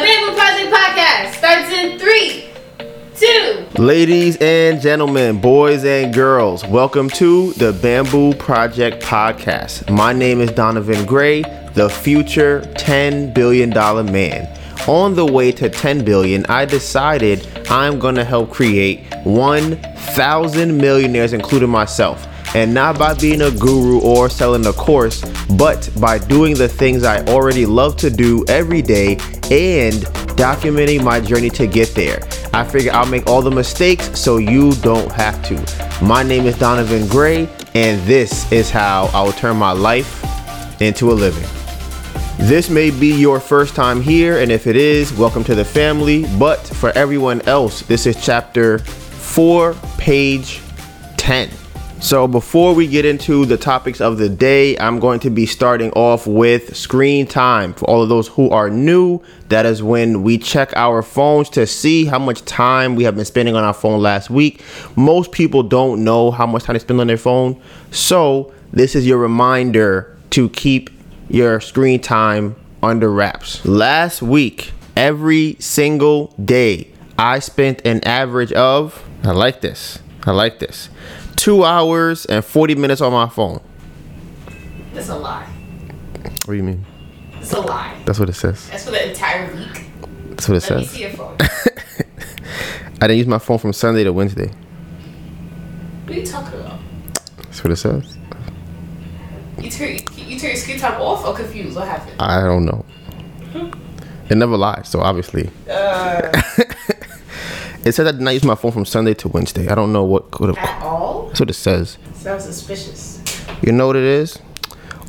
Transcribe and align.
Bamboo 0.00 0.36
Project 0.36 0.72
Podcast 0.72 1.34
starts 1.34 1.72
in 1.72 1.98
three, 1.98 2.44
two. 3.16 3.66
Ladies 3.82 4.36
and 4.40 4.80
gentlemen, 4.80 5.40
boys 5.40 5.84
and 5.84 6.14
girls, 6.14 6.64
welcome 6.64 7.10
to 7.10 7.52
the 7.54 7.72
Bamboo 7.72 8.34
Project 8.34 9.02
Podcast. 9.02 9.90
My 9.90 10.12
name 10.12 10.40
is 10.40 10.52
Donovan 10.52 11.04
Gray, 11.04 11.42
the 11.74 11.88
future 11.90 12.60
$10 12.76 13.34
billion 13.34 13.70
man. 13.70 14.56
On 14.86 15.16
the 15.16 15.26
way 15.26 15.50
to 15.50 15.68
10 15.68 16.04
billion, 16.04 16.46
I 16.46 16.64
decided 16.64 17.48
I'm 17.68 17.98
gonna 17.98 18.24
help 18.24 18.52
create 18.52 19.12
1,000 19.24 20.78
millionaires, 20.78 21.32
including 21.32 21.70
myself. 21.70 22.24
And 22.54 22.72
not 22.72 22.98
by 22.98 23.14
being 23.14 23.42
a 23.42 23.50
guru 23.50 24.00
or 24.00 24.30
selling 24.30 24.64
a 24.66 24.72
course, 24.72 25.22
but 25.58 25.90
by 26.00 26.18
doing 26.18 26.54
the 26.54 26.68
things 26.68 27.02
I 27.02 27.22
already 27.26 27.66
love 27.66 27.96
to 27.96 28.10
do 28.10 28.44
every 28.48 28.80
day 28.80 29.18
and 29.50 29.94
documenting 30.36 31.02
my 31.02 31.20
journey 31.20 31.50
to 31.50 31.66
get 31.66 31.94
there. 31.94 32.20
I 32.52 32.64
figure 32.64 32.92
I'll 32.92 33.06
make 33.06 33.26
all 33.26 33.42
the 33.42 33.50
mistakes 33.50 34.18
so 34.18 34.36
you 34.38 34.72
don't 34.76 35.10
have 35.12 35.42
to. 35.44 36.04
My 36.04 36.22
name 36.22 36.46
is 36.46 36.58
Donovan 36.58 37.06
Gray, 37.08 37.48
and 37.74 38.00
this 38.06 38.50
is 38.52 38.70
how 38.70 39.10
I 39.12 39.22
will 39.22 39.32
turn 39.32 39.56
my 39.56 39.72
life 39.72 40.22
into 40.80 41.10
a 41.10 41.14
living. 41.14 41.48
This 42.38 42.70
may 42.70 42.90
be 42.90 43.12
your 43.12 43.40
first 43.40 43.74
time 43.74 44.00
here, 44.00 44.38
and 44.38 44.52
if 44.52 44.66
it 44.66 44.76
is, 44.76 45.12
welcome 45.12 45.42
to 45.44 45.54
the 45.54 45.64
family. 45.64 46.24
But 46.38 46.58
for 46.58 46.90
everyone 46.90 47.40
else, 47.42 47.82
this 47.82 48.06
is 48.06 48.22
chapter 48.24 48.78
4, 48.78 49.74
page 49.98 50.60
10. 51.16 51.50
So, 52.00 52.28
before 52.28 52.74
we 52.74 52.86
get 52.86 53.04
into 53.04 53.44
the 53.44 53.56
topics 53.56 54.00
of 54.00 54.18
the 54.18 54.28
day, 54.28 54.78
I'm 54.78 55.00
going 55.00 55.18
to 55.20 55.30
be 55.30 55.46
starting 55.46 55.90
off 55.92 56.28
with 56.28 56.76
screen 56.76 57.26
time. 57.26 57.74
For 57.74 57.86
all 57.86 58.02
of 58.02 58.08
those 58.08 58.28
who 58.28 58.50
are 58.50 58.70
new, 58.70 59.20
that 59.48 59.66
is 59.66 59.82
when 59.82 60.22
we 60.22 60.38
check 60.38 60.72
our 60.76 61.02
phones 61.02 61.50
to 61.50 61.66
see 61.66 62.04
how 62.04 62.20
much 62.20 62.44
time 62.44 62.94
we 62.94 63.02
have 63.02 63.16
been 63.16 63.24
spending 63.24 63.56
on 63.56 63.64
our 63.64 63.74
phone 63.74 64.00
last 64.00 64.30
week. 64.30 64.62
Most 64.94 65.32
people 65.32 65.64
don't 65.64 66.04
know 66.04 66.30
how 66.30 66.46
much 66.46 66.62
time 66.62 66.74
they 66.74 66.78
spend 66.78 67.00
on 67.00 67.08
their 67.08 67.16
phone. 67.16 67.60
So, 67.90 68.54
this 68.72 68.94
is 68.94 69.04
your 69.04 69.18
reminder 69.18 70.16
to 70.30 70.48
keep 70.50 70.90
your 71.28 71.60
screen 71.60 72.00
time 72.00 72.54
under 72.80 73.10
wraps. 73.10 73.64
Last 73.66 74.22
week, 74.22 74.70
every 74.96 75.56
single 75.58 76.32
day, 76.42 76.92
I 77.18 77.40
spent 77.40 77.82
an 77.84 78.04
average 78.04 78.52
of, 78.52 79.04
I 79.24 79.32
like 79.32 79.62
this, 79.62 79.98
I 80.24 80.30
like 80.30 80.60
this, 80.60 80.90
two 81.38 81.64
hours 81.64 82.26
and 82.26 82.44
40 82.44 82.74
minutes 82.74 83.00
on 83.00 83.12
my 83.12 83.28
phone. 83.28 83.60
That's 84.92 85.08
a 85.08 85.16
lie. 85.16 85.46
What 86.44 86.46
do 86.46 86.54
you 86.54 86.62
mean? 86.62 86.84
It's 87.40 87.52
a 87.52 87.60
lie. 87.60 87.96
That's 88.04 88.18
what 88.18 88.28
it 88.28 88.34
says. 88.34 88.68
That's 88.70 88.84
for 88.84 88.90
the 88.90 89.08
entire 89.08 89.54
week. 89.54 89.86
That's 90.30 90.48
what 90.48 90.56
it 90.62 90.70
Let 90.70 90.78
me 90.80 90.84
says. 90.84 90.90
see 90.90 91.00
your 91.02 91.10
phone. 91.10 91.36
I 93.00 93.06
didn't 93.06 93.18
use 93.18 93.26
my 93.28 93.38
phone 93.38 93.58
from 93.58 93.72
Sunday 93.72 94.02
to 94.04 94.12
Wednesday. 94.12 94.50
what 96.04 96.16
are 96.16 96.20
you 96.20 96.26
talking 96.26 96.58
about? 96.60 96.80
That's 97.44 97.62
what 97.62 97.72
it 97.72 97.76
says. 97.76 98.16
You 99.60 99.70
turn 99.70 99.98
you 100.16 100.38
turn 100.38 100.50
your 100.50 100.56
screen 100.56 100.78
time 100.78 101.00
off 101.00 101.24
or 101.24 101.34
confused? 101.34 101.76
What 101.76 101.86
happened? 101.88 102.20
I 102.20 102.40
don't 102.42 102.64
know. 102.64 102.84
It 104.30 104.36
never 104.36 104.56
lies, 104.56 104.88
so 104.88 105.00
obviously. 105.00 105.50
Uh, 105.70 106.42
It 107.84 107.92
says 107.92 108.06
I 108.08 108.10
did 108.12 108.20
not 108.20 108.34
use 108.34 108.44
my 108.44 108.56
phone 108.56 108.72
from 108.72 108.84
Sunday 108.84 109.14
to 109.14 109.28
Wednesday. 109.28 109.68
I 109.68 109.74
don't 109.74 109.92
know 109.92 110.04
what 110.04 110.30
could 110.32 110.48
have. 110.54 110.58
at 110.58 110.82
all? 110.82 111.07
That's 111.38 111.40
what 111.40 111.50
it 111.50 111.54
says. 111.54 111.98
Sounds 112.14 112.42
suspicious. 112.42 113.22
You 113.62 113.70
know 113.70 113.86
what 113.86 113.94
it 113.94 114.02
is? 114.02 114.40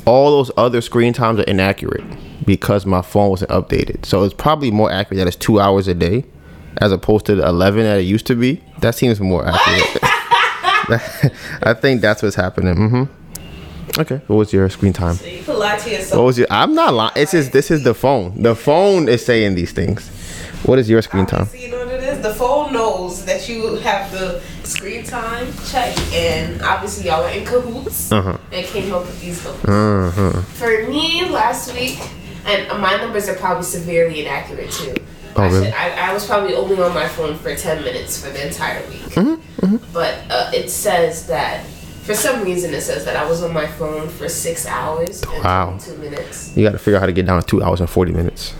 All 0.06 0.30
those 0.30 0.52
other 0.56 0.80
screen 0.80 1.12
times 1.12 1.40
are 1.40 1.44
inaccurate 1.44 2.04
because 2.46 2.86
my 2.86 3.02
phone 3.02 3.30
wasn't 3.30 3.50
updated. 3.50 4.06
So 4.06 4.22
it's 4.22 4.32
probably 4.32 4.70
more 4.70 4.92
accurate 4.92 5.18
that 5.18 5.26
it's 5.26 5.36
two 5.36 5.58
hours 5.58 5.88
a 5.88 5.94
day 5.94 6.24
as 6.76 6.92
opposed 6.92 7.26
to 7.26 7.34
the 7.34 7.44
11 7.44 7.82
that 7.82 7.98
it 7.98 8.02
used 8.02 8.28
to 8.28 8.36
be. 8.36 8.62
That 8.78 8.94
seems 8.94 9.18
more 9.18 9.44
accurate. 9.44 10.04
I 11.64 11.74
think 11.74 12.00
that's 12.00 12.22
what's 12.22 12.36
happening. 12.36 12.76
Mm-hmm. 12.76 14.00
Okay. 14.00 14.20
What 14.28 14.36
was 14.36 14.52
your 14.52 14.68
screen 14.68 14.92
time? 14.92 15.16
So 15.16 15.26
you 15.26 15.42
lie 15.52 15.78
to 15.78 16.16
What 16.16 16.22
was 16.22 16.38
your? 16.38 16.46
I'm 16.48 16.76
not 16.76 16.94
lying. 16.94 17.12
It's 17.16 17.32
just 17.32 17.50
this 17.50 17.72
is 17.72 17.82
the 17.82 17.92
phone. 17.92 18.40
The 18.40 18.54
phone 18.54 19.08
is 19.08 19.26
saying 19.26 19.56
these 19.56 19.72
things. 19.72 20.08
What 20.64 20.78
is 20.78 20.88
your 20.88 21.02
screen 21.02 21.26
time? 21.26 21.40
Obviously, 21.40 21.66
you 21.66 21.72
know 21.72 21.84
what 21.84 21.94
it 21.94 22.04
is? 22.04 22.22
The 22.22 22.34
phone 22.34 22.72
knows 22.72 23.24
that 23.24 23.48
you 23.48 23.74
have 23.76 24.12
the 24.12 24.40
screen 24.70 25.04
time 25.04 25.46
check, 25.70 25.96
and 26.14 26.62
obviously 26.62 27.06
y'all 27.06 27.22
were 27.22 27.30
in 27.30 27.44
cahoots 27.44 28.10
Uh-huh. 28.12 28.36
and 28.52 28.66
came 28.66 28.92
up 28.94 29.02
with 29.06 29.20
these 29.20 29.44
numbers. 29.44 29.64
Uh-huh. 29.68 30.40
For 30.54 30.88
me, 30.88 31.28
last 31.28 31.72
week, 31.74 31.98
and 32.46 32.80
my 32.80 32.96
numbers 32.96 33.28
are 33.28 33.34
probably 33.34 33.64
severely 33.64 34.20
inaccurate 34.20 34.70
too. 34.70 34.94
Oh, 35.36 35.42
I, 35.42 35.46
really? 35.48 35.64
should- 35.66 35.74
I, 35.74 36.10
I 36.10 36.14
was 36.14 36.26
probably 36.26 36.54
only 36.54 36.80
on 36.82 36.92
my 36.94 37.06
phone 37.08 37.36
for 37.36 37.54
10 37.54 37.84
minutes 37.84 38.22
for 38.24 38.30
the 38.30 38.46
entire 38.46 38.80
week. 38.88 39.02
Mm-hmm, 39.14 39.76
But 39.92 40.14
uh, 40.30 40.50
it 40.54 40.68
says 40.70 41.26
that, 41.28 41.64
for 42.02 42.14
some 42.14 42.42
reason, 42.42 42.72
it 42.74 42.80
says 42.80 43.04
that 43.04 43.14
I 43.16 43.28
was 43.28 43.42
on 43.42 43.52
my 43.52 43.66
phone 43.66 44.08
for 44.08 44.28
six 44.28 44.66
hours 44.66 45.22
and 45.22 45.44
Wow. 45.44 45.78
two 45.80 45.96
minutes. 45.98 46.56
You 46.56 46.64
got 46.64 46.72
to 46.72 46.78
figure 46.78 46.96
out 46.96 47.00
how 47.00 47.06
to 47.06 47.12
get 47.12 47.26
down 47.26 47.40
to 47.40 47.46
two 47.46 47.62
hours 47.62 47.80
and 47.80 47.88
40 47.88 48.12
minutes. 48.12 48.54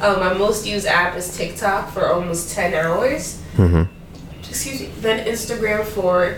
Uh, 0.00 0.16
my 0.18 0.32
most 0.34 0.66
used 0.66 0.86
app 0.86 1.16
is 1.16 1.36
TikTok 1.36 1.90
for 1.92 2.08
almost 2.12 2.54
10 2.54 2.74
hours. 2.74 3.40
Mm-hmm. 3.56 3.82
Excuse 4.52 4.80
me. 4.82 4.86
Then 5.00 5.26
Instagram 5.26 5.82
for 5.82 6.36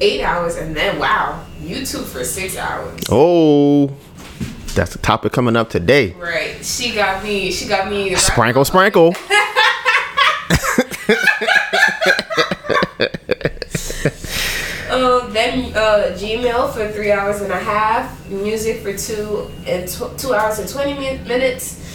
eight 0.00 0.22
hours. 0.22 0.54
And 0.54 0.76
then, 0.76 1.00
wow, 1.00 1.44
YouTube 1.60 2.04
for 2.04 2.22
six 2.22 2.56
hours. 2.56 3.00
Oh, 3.10 3.88
that's 4.76 4.92
the 4.92 4.98
topic 4.98 5.32
coming 5.32 5.56
up 5.56 5.68
today. 5.68 6.12
Right. 6.12 6.64
She 6.64 6.94
got 6.94 7.24
me. 7.24 7.50
She 7.50 7.66
got 7.66 7.90
me. 7.90 8.14
Sprinkle, 8.14 8.64
sprinkle. 8.64 9.16
Um, 14.90 15.32
then 15.32 15.72
uh, 15.74 16.14
Gmail 16.16 16.72
for 16.72 16.88
three 16.92 17.10
hours 17.10 17.40
and 17.42 17.52
a 17.52 17.58
half, 17.58 18.28
music 18.28 18.80
for 18.82 18.96
two 18.96 19.50
and 19.66 19.88
tw- 19.88 20.16
two 20.16 20.34
hours 20.34 20.60
and 20.60 20.68
twenty 20.68 20.94
min- 20.94 21.26
minutes, 21.26 21.89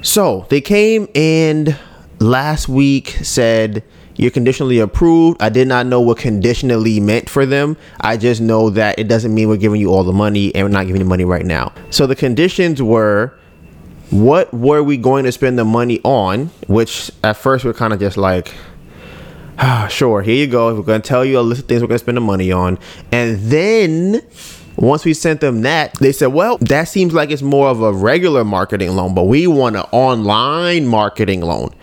So 0.02 0.46
they 0.50 0.62
came 0.62 1.08
and 1.14 1.78
last 2.20 2.68
week 2.68 3.10
said 3.22 3.84
you're 4.16 4.32
conditionally 4.32 4.80
approved. 4.80 5.42
I 5.42 5.50
did 5.50 5.68
not 5.68 5.86
know 5.86 6.02
what 6.02 6.18
conditionally 6.18 7.00
meant 7.00 7.30
for 7.30 7.46
them. 7.46 7.78
I 8.02 8.18
just 8.18 8.42
know 8.42 8.70
that 8.72 8.98
it 8.98 9.08
doesn't 9.08 9.34
mean 9.34 9.48
we're 9.48 9.58
giving 9.58 9.80
you 9.80 9.92
all 9.92 10.04
the 10.04 10.14
money 10.14 10.54
and 10.56 10.66
we're 10.66 10.72
not 10.72 10.88
giving 10.88 11.02
you 11.02 11.08
money 11.08 11.24
right 11.24 11.46
now. 11.46 11.72
So 11.92 12.08
the 12.08 12.16
conditions 12.16 12.82
were 12.82 13.38
what 14.10 14.54
were 14.54 14.82
we 14.82 14.98
going 14.98 15.26
to 15.26 15.32
spend 15.32 15.60
the 15.60 15.66
money 15.66 16.00
on? 16.04 16.48
Which 16.68 17.12
at 17.24 17.38
first 17.38 17.64
we're 17.64 17.74
kind 17.74 17.94
of 17.94 18.00
just 18.00 18.18
like, 18.18 18.54
ah, 19.60 19.88
sure, 19.92 20.22
here 20.22 20.36
you 20.36 20.48
go. 20.48 20.74
We're 20.74 20.82
going 20.82 21.02
to 21.02 21.08
tell 21.08 21.24
you 21.24 21.40
a 21.40 21.42
list 21.42 21.62
of 21.62 21.68
things 21.68 21.82
we're 21.82 21.88
going 21.88 22.00
to 22.00 22.04
spend 22.04 22.18
the 22.18 22.22
money 22.22 22.52
on. 22.52 22.80
And 23.12 23.38
then 23.40 24.22
once 24.78 25.04
we 25.06 25.14
sent 25.14 25.42
them 25.42 25.62
that, 25.64 25.94
they 25.96 26.12
said, 26.12 26.28
well, 26.28 26.58
that 26.60 26.86
seems 26.86 27.14
like 27.14 27.32
it's 27.32 27.42
more 27.42 27.68
of 27.68 27.82
a 27.82 27.92
regular 27.92 28.44
marketing 28.44 28.92
loan, 28.96 29.14
but 29.14 29.24
we 29.24 29.48
want 29.48 29.76
an 29.76 29.86
online 29.92 30.88
marketing 30.88 31.42
loan. 31.42 31.74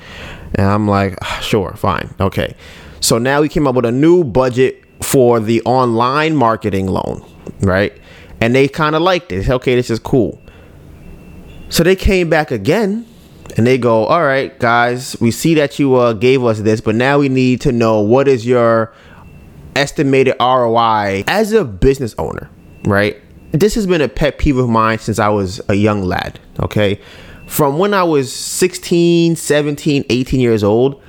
And 0.54 0.66
I'm 0.66 0.86
like, 0.86 1.16
ah, 1.22 1.40
sure, 1.42 1.74
fine. 1.74 2.14
Okay. 2.20 2.54
So 3.00 3.18
now 3.18 3.40
we 3.40 3.48
came 3.48 3.66
up 3.66 3.74
with 3.74 3.84
a 3.84 3.92
new 3.92 4.24
budget 4.24 4.82
for 5.02 5.40
the 5.40 5.60
online 5.62 6.36
marketing 6.36 6.86
loan, 6.86 7.24
right? 7.60 7.92
And 8.40 8.54
they 8.54 8.68
kind 8.68 8.94
of 8.94 9.02
liked 9.02 9.32
it. 9.32 9.48
Okay, 9.48 9.74
this 9.74 9.90
is 9.90 9.98
cool. 9.98 10.40
So 11.68 11.82
they 11.82 11.96
came 11.96 12.30
back 12.30 12.50
again 12.50 13.06
and 13.56 13.66
they 13.66 13.78
go, 13.78 14.04
"All 14.06 14.22
right, 14.22 14.56
guys, 14.58 15.16
we 15.20 15.30
see 15.30 15.54
that 15.54 15.78
you 15.78 15.96
uh, 15.96 16.12
gave 16.12 16.44
us 16.44 16.60
this, 16.60 16.80
but 16.80 16.94
now 16.94 17.18
we 17.18 17.28
need 17.28 17.60
to 17.62 17.72
know 17.72 18.00
what 18.00 18.28
is 18.28 18.46
your 18.46 18.92
estimated 19.76 20.34
ROI 20.40 21.24
as 21.26 21.52
a 21.52 21.64
business 21.64 22.14
owner, 22.18 22.48
right? 22.84 23.20
This 23.52 23.74
has 23.74 23.86
been 23.86 24.00
a 24.00 24.08
pet 24.08 24.38
peeve 24.38 24.56
of 24.56 24.68
mine 24.68 24.98
since 24.98 25.18
I 25.18 25.28
was 25.28 25.60
a 25.68 25.74
young 25.74 26.02
lad, 26.02 26.40
okay? 26.60 27.00
From 27.46 27.78
when 27.78 27.94
I 27.94 28.02
was 28.02 28.32
16, 28.32 29.36
17, 29.36 30.04
18 30.08 30.40
years 30.40 30.64
old, 30.64 31.02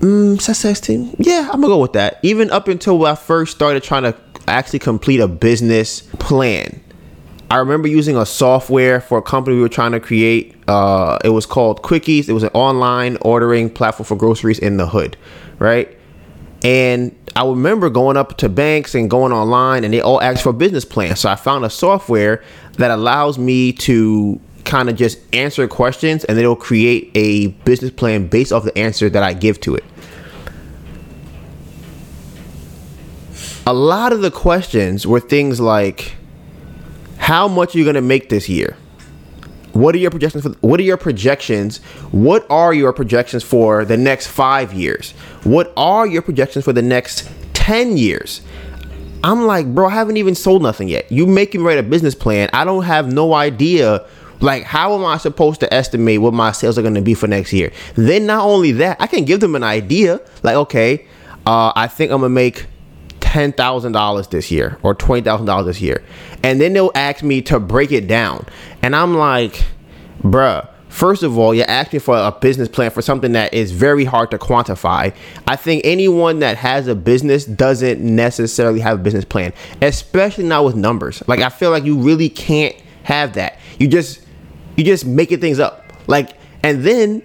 mm, 0.00 0.40
16? 0.40 1.16
Yeah, 1.18 1.48
I'm 1.52 1.60
gonna 1.60 1.68
go 1.68 1.78
with 1.78 1.92
that. 1.92 2.18
Even 2.22 2.50
up 2.50 2.68
until 2.68 2.98
when 2.98 3.12
I 3.12 3.14
first 3.14 3.54
started 3.54 3.82
trying 3.82 4.04
to 4.04 4.16
actually 4.48 4.80
complete 4.80 5.20
a 5.20 5.28
business 5.28 6.00
plan 6.18 6.80
I 7.50 7.56
remember 7.56 7.88
using 7.88 8.16
a 8.16 8.24
software 8.24 9.00
for 9.00 9.18
a 9.18 9.22
company 9.22 9.56
we 9.56 9.62
were 9.62 9.68
trying 9.68 9.90
to 9.90 9.98
create. 9.98 10.54
Uh, 10.68 11.18
it 11.24 11.30
was 11.30 11.46
called 11.46 11.82
Quickies. 11.82 12.28
It 12.28 12.32
was 12.32 12.44
an 12.44 12.50
online 12.54 13.18
ordering 13.22 13.68
platform 13.68 14.04
for 14.04 14.14
groceries 14.14 14.60
in 14.60 14.76
the 14.76 14.86
hood, 14.86 15.16
right? 15.58 15.98
And 16.62 17.12
I 17.36 17.46
remember 17.46 17.90
going 17.90 18.16
up 18.16 18.36
to 18.38 18.48
banks 18.48 18.94
and 18.94 19.08
going 19.08 19.32
online, 19.32 19.84
and 19.84 19.94
they 19.94 20.00
all 20.00 20.20
asked 20.20 20.42
for 20.42 20.50
a 20.50 20.54
business 20.54 20.84
plan. 20.84 21.16
So 21.16 21.28
I 21.28 21.36
found 21.36 21.64
a 21.64 21.70
software 21.70 22.42
that 22.74 22.90
allows 22.90 23.38
me 23.38 23.72
to 23.72 24.40
kind 24.64 24.90
of 24.90 24.96
just 24.96 25.18
answer 25.34 25.66
questions, 25.68 26.24
and 26.24 26.38
it'll 26.38 26.56
create 26.56 27.10
a 27.14 27.48
business 27.64 27.92
plan 27.92 28.26
based 28.26 28.52
off 28.52 28.64
the 28.64 28.76
answer 28.76 29.08
that 29.10 29.22
I 29.22 29.32
give 29.32 29.60
to 29.60 29.76
it. 29.76 29.84
A 33.66 33.72
lot 33.72 34.12
of 34.12 34.20
the 34.20 34.30
questions 34.30 35.06
were 35.06 35.20
things 35.20 35.60
like 35.60 36.16
how 37.18 37.46
much 37.46 37.74
are 37.74 37.78
you 37.78 37.84
going 37.84 37.94
to 37.94 38.00
make 38.02 38.28
this 38.28 38.48
year? 38.48 38.76
What 39.72 39.94
are 39.94 39.98
your 39.98 40.10
projections 40.10 40.44
for 40.44 40.50
what 40.60 40.80
are 40.80 40.84
your 40.84 40.96
projections? 40.96 41.78
What 42.10 42.46
are 42.50 42.74
your 42.74 42.92
projections 42.92 43.42
for 43.42 43.84
the 43.84 43.96
next 43.96 44.26
5 44.26 44.72
years? 44.72 45.12
What 45.44 45.72
are 45.76 46.06
your 46.06 46.22
projections 46.22 46.64
for 46.64 46.72
the 46.72 46.82
next 46.82 47.30
10 47.54 47.96
years? 47.96 48.42
I'm 49.22 49.46
like, 49.46 49.74
bro, 49.74 49.88
I 49.88 49.90
haven't 49.90 50.16
even 50.16 50.34
sold 50.34 50.62
nothing 50.62 50.88
yet. 50.88 51.10
You 51.12 51.26
make 51.26 51.54
me 51.54 51.60
write 51.60 51.78
a 51.78 51.82
business 51.82 52.14
plan. 52.14 52.48
I 52.52 52.64
don't 52.64 52.84
have 52.84 53.12
no 53.12 53.34
idea 53.34 54.06
like 54.40 54.64
how 54.64 54.94
am 54.94 55.04
I 55.04 55.18
supposed 55.18 55.60
to 55.60 55.72
estimate 55.72 56.20
what 56.20 56.32
my 56.32 56.52
sales 56.52 56.78
are 56.78 56.82
going 56.82 56.94
to 56.94 57.02
be 57.02 57.14
for 57.14 57.26
next 57.26 57.52
year? 57.52 57.72
Then 57.94 58.26
not 58.26 58.44
only 58.44 58.72
that, 58.72 58.96
I 59.00 59.06
can 59.06 59.24
give 59.24 59.40
them 59.40 59.54
an 59.54 59.62
idea. 59.62 60.20
Like, 60.42 60.56
okay, 60.56 61.06
uh, 61.46 61.72
I 61.76 61.86
think 61.88 62.10
I'm 62.10 62.20
gonna 62.20 62.30
make 62.30 62.66
ten 63.30 63.52
thousand 63.52 63.92
dollars 63.92 64.26
this 64.26 64.50
year 64.50 64.76
or 64.82 64.92
twenty 64.92 65.22
thousand 65.22 65.46
dollars 65.46 65.66
this 65.66 65.80
year, 65.80 66.02
and 66.42 66.60
then 66.60 66.72
they'll 66.72 66.90
ask 66.96 67.22
me 67.22 67.40
to 67.40 67.60
break 67.60 67.92
it 67.92 68.08
down, 68.08 68.44
and 68.82 68.94
I'm 68.94 69.14
like, 69.14 69.64
bruh. 70.20 70.68
First 70.88 71.22
of 71.22 71.38
all, 71.38 71.54
you're 71.54 71.70
asking 71.70 72.00
for 72.00 72.16
a 72.16 72.32
business 72.32 72.68
plan 72.68 72.90
for 72.90 73.00
something 73.00 73.30
that 73.34 73.54
is 73.54 73.70
very 73.70 74.04
hard 74.04 74.32
to 74.32 74.38
quantify. 74.38 75.14
I 75.46 75.54
think 75.54 75.82
anyone 75.84 76.40
that 76.40 76.56
has 76.56 76.88
a 76.88 76.96
business 76.96 77.44
doesn't 77.44 78.00
necessarily 78.00 78.80
have 78.80 78.98
a 78.98 79.02
business 79.02 79.24
plan, 79.24 79.52
especially 79.80 80.46
not 80.46 80.64
with 80.64 80.74
numbers. 80.74 81.22
Like 81.28 81.38
I 81.42 81.48
feel 81.48 81.70
like 81.70 81.84
you 81.84 81.96
really 81.96 82.28
can't 82.28 82.74
have 83.04 83.34
that. 83.34 83.60
You 83.78 83.86
just 83.86 84.26
you 84.76 84.82
just 84.82 85.06
making 85.06 85.38
things 85.38 85.60
up. 85.60 85.92
Like 86.08 86.30
and 86.64 86.82
then 86.82 87.22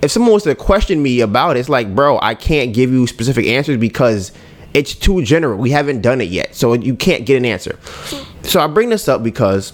if 0.00 0.10
someone 0.10 0.30
wants 0.30 0.44
to 0.44 0.54
question 0.54 1.02
me 1.02 1.20
about 1.20 1.58
it, 1.58 1.60
it's 1.60 1.68
like, 1.68 1.94
bro, 1.94 2.18
I 2.22 2.34
can't 2.34 2.72
give 2.72 2.90
you 2.90 3.06
specific 3.06 3.44
answers 3.44 3.76
because 3.76 4.32
it's 4.74 4.94
too 4.94 5.22
general. 5.22 5.56
We 5.56 5.70
haven't 5.70 6.02
done 6.02 6.20
it 6.20 6.28
yet, 6.28 6.54
so 6.54 6.74
you 6.74 6.96
can't 6.96 7.24
get 7.24 7.36
an 7.36 7.44
answer. 7.44 7.78
So 8.42 8.60
I 8.60 8.66
bring 8.66 8.90
this 8.90 9.08
up 9.08 9.22
because 9.22 9.72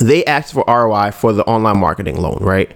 they 0.00 0.24
asked 0.26 0.52
for 0.52 0.64
ROI 0.68 1.12
for 1.12 1.32
the 1.32 1.44
online 1.44 1.78
marketing 1.78 2.20
loan, 2.20 2.38
right? 2.40 2.70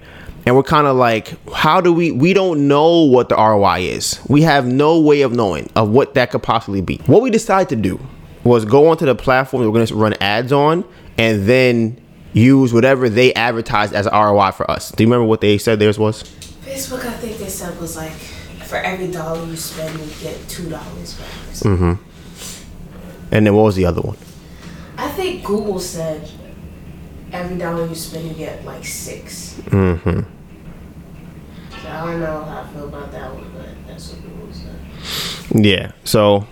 And 0.46 0.56
we're 0.56 0.62
kind 0.62 0.86
of 0.86 0.96
like, 0.96 1.34
how 1.52 1.80
do 1.80 1.92
we? 1.92 2.12
We 2.12 2.32
don't 2.32 2.68
know 2.68 3.02
what 3.02 3.28
the 3.28 3.36
ROI 3.36 3.80
is. 3.80 4.20
We 4.28 4.42
have 4.42 4.64
no 4.64 5.00
way 5.00 5.22
of 5.22 5.32
knowing 5.32 5.70
of 5.76 5.90
what 5.90 6.14
that 6.14 6.30
could 6.30 6.42
possibly 6.42 6.80
be. 6.80 6.98
What 7.06 7.20
we 7.20 7.30
decided 7.30 7.68
to 7.70 7.76
do 7.76 8.00
was 8.44 8.64
go 8.64 8.88
onto 8.88 9.04
the 9.04 9.14
platform 9.14 9.64
we're 9.64 9.72
going 9.72 9.86
to 9.86 9.94
run 9.94 10.14
ads 10.20 10.52
on, 10.52 10.84
and 11.18 11.46
then 11.46 12.00
use 12.32 12.72
whatever 12.72 13.08
they 13.08 13.34
advertised 13.34 13.92
as 13.92 14.06
ROI 14.06 14.52
for 14.52 14.70
us. 14.70 14.92
Do 14.92 15.02
you 15.02 15.08
remember 15.08 15.26
what 15.26 15.40
they 15.40 15.58
said 15.58 15.80
theirs 15.80 15.98
was? 15.98 16.22
Facebook, 16.22 17.04
I 17.04 17.12
think 17.12 17.38
they 17.38 17.48
said 17.48 17.78
was 17.80 17.96
like 17.96 18.12
for 18.76 18.86
every 18.86 19.10
dollar 19.10 19.44
you 19.46 19.56
spend, 19.56 19.98
you 19.98 20.06
get 20.20 20.48
two 20.48 20.68
dollars 20.68 21.14
back. 21.14 21.28
Mm-hmm. 21.60 21.94
And 23.32 23.46
then 23.46 23.54
what 23.54 23.62
was 23.62 23.76
the 23.76 23.86
other 23.86 24.00
one? 24.00 24.16
I 24.98 25.08
think 25.10 25.44
Google 25.44 25.80
said 25.80 26.28
every 27.32 27.58
dollar 27.58 27.86
you 27.86 27.94
spend, 27.94 28.28
you 28.28 28.34
get 28.34 28.64
like 28.64 28.84
six. 28.84 29.54
Mm-hmm. 29.66 30.20
So 31.82 31.88
I 31.88 32.04
don't 32.04 32.20
know 32.20 32.44
how 32.44 32.62
I 32.62 32.66
feel 32.72 32.88
about 32.88 33.12
that 33.12 33.34
one, 33.34 33.50
but 33.54 33.68
that's 33.86 34.12
what 34.12 34.22
Google 34.22 34.52
said. 34.52 35.64
Yeah. 35.64 35.92
So 36.04 36.46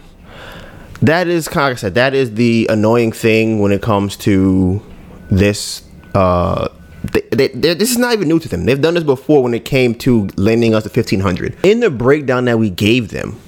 that 1.02 1.28
is 1.28 1.48
kind 1.48 1.66
of 1.66 1.70
like 1.70 1.78
I 1.78 1.80
said, 1.80 1.94
that 1.94 2.14
is 2.14 2.34
the 2.34 2.66
annoying 2.70 3.12
thing 3.12 3.60
when 3.60 3.72
it 3.72 3.82
comes 3.82 4.16
to 4.18 4.82
this 5.30 5.82
uh 6.14 6.68
they, 7.12 7.48
they, 7.48 7.74
this 7.74 7.90
is 7.90 7.98
not 7.98 8.12
even 8.12 8.28
new 8.28 8.38
to 8.38 8.48
them. 8.48 8.64
They've 8.64 8.80
done 8.80 8.94
this 8.94 9.04
before 9.04 9.42
when 9.42 9.54
it 9.54 9.64
came 9.64 9.94
to 9.96 10.28
lending 10.36 10.74
us 10.74 10.84
the 10.84 10.88
1500. 10.88 11.56
In 11.64 11.80
the 11.80 11.90
breakdown 11.90 12.46
that 12.46 12.58
we 12.58 12.70
gave 12.70 13.10
them, 13.10 13.38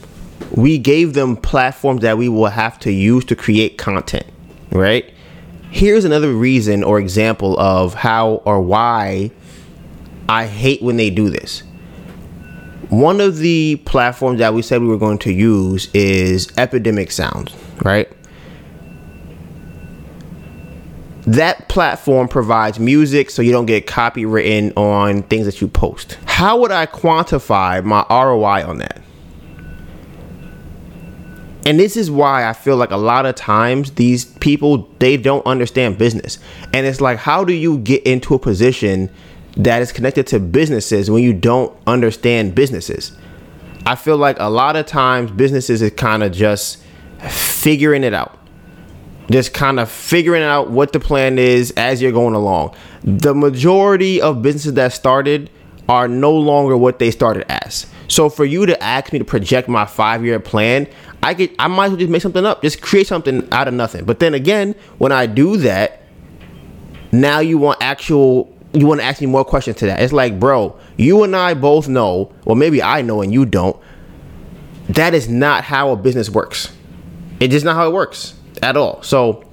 we 0.52 0.78
gave 0.78 1.14
them 1.14 1.36
platforms 1.36 2.02
that 2.02 2.18
we 2.18 2.28
will 2.28 2.46
have 2.46 2.78
to 2.80 2.92
use 2.92 3.24
to 3.26 3.36
create 3.36 3.78
content, 3.78 4.26
right? 4.70 5.12
Here's 5.70 6.04
another 6.04 6.32
reason 6.32 6.84
or 6.84 6.98
example 6.98 7.58
of 7.58 7.94
how 7.94 8.42
or 8.44 8.60
why 8.60 9.30
I 10.28 10.46
hate 10.46 10.82
when 10.82 10.96
they 10.96 11.10
do 11.10 11.30
this. 11.30 11.62
One 12.88 13.20
of 13.20 13.38
the 13.38 13.76
platforms 13.84 14.38
that 14.38 14.54
we 14.54 14.62
said 14.62 14.80
we 14.80 14.88
were 14.88 14.98
going 14.98 15.18
to 15.18 15.32
use 15.32 15.88
is 15.92 16.52
Epidemic 16.56 17.10
Sound, 17.10 17.52
right? 17.82 18.08
That 21.26 21.68
platform 21.68 22.28
provides 22.28 22.78
music 22.78 23.30
so 23.30 23.42
you 23.42 23.50
don't 23.50 23.66
get 23.66 23.86
copywritten 23.86 24.72
on 24.76 25.24
things 25.24 25.46
that 25.46 25.60
you 25.60 25.66
post. 25.66 26.18
How 26.24 26.58
would 26.60 26.70
I 26.70 26.86
quantify 26.86 27.82
my 27.82 28.06
ROI 28.08 28.64
on 28.66 28.78
that? 28.78 29.02
And 31.66 31.80
this 31.80 31.96
is 31.96 32.12
why 32.12 32.48
I 32.48 32.52
feel 32.52 32.76
like 32.76 32.92
a 32.92 32.96
lot 32.96 33.26
of 33.26 33.34
times 33.34 33.90
these 33.92 34.24
people 34.24 34.88
they 35.00 35.16
don't 35.16 35.44
understand 35.44 35.98
business. 35.98 36.38
And 36.72 36.86
it's 36.86 37.00
like 37.00 37.18
how 37.18 37.44
do 37.44 37.52
you 37.52 37.78
get 37.78 38.04
into 38.04 38.34
a 38.34 38.38
position 38.38 39.10
that 39.56 39.82
is 39.82 39.90
connected 39.90 40.28
to 40.28 40.38
businesses 40.38 41.10
when 41.10 41.24
you 41.24 41.32
don't 41.32 41.76
understand 41.88 42.54
businesses? 42.54 43.10
I 43.84 43.96
feel 43.96 44.16
like 44.16 44.36
a 44.38 44.48
lot 44.48 44.76
of 44.76 44.86
times 44.86 45.32
businesses 45.32 45.82
is 45.82 45.90
kind 45.92 46.22
of 46.22 46.30
just 46.30 46.84
figuring 47.18 48.04
it 48.04 48.14
out 48.14 48.38
just 49.30 49.52
kind 49.52 49.80
of 49.80 49.90
figuring 49.90 50.42
out 50.42 50.70
what 50.70 50.92
the 50.92 51.00
plan 51.00 51.38
is 51.38 51.72
as 51.72 52.00
you're 52.00 52.12
going 52.12 52.34
along. 52.34 52.74
The 53.02 53.34
majority 53.34 54.20
of 54.20 54.42
businesses 54.42 54.74
that 54.74 54.92
started 54.92 55.50
are 55.88 56.08
no 56.08 56.32
longer 56.32 56.76
what 56.76 56.98
they 56.98 57.10
started 57.10 57.44
as. 57.50 57.86
So 58.08 58.28
for 58.28 58.44
you 58.44 58.66
to 58.66 58.82
ask 58.82 59.12
me 59.12 59.18
to 59.18 59.24
project 59.24 59.68
my 59.68 59.84
five 59.84 60.24
year 60.24 60.38
plan, 60.38 60.88
I 61.22 61.34
get 61.34 61.52
I 61.58 61.68
might 61.68 61.86
as 61.86 61.90
well 61.92 61.98
just 61.98 62.10
make 62.10 62.22
something 62.22 62.46
up, 62.46 62.62
just 62.62 62.80
create 62.80 63.06
something 63.06 63.48
out 63.52 63.68
of 63.68 63.74
nothing. 63.74 64.04
But 64.04 64.20
then 64.20 64.34
again, 64.34 64.74
when 64.98 65.12
I 65.12 65.26
do 65.26 65.56
that, 65.58 66.02
now 67.12 67.40
you 67.40 67.58
want 67.58 67.82
actual 67.82 68.52
you 68.72 68.86
want 68.86 69.00
to 69.00 69.04
ask 69.06 69.20
me 69.20 69.26
more 69.26 69.44
questions 69.44 69.76
to 69.78 69.86
that. 69.86 70.00
It's 70.00 70.12
like, 70.12 70.38
bro, 70.38 70.78
you 70.96 71.22
and 71.24 71.34
I 71.34 71.54
both 71.54 71.88
know, 71.88 72.32
or 72.44 72.54
maybe 72.54 72.82
I 72.82 73.02
know 73.02 73.22
and 73.22 73.32
you 73.32 73.46
don't. 73.46 73.76
That 74.88 75.14
is 75.14 75.28
not 75.28 75.64
how 75.64 75.90
a 75.90 75.96
business 75.96 76.30
works. 76.30 76.72
It's 77.40 77.52
just 77.52 77.64
not 77.64 77.74
how 77.74 77.88
it 77.88 77.92
works 77.92 78.34
at 78.62 78.76
all. 78.76 79.02
So 79.02 79.44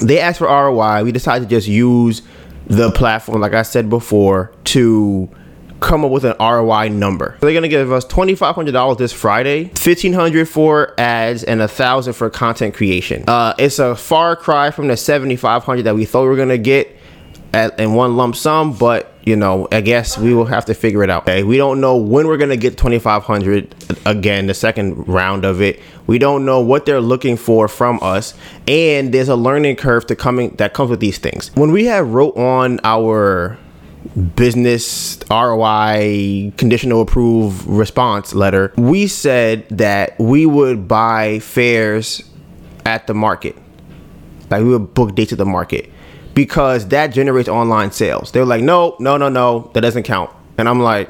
they 0.00 0.18
asked 0.20 0.38
for 0.38 0.46
ROI. 0.48 1.04
We 1.04 1.12
decided 1.12 1.48
to 1.48 1.54
just 1.54 1.68
use 1.68 2.22
the 2.66 2.90
platform, 2.90 3.40
like 3.40 3.54
I 3.54 3.62
said 3.62 3.88
before, 3.88 4.52
to 4.64 5.28
come 5.80 6.04
up 6.04 6.10
with 6.10 6.24
an 6.24 6.34
ROI 6.40 6.88
number. 6.88 7.36
They're 7.40 7.52
gonna 7.54 7.68
give 7.68 7.92
us 7.92 8.04
twenty 8.04 8.34
five 8.34 8.54
hundred 8.54 8.72
dollars 8.72 8.96
this 8.96 9.12
Friday, 9.12 9.70
fifteen 9.76 10.12
hundred 10.14 10.48
for 10.48 10.94
ads, 10.98 11.44
and 11.44 11.60
a 11.60 11.68
thousand 11.68 12.14
for 12.14 12.28
content 12.30 12.74
creation. 12.74 13.24
Uh, 13.28 13.54
it's 13.58 13.78
a 13.78 13.94
far 13.94 14.36
cry 14.36 14.70
from 14.70 14.88
the 14.88 14.96
seventy 14.96 15.36
five 15.36 15.64
hundred 15.64 15.82
that 15.84 15.94
we 15.94 16.04
thought 16.04 16.22
we 16.22 16.28
were 16.28 16.36
gonna 16.36 16.58
get. 16.58 16.96
at, 17.52 17.78
in 17.78 17.94
one 17.94 18.16
lump 18.16 18.36
sum, 18.36 18.72
but 18.76 19.12
you 19.26 19.34
know, 19.34 19.66
I 19.72 19.80
guess 19.80 20.16
we 20.16 20.32
will 20.32 20.44
have 20.46 20.64
to 20.66 20.74
figure 20.74 21.02
it 21.02 21.10
out. 21.10 21.24
Okay, 21.24 21.42
we 21.42 21.56
don't 21.56 21.80
know 21.80 21.96
when 21.96 22.28
we're 22.28 22.36
gonna 22.36 22.56
get 22.56 22.78
2,500 22.78 23.74
again, 24.06 24.46
the 24.46 24.54
second 24.54 25.08
round 25.08 25.44
of 25.44 25.60
it. 25.60 25.80
We 26.06 26.18
don't 26.18 26.46
know 26.46 26.60
what 26.60 26.86
they're 26.86 27.00
looking 27.00 27.36
for 27.36 27.66
from 27.66 27.98
us, 28.02 28.34
and 28.68 29.12
there's 29.12 29.28
a 29.28 29.34
learning 29.34 29.76
curve 29.76 30.06
to 30.06 30.16
coming 30.16 30.50
that 30.58 30.74
comes 30.74 30.90
with 30.90 31.00
these 31.00 31.18
things. 31.18 31.50
When 31.56 31.72
we 31.72 31.86
have 31.86 32.08
wrote 32.08 32.36
on 32.36 32.78
our 32.84 33.58
business 34.36 35.18
ROI 35.28 36.52
conditional 36.56 37.00
approve 37.00 37.66
response 37.66 38.32
letter, 38.32 38.72
we 38.76 39.08
said 39.08 39.68
that 39.70 40.16
we 40.20 40.46
would 40.46 40.86
buy 40.86 41.40
fares 41.40 42.22
at 42.84 43.08
the 43.08 43.14
market. 43.14 43.56
Like 44.50 44.62
we 44.62 44.68
would 44.68 44.94
book 44.94 45.16
dates 45.16 45.32
at 45.32 45.38
the 45.38 45.44
market 45.44 45.90
because 46.36 46.88
that 46.88 47.06
generates 47.08 47.48
online 47.48 47.90
sales. 47.90 48.30
They're 48.30 48.44
like, 48.44 48.62
no, 48.62 48.94
no, 49.00 49.16
no, 49.16 49.30
no, 49.30 49.70
that 49.72 49.80
doesn't 49.80 50.02
count. 50.02 50.30
And 50.58 50.68
I'm 50.68 50.80
like, 50.80 51.08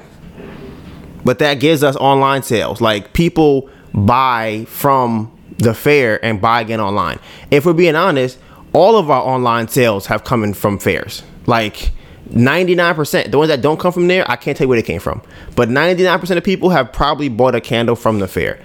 but 1.24 1.40
that 1.40 1.54
gives 1.54 1.82
us 1.82 1.96
online 1.96 2.44
sales. 2.44 2.80
Like 2.80 3.12
people 3.12 3.68
buy 3.92 4.66
from 4.68 5.36
the 5.58 5.74
fair 5.74 6.24
and 6.24 6.40
buy 6.40 6.60
again 6.60 6.80
online. 6.80 7.18
If 7.50 7.66
we're 7.66 7.72
being 7.72 7.96
honest, 7.96 8.38
all 8.72 8.96
of 8.96 9.10
our 9.10 9.20
online 9.20 9.66
sales 9.66 10.06
have 10.06 10.22
come 10.22 10.44
in 10.44 10.54
from 10.54 10.78
fairs. 10.78 11.24
Like 11.46 11.90
99%, 12.30 13.32
the 13.32 13.36
ones 13.36 13.48
that 13.48 13.60
don't 13.60 13.80
come 13.80 13.92
from 13.92 14.06
there, 14.06 14.30
I 14.30 14.36
can't 14.36 14.56
tell 14.56 14.66
you 14.66 14.68
where 14.68 14.80
they 14.80 14.86
came 14.86 15.00
from. 15.00 15.22
But 15.56 15.68
99% 15.68 16.36
of 16.36 16.44
people 16.44 16.70
have 16.70 16.92
probably 16.92 17.28
bought 17.28 17.56
a 17.56 17.60
candle 17.60 17.96
from 17.96 18.20
the 18.20 18.28
fair. 18.28 18.60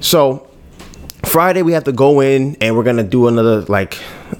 So 0.00 0.46
Friday 1.24 1.62
we 1.62 1.72
have 1.72 1.84
to 1.84 1.92
go 1.92 2.20
in 2.20 2.56
and 2.60 2.76
we're 2.76 2.82
gonna 2.82 3.02
do 3.02 3.28
another 3.28 3.62
like 3.62 3.98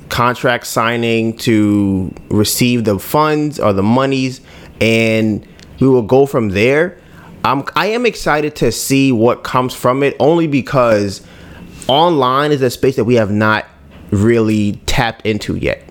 contract 0.08 0.66
signing 0.66 1.36
to 1.38 2.12
receive 2.28 2.84
the 2.84 2.98
funds 2.98 3.58
or 3.58 3.72
the 3.72 3.82
monies, 3.82 4.40
and 4.80 5.46
we 5.80 5.88
will 5.88 6.02
go 6.02 6.26
from 6.26 6.50
there. 6.50 6.98
I'm 7.44 7.64
I 7.76 7.86
am 7.86 8.06
excited 8.06 8.56
to 8.56 8.72
see 8.72 9.12
what 9.12 9.44
comes 9.44 9.74
from 9.74 10.02
it, 10.02 10.16
only 10.18 10.46
because 10.46 11.26
online 11.88 12.52
is 12.52 12.62
a 12.62 12.70
space 12.70 12.96
that 12.96 13.04
we 13.04 13.14
have 13.16 13.30
not 13.30 13.66
really 14.10 14.80
tapped 14.86 15.26
into 15.26 15.56
yet. 15.56 15.82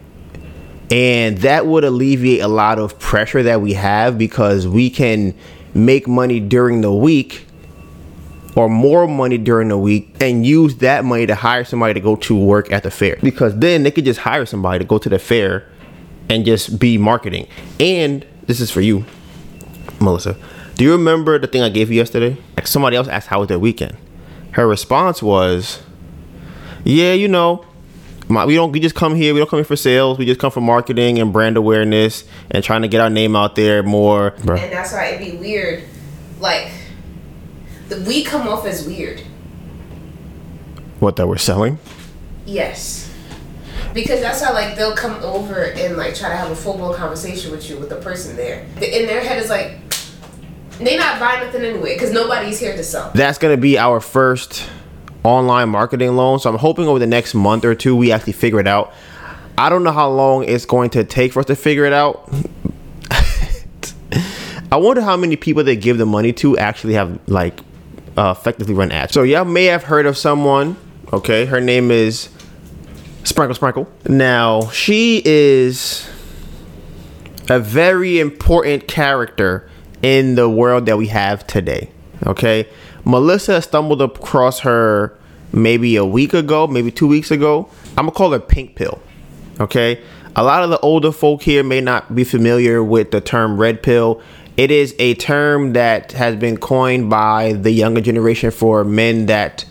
And 0.92 1.38
that 1.40 1.66
would 1.66 1.84
alleviate 1.84 2.42
a 2.42 2.48
lot 2.48 2.80
of 2.80 3.00
pressure 3.00 3.44
that 3.44 3.62
we 3.62 3.74
have 3.74 4.18
because 4.18 4.68
we 4.68 4.90
can 4.90 5.34
make 5.74 6.08
money 6.08 6.40
during 6.40 6.82
the 6.82 6.94
week 6.94 7.48
or 8.56 8.70
more 8.70 9.08
money 9.08 9.38
during 9.38 9.70
the 9.70 9.78
week 9.78 10.16
and 10.22 10.46
use 10.46 10.76
that 10.78 11.04
money 11.04 11.26
to 11.26 11.36
hire 11.36 11.64
somebody 11.64 11.94
to 11.94 12.00
go 12.00 12.16
to 12.16 12.38
work 12.38 12.72
at 12.72 12.84
the 12.84 12.92
fair 12.92 13.18
because 13.22 13.58
then 13.58 13.84
they 13.84 13.92
could 13.92 14.06
just 14.06 14.20
hire 14.20 14.46
somebody 14.46 14.80
to 14.80 14.86
go 14.86 14.98
to 14.98 15.10
the 15.10 15.20
fair 15.20 15.68
and 16.30 16.46
just 16.46 16.80
be 16.80 16.98
marketing. 16.98 17.48
And 17.80 18.26
this 18.46 18.60
is 18.60 18.72
for 18.72 18.82
you, 18.82 19.06
Melissa. 20.00 20.38
Do 20.76 20.84
you 20.84 20.92
remember 20.92 21.38
the 21.38 21.48
thing 21.48 21.62
I 21.62 21.70
gave 21.70 21.92
you 21.92 21.98
yesterday? 21.98 22.38
Like 22.56 22.68
somebody 22.68 22.96
else 22.96 23.08
asked 23.08 23.28
how 23.28 23.40
was 23.40 23.48
their 23.48 23.60
weekend. 23.60 23.96
Her 24.52 24.68
response 24.68 25.22
was, 25.22 25.82
"Yeah, 26.84 27.14
you 27.14 27.28
know, 27.28 27.66
my, 28.28 28.46
we 28.46 28.56
don't 28.56 28.72
we 28.72 28.80
just 28.80 28.96
come 28.96 29.16
here. 29.16 29.34
We 29.34 29.40
don't 29.40 29.50
come 29.50 29.58
here 29.58 29.66
for 29.66 29.76
sales. 29.76 30.18
We 30.18 30.26
just 30.26 30.40
come 30.40 30.52
for 30.52 30.62
marketing 30.62 31.20
and 31.20 31.34
brand 31.34 31.58
awareness 31.58 32.24
and 32.52 32.64
trying 32.64 32.82
to 32.84 32.88
get 32.88 33.02
our 33.02 33.10
name 33.10 33.36
out 33.36 33.56
there 33.56 33.84
more." 33.84 34.30
And 34.40 34.72
that's 34.72 34.94
why 34.94 35.08
it'd 35.08 35.32
be 35.32 35.38
weird, 35.38 35.84
like 36.40 36.72
we 38.06 38.24
come 38.24 38.48
off 38.48 38.66
as 38.66 38.86
weird. 38.86 39.22
What 41.00 41.16
that 41.18 41.28
we're 41.28 41.38
selling? 41.38 41.80
Yes. 42.46 43.12
Because 43.94 44.22
that's 44.22 44.42
how 44.42 44.54
like 44.54 44.76
they'll 44.76 44.96
come 44.96 45.22
over 45.24 45.66
and 45.66 45.98
like 45.98 46.16
try 46.16 46.30
to 46.30 46.36
have 46.36 46.50
a 46.52 46.56
full 46.56 46.78
blown 46.78 46.96
conversation 46.96 47.52
with 47.52 47.70
you 47.70 47.78
with 47.78 47.90
the 47.90 47.98
person 47.98 48.36
there. 48.36 48.66
In 48.82 49.06
their 49.08 49.22
head 49.22 49.38
is 49.38 49.50
like 49.50 49.78
they 50.80 50.98
not 50.98 51.20
buying 51.20 51.46
nothing 51.46 51.64
anyway 51.64 51.94
because 51.94 52.12
nobody's 52.12 52.60
here 52.60 52.76
to 52.76 52.84
sell. 52.84 53.12
That's 53.14 53.38
gonna 53.38 53.58
be 53.58 53.78
our 53.78 54.00
first 54.00 54.68
online 55.24 55.70
marketing 55.70 56.16
loan. 56.16 56.40
So 56.40 56.50
I'm 56.50 56.58
hoping 56.58 56.88
over 56.88 57.00
the 57.00 57.08
next 57.08 57.34
month 57.34 57.66
or 57.66 57.76
two 57.76 57.96
we 57.96 58.12
actually 58.12 58.34
figure 58.34 58.60
it 58.60 58.68
out. 58.68 58.94
I 59.58 59.70
don't 59.70 59.84
know 59.84 59.92
how 59.92 60.10
long 60.10 60.46
it's 60.46 60.66
going 60.66 60.90
to 60.92 61.04
take 61.04 61.34
for 61.34 61.42
us 61.42 61.46
to 61.48 61.56
figure 61.56 61.86
it 61.86 61.94
out. 61.94 62.28
I 64.72 64.78
wonder 64.78 65.02
how 65.02 65.16
many 65.16 65.36
people 65.36 65.64
they 65.64 65.76
give 65.76 66.00
the 66.00 66.06
money 66.06 66.34
to 66.34 66.58
actually 66.58 66.94
have 66.96 67.20
like 67.28 67.60
uh, 68.18 68.34
effectively 68.38 68.74
run 68.74 68.92
ads. 68.92 69.14
So 69.14 69.24
y'all 69.24 69.46
may 69.46 69.66
have 69.66 69.84
heard 69.84 70.06
of 70.06 70.18
someone. 70.18 70.78
Okay, 71.12 71.46
her 71.46 71.62
name 71.62 71.92
is 71.92 72.30
Sprinkle 73.24 73.56
Sprinkle. 73.56 73.88
Now 74.08 74.70
she 74.70 75.22
is 75.26 76.10
a 77.50 77.60
very 77.60 78.20
important 78.20 78.88
character 78.88 79.70
in 80.02 80.36
the 80.36 80.50
world 80.50 80.86
that 80.86 80.98
we 80.98 81.08
have 81.08 81.46
today. 81.48 81.90
Okay, 82.26 82.68
Melissa 83.06 83.62
stumbled 83.62 84.02
across 84.02 84.60
her 84.60 85.18
maybe 85.52 85.96
a 85.96 86.06
week 86.06 86.34
ago, 86.34 86.68
maybe 86.68 86.92
two 86.92 87.08
weeks 87.08 87.32
ago. 87.32 87.70
I'm 87.90 88.06
gonna 88.06 88.12
call 88.12 88.32
her 88.32 88.40
Pink 88.40 88.76
Pill. 88.76 89.00
Okay, 89.60 90.02
a 90.36 90.44
lot 90.44 90.64
of 90.64 90.70
the 90.70 90.80
older 90.80 91.12
folk 91.12 91.44
here 91.44 91.64
may 91.64 91.82
not 91.82 92.16
be 92.16 92.24
familiar 92.24 92.84
with 92.84 93.12
the 93.12 93.22
term 93.22 93.60
red 93.60 93.84
pill. 93.84 94.22
It 94.56 94.70
is 94.70 94.94
a 95.00 95.16
term 95.16 95.74
that 95.74 96.12
has 96.12 96.36
been 96.36 96.58
coined 96.58 97.10
by 97.10 97.54
the 97.54 97.72
younger 97.72 98.02
generation 98.02 98.52
for 98.52 98.84
men 98.84 99.26
that 99.26 99.66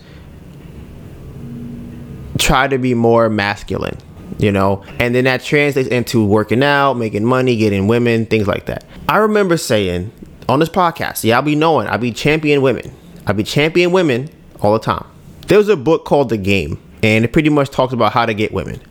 try 2.37 2.67
to 2.67 2.77
be 2.77 2.93
more 2.93 3.29
masculine, 3.29 3.97
you 4.37 4.51
know, 4.51 4.83
and 4.99 5.15
then 5.15 5.23
that 5.23 5.41
translates 5.41 5.87
into 5.87 6.25
working 6.25 6.63
out, 6.63 6.95
making 6.95 7.23
money, 7.23 7.55
getting 7.55 7.87
women, 7.87 8.25
things 8.25 8.47
like 8.47 8.65
that. 8.65 8.83
I 9.07 9.17
remember 9.17 9.55
saying 9.55 10.11
on 10.49 10.59
this 10.59 10.69
podcast, 10.69 11.23
yeah, 11.23 11.37
I'll 11.37 11.43
be 11.43 11.55
knowing, 11.55 11.87
I'll 11.87 11.97
be 11.97 12.11
champion 12.11 12.61
women. 12.61 12.91
I'll 13.25 13.35
be 13.35 13.45
champion 13.45 13.93
women 13.93 14.29
all 14.59 14.73
the 14.73 14.79
time. 14.79 15.05
There 15.47 15.57
was 15.57 15.69
a 15.69 15.77
book 15.77 16.03
called 16.03 16.27
The 16.27 16.37
Game, 16.37 16.81
and 17.01 17.23
it 17.23 17.31
pretty 17.31 17.49
much 17.49 17.69
talks 17.69 17.93
about 17.93 18.11
how 18.11 18.25
to 18.25 18.33
get 18.33 18.51
women. 18.51 18.81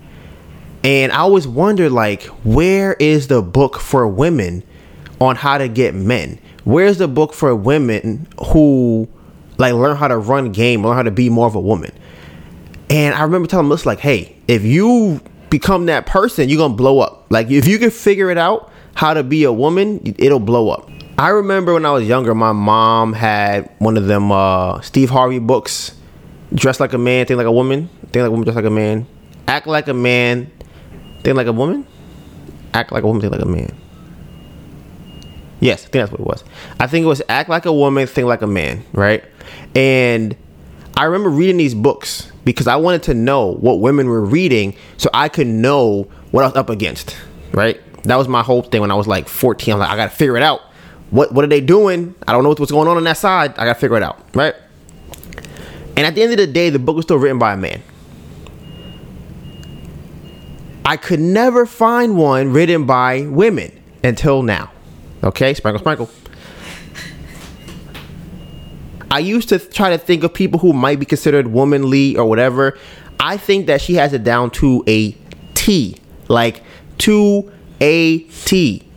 And 0.84 1.12
I 1.12 1.18
always 1.18 1.46
wondered, 1.46 1.92
like, 1.92 2.22
where 2.44 2.94
is 2.94 3.28
the 3.28 3.42
book 3.42 3.78
for 3.78 4.08
women 4.08 4.62
on 5.22 5.36
how 5.36 5.58
to 5.58 5.68
get 5.68 5.94
men. 5.94 6.38
Where's 6.64 6.98
the 6.98 7.08
book 7.08 7.32
for 7.32 7.54
women 7.54 8.26
who 8.48 9.08
like 9.58 9.74
learn 9.74 9.96
how 9.96 10.08
to 10.08 10.16
run 10.16 10.52
game, 10.52 10.84
learn 10.84 10.96
how 10.96 11.02
to 11.02 11.10
be 11.10 11.28
more 11.30 11.46
of 11.46 11.54
a 11.54 11.60
woman? 11.60 11.92
And 12.90 13.14
I 13.14 13.22
remember 13.22 13.48
telling 13.48 13.68
Melissa 13.68 13.88
like, 13.88 14.00
hey, 14.00 14.36
if 14.48 14.62
you 14.62 15.20
become 15.50 15.86
that 15.86 16.06
person, 16.06 16.48
you're 16.48 16.58
gonna 16.58 16.74
blow 16.74 16.98
up. 16.98 17.26
Like 17.30 17.50
if 17.50 17.66
you 17.66 17.78
can 17.78 17.90
figure 17.90 18.30
it 18.30 18.38
out 18.38 18.70
how 18.94 19.14
to 19.14 19.22
be 19.22 19.44
a 19.44 19.52
woman, 19.52 20.00
it'll 20.18 20.40
blow 20.40 20.68
up. 20.70 20.90
I 21.18 21.28
remember 21.28 21.74
when 21.74 21.86
I 21.86 21.92
was 21.92 22.08
younger, 22.08 22.34
my 22.34 22.52
mom 22.52 23.12
had 23.12 23.70
one 23.78 23.96
of 23.96 24.06
them 24.06 24.32
uh, 24.32 24.80
Steve 24.80 25.10
Harvey 25.10 25.38
books, 25.38 25.94
dress 26.54 26.80
like 26.80 26.94
a 26.94 26.98
man, 26.98 27.26
think 27.26 27.36
like 27.38 27.46
a 27.46 27.52
woman, 27.52 27.88
think 28.04 28.16
like 28.16 28.26
a 28.26 28.30
woman, 28.30 28.44
dress 28.44 28.56
like 28.56 28.64
a 28.64 28.70
man, 28.70 29.06
act 29.46 29.66
like 29.66 29.88
a 29.88 29.94
man, 29.94 30.50
think 31.22 31.36
like 31.36 31.46
a 31.46 31.52
woman, 31.52 31.86
act 32.74 32.92
like 32.92 33.04
a 33.04 33.06
woman, 33.06 33.20
think 33.20 33.32
like 33.32 33.42
a 33.42 33.46
man. 33.46 33.76
Yes, 35.62 35.82
I 35.82 35.82
think 35.82 35.92
that's 35.92 36.10
what 36.10 36.20
it 36.20 36.26
was. 36.26 36.42
I 36.80 36.88
think 36.88 37.04
it 37.04 37.06
was 37.06 37.22
act 37.28 37.48
like 37.48 37.66
a 37.66 37.72
woman, 37.72 38.04
think 38.08 38.26
like 38.26 38.42
a 38.42 38.48
man, 38.48 38.84
right? 38.92 39.22
And 39.76 40.36
I 40.96 41.04
remember 41.04 41.30
reading 41.30 41.56
these 41.56 41.72
books 41.72 42.32
because 42.44 42.66
I 42.66 42.74
wanted 42.74 43.04
to 43.04 43.14
know 43.14 43.52
what 43.54 43.78
women 43.78 44.08
were 44.08 44.24
reading 44.24 44.74
so 44.96 45.08
I 45.14 45.28
could 45.28 45.46
know 45.46 46.10
what 46.32 46.42
I 46.42 46.48
was 46.48 46.56
up 46.56 46.68
against, 46.68 47.16
right? 47.52 47.80
That 48.02 48.16
was 48.16 48.26
my 48.26 48.42
whole 48.42 48.62
thing 48.62 48.80
when 48.80 48.90
I 48.90 48.96
was 48.96 49.06
like 49.06 49.28
14. 49.28 49.74
I'm 49.74 49.78
like, 49.78 49.88
I 49.88 49.94
gotta 49.94 50.10
figure 50.10 50.36
it 50.36 50.42
out. 50.42 50.62
What 51.10 51.30
what 51.30 51.44
are 51.44 51.48
they 51.48 51.60
doing? 51.60 52.16
I 52.26 52.32
don't 52.32 52.42
know 52.42 52.48
what's 52.48 52.72
going 52.72 52.88
on 52.88 52.96
on 52.96 53.04
that 53.04 53.16
side. 53.16 53.52
I 53.52 53.64
gotta 53.64 53.78
figure 53.78 53.96
it 53.96 54.02
out, 54.02 54.18
right? 54.34 54.56
And 55.96 56.00
at 56.00 56.16
the 56.16 56.24
end 56.24 56.32
of 56.32 56.38
the 56.38 56.48
day, 56.48 56.70
the 56.70 56.80
book 56.80 56.96
was 56.96 57.04
still 57.04 57.18
written 57.18 57.38
by 57.38 57.52
a 57.52 57.56
man. 57.56 57.84
I 60.84 60.96
could 60.96 61.20
never 61.20 61.66
find 61.66 62.16
one 62.16 62.52
written 62.52 62.84
by 62.84 63.26
women 63.28 63.80
until 64.02 64.42
now. 64.42 64.71
Okay, 65.24 65.54
sprinkle, 65.54 65.78
sprinkle. 65.78 66.10
I 69.10 69.18
used 69.18 69.50
to 69.50 69.58
try 69.58 69.90
to 69.90 69.98
think 69.98 70.24
of 70.24 70.32
people 70.32 70.58
who 70.58 70.72
might 70.72 70.98
be 70.98 71.04
considered 71.04 71.46
womanly 71.48 72.16
or 72.16 72.24
whatever. 72.24 72.78
I 73.20 73.36
think 73.36 73.66
that 73.66 73.80
she 73.80 73.94
has 73.94 74.12
it 74.14 74.24
down 74.24 74.50
to 74.52 74.82
a 74.88 75.12
T, 75.54 75.98
like 76.28 76.62
to 76.98 77.52
a 77.80 78.20
T. 78.20 78.88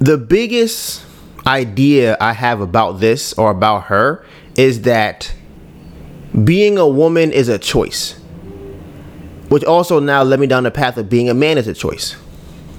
The 0.00 0.18
biggest 0.18 1.06
idea 1.46 2.16
I 2.20 2.32
have 2.32 2.60
about 2.60 2.98
this 2.98 3.32
or 3.34 3.52
about 3.52 3.84
her 3.84 4.26
is 4.56 4.82
that 4.82 5.32
being 6.44 6.78
a 6.78 6.88
woman 6.88 7.30
is 7.32 7.48
a 7.48 7.58
choice 7.58 8.21
which 9.52 9.64
also 9.64 10.00
now 10.00 10.22
led 10.22 10.40
me 10.40 10.46
down 10.46 10.62
the 10.62 10.70
path 10.70 10.96
of 10.96 11.10
being 11.10 11.28
a 11.28 11.34
man 11.34 11.58
is 11.58 11.68
a 11.68 11.74
choice, 11.74 12.16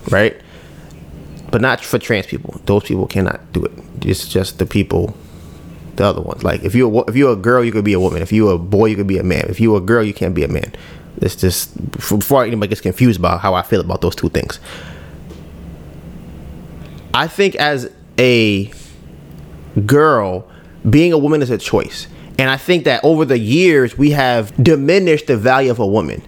right? 0.10 0.36
But 1.52 1.62
not 1.62 1.80
for 1.82 2.00
trans 2.00 2.26
people. 2.26 2.60
Those 2.66 2.86
people 2.86 3.06
cannot 3.06 3.54
do 3.54 3.64
it. 3.64 3.72
It's 4.02 4.28
just 4.28 4.58
the 4.58 4.66
people 4.66 5.16
the 5.98 6.04
other 6.04 6.22
ones. 6.22 6.44
Like 6.44 6.64
if 6.64 6.74
you 6.74 7.04
if 7.08 7.16
you're 7.16 7.34
a 7.34 7.36
girl, 7.36 7.64
you 7.64 7.72
could 7.72 7.86
be 7.86 7.94
a 7.94 8.00
woman. 8.00 8.24
If 8.24 8.32
you're 8.32 8.56
a 8.56 8.58
boy, 8.58 8.88
you 8.88 8.96
could 8.96 9.06
be 9.06 9.20
a 9.20 9.24
man. 9.24 9.46
If 9.50 9.60
you're 9.60 9.78
a 9.78 9.82
girl, 9.82 10.04
you 10.04 10.16
can't 10.16 10.34
be 10.34 10.44
a 10.44 10.48
man. 10.48 10.74
It's 11.18 11.36
just 11.36 11.92
before 11.92 12.44
anybody 12.44 12.70
gets 12.70 12.82
confused 12.82 13.20
about 13.20 13.42
how 13.42 13.54
I 13.54 13.62
feel 13.62 13.80
about 13.80 14.02
those 14.02 14.16
two 14.16 14.30
things. 14.30 14.60
I 17.14 17.28
think 17.28 17.54
as 17.58 17.92
a 18.18 18.72
girl, 19.86 20.50
being 20.90 21.14
a 21.14 21.20
woman 21.20 21.44
is 21.44 21.52
a 21.52 21.60
choice. 21.60 22.08
And 22.40 22.50
I 22.50 22.58
think 22.58 22.86
that 22.86 23.04
over 23.04 23.26
the 23.26 23.38
years, 23.38 23.96
we 23.96 24.10
have 24.10 24.52
diminished 24.64 25.28
the 25.28 25.38
value 25.38 25.70
of 25.70 25.78
a 25.78 25.86
woman. 25.86 26.24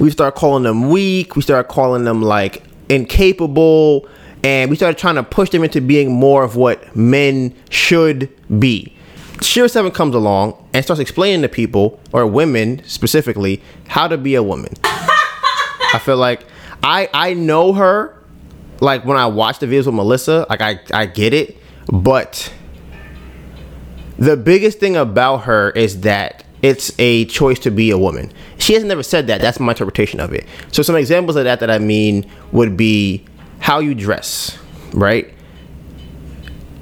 We 0.00 0.10
start 0.10 0.34
calling 0.34 0.64
them 0.64 0.88
weak. 0.88 1.36
We 1.36 1.42
start 1.42 1.68
calling 1.68 2.04
them 2.04 2.22
like 2.22 2.64
incapable. 2.88 4.08
And 4.42 4.70
we 4.70 4.76
started 4.76 4.98
trying 4.98 5.16
to 5.16 5.22
push 5.22 5.50
them 5.50 5.62
into 5.62 5.80
being 5.80 6.10
more 6.10 6.42
of 6.42 6.56
what 6.56 6.96
men 6.96 7.54
should 7.68 8.30
be. 8.58 8.96
Shera 9.42 9.68
Seven 9.68 9.90
comes 9.90 10.14
along 10.14 10.68
and 10.72 10.84
starts 10.84 11.00
explaining 11.00 11.42
to 11.42 11.48
people, 11.48 12.00
or 12.12 12.26
women 12.26 12.82
specifically, 12.84 13.62
how 13.88 14.08
to 14.08 14.18
be 14.18 14.34
a 14.34 14.42
woman. 14.42 14.72
I 14.84 16.00
feel 16.02 16.16
like 16.16 16.44
I 16.82 17.08
I 17.12 17.34
know 17.34 17.72
her 17.72 18.16
like 18.80 19.04
when 19.04 19.16
I 19.16 19.26
watch 19.26 19.58
the 19.58 19.66
videos 19.66 19.86
with 19.86 19.94
Melissa, 19.94 20.46
like 20.48 20.60
I 20.60 20.80
I 20.92 21.06
get 21.06 21.34
it, 21.34 21.58
but 21.90 22.52
the 24.18 24.36
biggest 24.36 24.78
thing 24.78 24.96
about 24.96 25.38
her 25.44 25.70
is 25.70 26.00
that 26.02 26.44
it's 26.62 26.92
a 26.98 27.24
choice 27.26 27.58
to 27.60 27.70
be 27.70 27.90
a 27.90 27.98
woman. 27.98 28.32
She 28.58 28.74
has 28.74 28.84
never 28.84 29.02
said 29.02 29.26
that. 29.28 29.40
That's 29.40 29.58
my 29.58 29.72
interpretation 29.72 30.20
of 30.20 30.32
it. 30.32 30.46
So 30.72 30.82
some 30.82 30.96
examples 30.96 31.36
of 31.36 31.44
that 31.44 31.60
that 31.60 31.70
I 31.70 31.78
mean 31.78 32.30
would 32.52 32.76
be 32.76 33.24
how 33.58 33.78
you 33.78 33.94
dress, 33.94 34.58
right? 34.92 35.32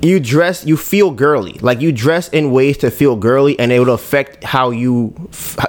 you 0.00 0.20
dress 0.20 0.64
you 0.64 0.76
feel 0.76 1.10
girly 1.10 1.54
like 1.54 1.80
you 1.80 1.90
dress 1.90 2.28
in 2.28 2.52
ways 2.52 2.78
to 2.78 2.90
feel 2.90 3.16
girly 3.16 3.58
and 3.58 3.72
it 3.72 3.80
will 3.80 3.94
affect 3.94 4.44
how 4.44 4.70
you 4.70 5.12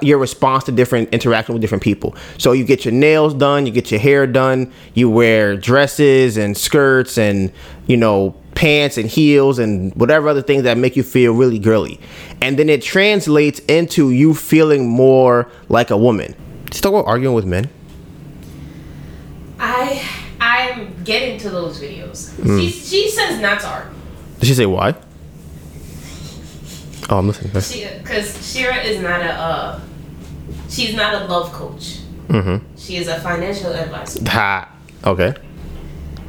your 0.02 0.18
response 0.18 0.62
to 0.64 0.72
different 0.72 1.08
interaction 1.12 1.52
with 1.52 1.60
different 1.60 1.82
people 1.82 2.14
so 2.38 2.52
you 2.52 2.64
get 2.64 2.84
your 2.84 2.94
nails 2.94 3.34
done 3.34 3.66
you 3.66 3.72
get 3.72 3.90
your 3.90 3.98
hair 3.98 4.26
done 4.26 4.72
you 4.94 5.10
wear 5.10 5.56
dresses 5.56 6.36
and 6.36 6.56
skirts 6.56 7.18
and 7.18 7.52
you 7.86 7.96
know 7.96 8.34
pants 8.54 8.98
and 8.98 9.08
heels 9.08 9.58
and 9.58 9.94
whatever 9.94 10.28
other 10.28 10.42
things 10.42 10.64
that 10.64 10.76
make 10.76 10.96
you 10.96 11.02
feel 11.02 11.32
really 11.32 11.58
girly 11.58 12.00
and 12.40 12.58
then 12.58 12.68
it 12.68 12.82
translates 12.82 13.60
into 13.60 14.10
you 14.10 14.34
feeling 14.34 14.88
more 14.88 15.50
like 15.68 15.90
a 15.90 15.96
woman 15.96 16.34
still 16.72 16.96
about 16.96 17.08
arguing 17.08 17.34
with 17.34 17.44
men 17.44 17.68
i 19.58 20.02
i'm 20.40 20.92
getting 21.04 21.38
to 21.38 21.48
those 21.48 21.80
videos 21.80 22.30
mm. 22.34 22.60
she, 22.60 22.70
she 22.70 23.10
says 23.10 23.40
not 23.40 23.60
to 23.60 23.66
argue 23.66 24.00
did 24.40 24.46
she 24.46 24.54
say 24.54 24.64
why? 24.64 24.94
Oh, 27.10 27.18
I'm 27.18 27.26
listening. 27.26 27.52
Because 27.98 28.52
Shera 28.52 28.76
is 28.78 29.02
not 29.02 29.20
a, 29.20 29.32
uh, 29.32 29.80
she's 30.70 30.94
not 30.94 31.14
a 31.14 31.26
love 31.26 31.52
coach. 31.52 31.98
Mm-hmm. 32.28 32.64
She 32.76 32.96
is 32.96 33.06
a 33.06 33.20
financial 33.20 33.70
advisor. 33.72 34.24
Ha. 34.30 34.74
Okay. 35.04 35.34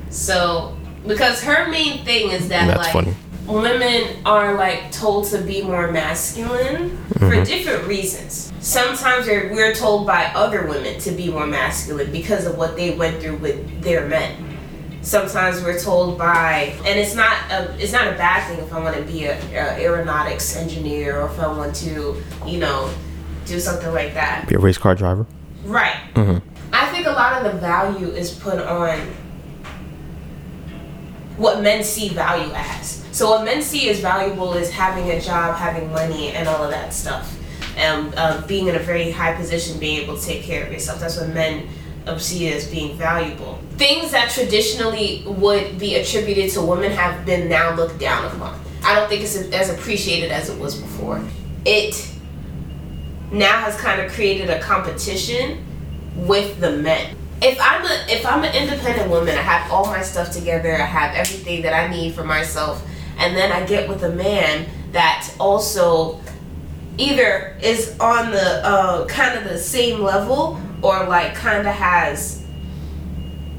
So, 0.09 0.75
because 1.07 1.43
her 1.43 1.69
main 1.69 2.03
thing 2.05 2.31
is 2.31 2.49
that 2.49 2.67
That's 2.67 2.79
like 2.79 2.93
funny. 2.93 3.15
women 3.47 4.25
are 4.25 4.55
like 4.55 4.91
told 4.91 5.25
to 5.27 5.39
be 5.39 5.61
more 5.61 5.91
masculine 5.91 6.89
mm-hmm. 6.89 7.29
for 7.29 7.43
different 7.43 7.87
reasons. 7.87 8.51
Sometimes 8.59 9.25
we're, 9.27 9.51
we're 9.53 9.73
told 9.73 10.05
by 10.05 10.25
other 10.35 10.67
women 10.67 10.99
to 10.99 11.11
be 11.11 11.31
more 11.31 11.47
masculine 11.47 12.11
because 12.11 12.45
of 12.45 12.57
what 12.57 12.75
they 12.75 12.95
went 12.95 13.21
through 13.21 13.37
with 13.37 13.81
their 13.81 14.07
men 14.07 14.51
sometimes 15.01 15.63
we're 15.63 15.79
told 15.79 16.17
by 16.17 16.75
and 16.85 16.99
it's 16.99 17.15
not 17.15 17.35
a, 17.51 17.75
it's 17.81 17.91
not 17.91 18.07
a 18.07 18.11
bad 18.11 18.47
thing 18.47 18.59
if 18.63 18.71
i 18.71 18.79
want 18.79 18.95
to 18.95 19.01
be 19.03 19.25
a, 19.25 19.35
a, 19.51 19.83
aeronautics 19.83 20.55
engineer 20.55 21.19
or 21.19 21.25
if 21.25 21.39
i 21.39 21.47
want 21.47 21.75
to 21.75 22.21
you 22.45 22.59
know 22.59 22.93
do 23.45 23.59
something 23.59 23.91
like 23.93 24.13
that 24.13 24.47
be 24.47 24.55
a 24.55 24.59
race 24.59 24.77
car 24.77 24.93
driver 24.93 25.25
right 25.63 25.95
mm-hmm. 26.13 26.37
i 26.71 26.85
think 26.91 27.07
a 27.07 27.11
lot 27.11 27.43
of 27.43 27.51
the 27.51 27.59
value 27.59 28.09
is 28.09 28.31
put 28.31 28.59
on 28.59 28.99
what 31.41 31.61
men 31.61 31.83
see 31.83 32.09
value 32.09 32.51
as 32.53 33.03
so 33.11 33.29
what 33.31 33.43
men 33.43 33.61
see 33.61 33.89
as 33.89 33.99
valuable 33.99 34.53
is 34.53 34.69
having 34.69 35.09
a 35.11 35.19
job 35.19 35.55
having 35.55 35.91
money 35.91 36.29
and 36.29 36.47
all 36.47 36.63
of 36.63 36.71
that 36.71 36.93
stuff 36.93 37.37
and 37.77 38.13
uh, 38.15 38.41
being 38.47 38.67
in 38.67 38.75
a 38.75 38.79
very 38.79 39.11
high 39.11 39.33
position 39.33 39.79
being 39.79 40.01
able 40.01 40.15
to 40.17 40.25
take 40.25 40.43
care 40.43 40.65
of 40.65 40.71
yourself 40.71 40.99
that's 40.99 41.17
what 41.17 41.29
men 41.29 41.67
see 42.17 42.51
as 42.51 42.67
being 42.67 42.97
valuable. 42.97 43.59
Things 43.77 44.11
that 44.11 44.31
traditionally 44.31 45.23
would 45.25 45.77
be 45.79 45.95
attributed 45.95 46.51
to 46.51 46.61
women 46.61 46.91
have 46.91 47.25
been 47.25 47.49
now 47.49 47.75
looked 47.75 47.99
down 47.99 48.25
upon. 48.25 48.59
I 48.83 48.95
don't 48.95 49.07
think 49.07 49.21
it's 49.21 49.35
as 49.35 49.69
appreciated 49.69 50.31
as 50.31 50.49
it 50.49 50.59
was 50.59 50.75
before. 50.75 51.21
It 51.65 52.09
now 53.31 53.61
has 53.61 53.75
kind 53.77 54.01
of 54.01 54.11
created 54.11 54.49
a 54.49 54.59
competition 54.59 55.63
with 56.15 56.59
the 56.59 56.77
men. 56.77 57.15
If 57.41 57.57
I'm 57.59 57.83
a 57.83 58.05
if 58.07 58.25
I'm 58.25 58.43
an 58.43 58.55
independent 58.55 59.09
woman, 59.09 59.35
I 59.35 59.41
have 59.41 59.71
all 59.71 59.87
my 59.87 60.03
stuff 60.03 60.31
together, 60.31 60.75
I 60.75 60.85
have 60.85 61.15
everything 61.15 61.63
that 61.63 61.73
I 61.73 61.87
need 61.87 62.13
for 62.13 62.23
myself, 62.23 62.85
and 63.17 63.35
then 63.35 63.51
I 63.51 63.65
get 63.65 63.89
with 63.89 64.03
a 64.03 64.11
man 64.11 64.67
that 64.91 65.33
also 65.39 66.21
either 66.97 67.57
is 67.61 67.97
on 67.99 68.29
the 68.31 68.65
uh, 68.65 69.05
kind 69.07 69.39
of 69.39 69.45
the 69.45 69.57
same 69.57 70.01
level 70.01 70.61
or 70.83 71.05
like 71.05 71.33
kind 71.33 71.67
of 71.67 71.73
has, 71.73 72.45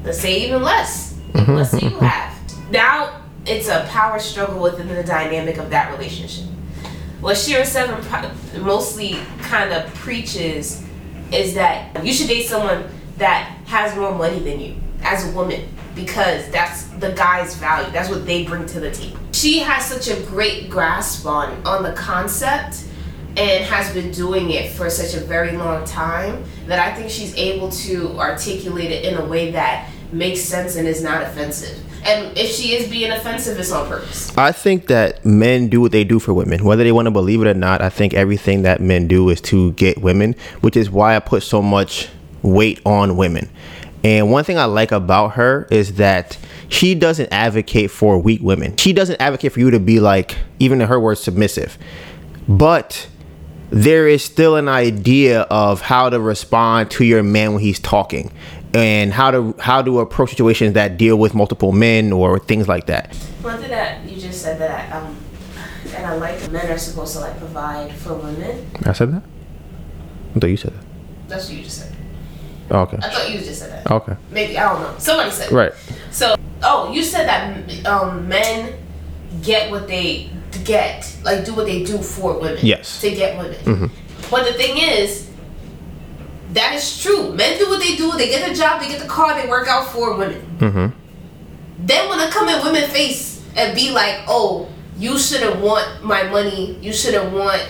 let's 0.03 0.19
say, 0.19 0.45
even 0.45 0.61
less. 0.61 1.13
Mm-hmm. 1.33 1.51
Let's 1.51 1.71
say 1.71 1.79
you 1.81 1.99
have. 1.99 2.71
Now 2.71 3.21
it's 3.45 3.67
a 3.67 3.85
power 3.89 4.19
struggle 4.19 4.61
within 4.61 4.87
the 4.87 5.03
dynamic 5.03 5.57
of 5.57 5.69
that 5.71 5.91
relationship. 5.91 6.45
What 7.19 7.37
Shera 7.37 7.65
Seven 7.65 8.01
mostly 8.63 9.19
kind 9.41 9.73
of 9.73 9.93
preaches 9.95 10.83
is 11.31 11.53
that 11.55 12.05
you 12.05 12.13
should 12.13 12.27
date 12.27 12.47
someone 12.47 12.85
that 13.17 13.45
has 13.65 13.95
more 13.95 14.13
money 14.13 14.39
than 14.39 14.59
you 14.59 14.75
as 15.03 15.27
a 15.27 15.35
woman 15.35 15.67
because 15.95 16.49
that's 16.49 16.85
the 16.99 17.11
guy's 17.11 17.55
value. 17.55 17.91
That's 17.91 18.09
what 18.09 18.25
they 18.25 18.45
bring 18.45 18.65
to 18.67 18.79
the 18.79 18.91
table. 18.91 19.19
She 19.31 19.59
has 19.59 19.85
such 19.85 20.07
a 20.07 20.21
great 20.25 20.69
grasp 20.69 21.25
on 21.25 21.65
on 21.65 21.83
the 21.83 21.93
concept 21.93 22.85
and 23.35 23.63
has 23.65 23.91
been 23.93 24.11
doing 24.11 24.51
it 24.51 24.71
for 24.71 24.89
such 24.89 25.15
a 25.15 25.25
very 25.25 25.57
long 25.57 25.85
time 25.85 26.43
that 26.67 26.79
I 26.79 26.95
think 26.95 27.09
she's 27.09 27.35
able 27.35 27.69
to 27.71 28.17
articulate 28.19 28.91
it 28.91 29.05
in 29.05 29.17
a 29.17 29.25
way 29.25 29.51
that 29.51 29.89
makes 30.11 30.41
sense 30.41 30.75
and 30.75 30.87
is 30.87 31.01
not 31.01 31.23
offensive. 31.23 31.79
And 32.05 32.37
if 32.37 32.51
she 32.51 32.73
is 32.75 32.89
being 32.89 33.11
offensive, 33.11 33.57
it's 33.57 33.71
on 33.71 33.87
purpose. 33.87 34.37
I 34.37 34.51
think 34.51 34.87
that 34.87 35.25
men 35.25 35.69
do 35.69 35.81
what 35.81 35.91
they 35.91 36.03
do 36.03 36.19
for 36.19 36.33
women, 36.33 36.63
whether 36.65 36.83
they 36.83 36.91
want 36.91 37.07
to 37.07 37.11
believe 37.11 37.41
it 37.41 37.47
or 37.47 37.53
not. 37.53 37.81
I 37.81 37.89
think 37.89 38.13
everything 38.13 38.63
that 38.63 38.81
men 38.81 39.07
do 39.07 39.29
is 39.29 39.39
to 39.41 39.71
get 39.73 39.99
women, 39.99 40.35
which 40.61 40.75
is 40.75 40.91
why 40.91 41.15
I 41.15 41.19
put 41.19 41.43
so 41.43 41.61
much 41.61 42.09
weight 42.43 42.79
on 42.85 43.17
women. 43.17 43.49
And 44.03 44.31
one 44.31 44.43
thing 44.43 44.57
I 44.57 44.65
like 44.65 44.91
about 44.91 45.29
her 45.29 45.67
is 45.71 45.95
that 45.95 46.37
she 46.67 46.93
doesn't 46.93 47.31
advocate 47.31 47.89
for 47.89 48.19
weak 48.19 48.41
women. 48.41 48.75
She 48.77 48.91
doesn't 48.93 49.19
advocate 49.21 49.53
for 49.53 49.59
you 49.59 49.71
to 49.71 49.79
be 49.79 49.99
like, 49.99 50.37
even 50.59 50.81
in 50.81 50.87
her 50.87 50.99
words, 50.99 51.21
submissive. 51.21 51.77
But 52.47 53.07
there 53.69 54.07
is 54.07 54.23
still 54.23 54.55
an 54.57 54.67
idea 54.67 55.41
of 55.41 55.81
how 55.81 56.09
to 56.09 56.19
respond 56.19 56.91
to 56.91 57.05
your 57.05 57.23
man 57.23 57.53
when 57.53 57.63
he's 57.63 57.79
talking 57.79 58.31
and 58.73 59.13
how 59.13 59.31
to 59.31 59.55
how 59.59 59.81
to 59.81 59.99
approach 59.99 60.31
situations 60.31 60.73
that 60.73 60.97
deal 60.97 61.15
with 61.15 61.33
multiple 61.33 61.71
men 61.71 62.11
or 62.11 62.39
things 62.39 62.67
like 62.67 62.87
that. 62.87 63.15
One 63.41 63.59
thing 63.59 63.69
that 63.69 64.03
you 64.03 64.19
just 64.19 64.41
said 64.41 64.59
that 64.59 64.93
I, 64.93 64.97
um 64.97 65.17
and 65.95 66.05
I 66.05 66.15
like 66.15 66.51
men 66.51 66.69
are 66.71 66.77
supposed 66.77 67.13
to 67.13 67.19
like 67.19 67.37
provide 67.37 67.93
for 67.93 68.15
women. 68.15 68.69
I 68.85 68.93
said 68.93 69.13
that. 69.13 69.23
I 70.35 70.39
thought 70.39 70.47
you 70.47 70.57
said 70.57 70.73
that. 70.73 70.85
That's 71.27 71.47
what 71.47 71.57
you 71.57 71.63
just 71.63 71.77
said. 71.79 71.95
Oh, 72.71 72.79
okay. 72.81 72.97
I 73.01 73.09
thought 73.09 73.29
you 73.29 73.39
just 73.39 73.59
said 73.59 73.71
that. 73.71 73.91
Okay. 73.91 74.15
Maybe 74.31 74.57
I 74.57 74.71
don't 74.71 74.81
know. 74.81 74.95
Somebody 74.97 75.31
said. 75.31 75.51
Right. 75.51 75.71
So, 76.11 76.35
oh, 76.63 76.91
you 76.91 77.03
said 77.03 77.27
that 77.27 77.85
um, 77.85 78.27
men 78.27 78.73
get 79.41 79.69
what 79.69 79.87
they 79.87 80.29
get, 80.63 81.15
like 81.23 81.45
do 81.45 81.53
what 81.53 81.65
they 81.65 81.83
do 81.83 81.97
for 81.97 82.39
women. 82.39 82.65
Yes. 82.65 83.01
To 83.01 83.09
get 83.09 83.37
women. 83.37 83.55
Mm-hmm. 83.55 84.29
But 84.29 84.45
the 84.45 84.53
thing 84.53 84.77
is, 84.77 85.29
that 86.53 86.73
is 86.73 87.01
true. 87.01 87.33
Men 87.33 87.57
do 87.57 87.69
what 87.69 87.79
they 87.79 87.95
do. 87.95 88.11
They 88.13 88.29
get 88.29 88.47
the 88.47 88.55
job. 88.55 88.81
They 88.81 88.87
get 88.87 89.01
the 89.01 89.07
car. 89.07 89.39
They 89.39 89.47
work 89.47 89.67
out 89.67 89.87
for 89.89 90.15
women. 90.15 90.57
Mm-hmm. 90.59 90.99
Then 91.85 92.09
when 92.09 92.19
I 92.19 92.29
come 92.29 92.47
in 92.47 92.63
women 92.63 92.89
face 92.89 93.43
and 93.55 93.75
be 93.75 93.91
like, 93.91 94.21
oh, 94.27 94.69
you 94.97 95.17
shouldn't 95.17 95.59
want 95.59 96.03
my 96.03 96.23
money. 96.23 96.77
You 96.79 96.93
shouldn't 96.93 97.33
want 97.33 97.67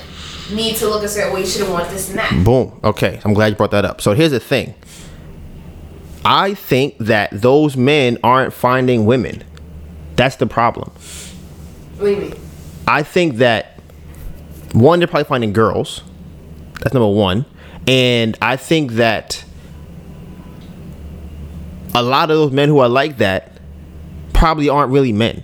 me 0.54 0.74
to 0.74 0.88
look 0.88 1.04
a 1.04 1.08
certain 1.08 1.34
way. 1.34 1.42
You 1.42 1.46
shouldn't 1.46 1.72
want 1.72 1.90
this 1.90 2.10
and 2.10 2.18
that. 2.20 2.44
Boom. 2.44 2.80
Okay. 2.84 3.20
I'm 3.24 3.34
glad 3.34 3.48
you 3.48 3.56
brought 3.56 3.72
that 3.72 3.86
up. 3.86 4.02
So 4.02 4.14
here's 4.14 4.32
the 4.32 4.40
thing. 4.40 4.76
I 6.26 6.54
think 6.54 6.98
that 7.00 7.30
those 7.32 7.76
men 7.76 8.18
aren't 8.24 8.54
finding 8.54 9.06
women. 9.06 9.44
That's 10.16 10.38
the 10.38 10.48
problem. 10.48 10.92
What 11.98 12.06
do 12.06 12.12
you 12.12 12.18
mean? 12.18 12.36
I 12.88 13.04
think 13.04 13.38
that 13.38 13.80
one, 14.74 15.00
they're 15.00 15.08
probably 15.08 15.26
finding 15.26 15.54
girls. 15.54 16.02
That's 16.82 16.94
number 16.94 17.10
one. 17.10 17.46
And 17.88 18.38
I 18.42 18.56
think 18.56 18.94
that 18.94 19.44
a 21.94 22.02
lot 22.02 22.32
of 22.32 22.38
those 22.38 22.52
men 22.52 22.70
who 22.70 22.80
are 22.80 22.90
like 22.90 23.18
that 23.18 23.60
probably 24.34 24.70
aren't 24.70 24.92
really 24.92 25.12
men. 25.12 25.44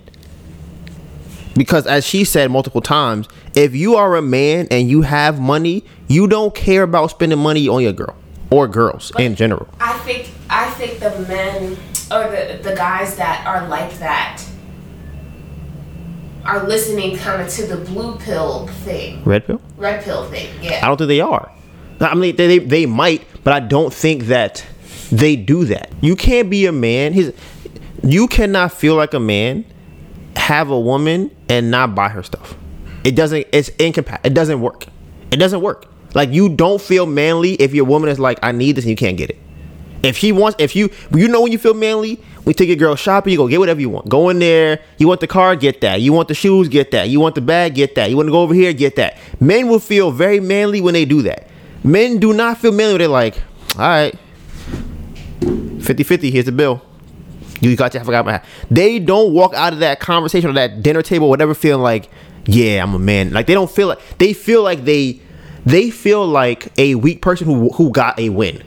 Because 1.54 1.86
as 1.86 2.06
she 2.06 2.24
said 2.24 2.50
multiple 2.50 2.80
times, 2.80 3.28
if 3.54 3.74
you 3.74 3.96
are 3.96 4.16
a 4.16 4.22
man 4.22 4.68
and 4.70 4.88
you 4.88 5.02
have 5.02 5.40
money, 5.40 5.84
you 6.08 6.26
don't 6.26 6.54
care 6.54 6.82
about 6.84 7.10
spending 7.10 7.38
money 7.38 7.68
on 7.68 7.82
your 7.82 7.92
girl 7.92 8.16
or 8.50 8.68
girls 8.68 9.12
in 9.18 9.34
general. 9.34 9.68
I 9.80 9.98
think 10.00 10.30
I 10.48 10.70
think 10.70 11.00
the 11.00 11.10
men 11.28 11.76
or 12.10 12.30
the 12.30 12.60
the 12.62 12.74
guys 12.76 13.16
that 13.16 13.44
are 13.46 13.66
like 13.68 13.92
that 13.98 14.42
are 16.44 16.66
listening 16.66 17.16
kind 17.16 17.42
of 17.42 17.48
to 17.48 17.66
the 17.66 17.76
blue 17.76 18.16
pill 18.18 18.66
thing, 18.84 19.22
Red 19.24 19.46
pill? 19.46 19.60
red 19.76 20.02
pill 20.02 20.28
thing. 20.30 20.48
Yeah. 20.62 20.80
I 20.82 20.88
don't 20.88 20.96
think 20.96 21.08
they 21.08 21.20
are. 21.20 21.52
I 22.00 22.14
mean, 22.14 22.34
they, 22.36 22.46
they, 22.46 22.58
they 22.58 22.86
might, 22.86 23.22
but 23.44 23.52
I 23.52 23.60
don't 23.60 23.92
think 23.92 24.24
that 24.24 24.64
they 25.12 25.36
do 25.36 25.66
that. 25.66 25.92
You 26.00 26.16
can't 26.16 26.48
be 26.48 26.64
a 26.64 26.72
man. 26.72 27.12
He's, 27.12 27.32
you 28.02 28.26
cannot 28.26 28.72
feel 28.72 28.94
like 28.94 29.12
a 29.12 29.20
man, 29.20 29.66
have 30.50 30.68
a 30.68 30.80
woman, 30.80 31.30
and 31.48 31.70
not 31.70 31.94
buy 31.94 32.08
her 32.08 32.24
stuff. 32.24 32.56
It 33.04 33.14
doesn't. 33.14 33.46
It's 33.52 33.68
incompatible. 33.78 34.26
It 34.26 34.34
doesn't 34.34 34.60
work. 34.60 34.84
It 35.30 35.36
doesn't 35.36 35.60
work. 35.60 35.86
Like 36.12 36.30
you 36.30 36.48
don't 36.48 36.80
feel 36.80 37.06
manly 37.06 37.52
if 37.54 37.72
your 37.72 37.84
woman 37.84 38.10
is 38.10 38.18
like, 38.18 38.40
I 38.42 38.50
need 38.50 38.72
this, 38.72 38.84
and 38.84 38.90
you 38.90 38.96
can't 38.96 39.16
get 39.16 39.30
it. 39.30 39.38
If 40.02 40.16
he 40.16 40.32
wants, 40.32 40.56
if 40.58 40.74
you, 40.74 40.90
you 41.14 41.28
know 41.28 41.42
when 41.42 41.52
you 41.52 41.58
feel 41.58 41.74
manly, 41.74 42.20
we 42.44 42.52
take 42.52 42.66
your 42.66 42.76
girl 42.76 42.96
shopping, 42.96 43.30
you 43.30 43.36
go 43.36 43.46
get 43.46 43.60
whatever 43.60 43.80
you 43.80 43.90
want. 43.90 44.08
Go 44.08 44.28
in 44.30 44.40
there. 44.40 44.80
You 44.98 45.06
want 45.06 45.20
the 45.20 45.28
car, 45.28 45.54
get 45.54 45.82
that. 45.82 46.00
You 46.00 46.12
want 46.12 46.26
the 46.26 46.34
shoes, 46.34 46.68
get 46.68 46.90
that. 46.90 47.10
You 47.10 47.20
want 47.20 47.36
the 47.36 47.42
bag, 47.42 47.76
get 47.76 47.94
that. 47.94 48.10
You 48.10 48.16
want 48.16 48.26
to 48.26 48.32
go 48.32 48.40
over 48.40 48.54
here, 48.54 48.72
get 48.72 48.96
that. 48.96 49.18
Men 49.38 49.68
will 49.68 49.78
feel 49.78 50.10
very 50.10 50.40
manly 50.40 50.80
when 50.80 50.94
they 50.94 51.04
do 51.04 51.22
that. 51.22 51.46
Men 51.84 52.18
do 52.18 52.32
not 52.32 52.58
feel 52.58 52.72
manly 52.72 52.94
when 52.94 52.98
they're 52.98 53.08
like, 53.08 53.36
all 53.76 53.82
right, 53.82 54.18
50 55.40 56.02
50, 56.02 56.30
here's 56.30 56.46
the 56.46 56.52
bill. 56.52 56.82
You 57.60 57.76
got 57.76 57.92
to 57.92 58.00
I 58.00 58.04
forgot 58.04 58.24
my. 58.24 58.42
They 58.70 58.98
don't 58.98 59.32
walk 59.32 59.54
out 59.54 59.72
of 59.72 59.80
that 59.80 60.00
conversation 60.00 60.50
or 60.50 60.52
that 60.54 60.82
dinner 60.82 61.02
table, 61.02 61.28
whatever, 61.28 61.54
feeling 61.54 61.82
like, 61.82 62.08
yeah, 62.46 62.82
I'm 62.82 62.94
a 62.94 62.98
man. 62.98 63.32
Like 63.32 63.46
they 63.46 63.54
don't 63.54 63.70
feel 63.70 63.88
like 63.88 64.18
they 64.18 64.32
feel 64.32 64.62
like 64.62 64.84
they 64.84 65.20
they 65.66 65.90
feel 65.90 66.26
like 66.26 66.72
a 66.78 66.94
weak 66.94 67.22
person 67.22 67.46
who 67.46 67.70
who 67.70 67.90
got 67.90 68.18
a 68.18 68.30
win. 68.30 68.62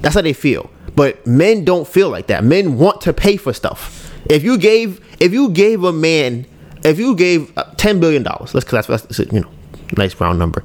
That's 0.00 0.14
how 0.14 0.22
they 0.22 0.32
feel. 0.32 0.70
But 0.96 1.26
men 1.26 1.64
don't 1.64 1.86
feel 1.86 2.10
like 2.10 2.26
that. 2.28 2.44
Men 2.44 2.78
want 2.78 3.00
to 3.02 3.12
pay 3.12 3.36
for 3.36 3.52
stuff. 3.52 4.12
If 4.28 4.42
you 4.42 4.58
gave 4.58 5.00
if 5.20 5.32
you 5.32 5.50
gave 5.50 5.84
a 5.84 5.92
man 5.92 6.46
if 6.84 6.98
you 6.98 7.16
gave 7.16 7.56
uh, 7.56 7.64
10 7.76 7.98
billion 7.98 8.22
dollars, 8.22 8.54
let's 8.54 8.64
cause 8.66 8.86
that's, 8.86 9.02
that's 9.02 9.32
you 9.32 9.40
know, 9.40 9.50
nice 9.96 10.18
round 10.20 10.38
number. 10.38 10.62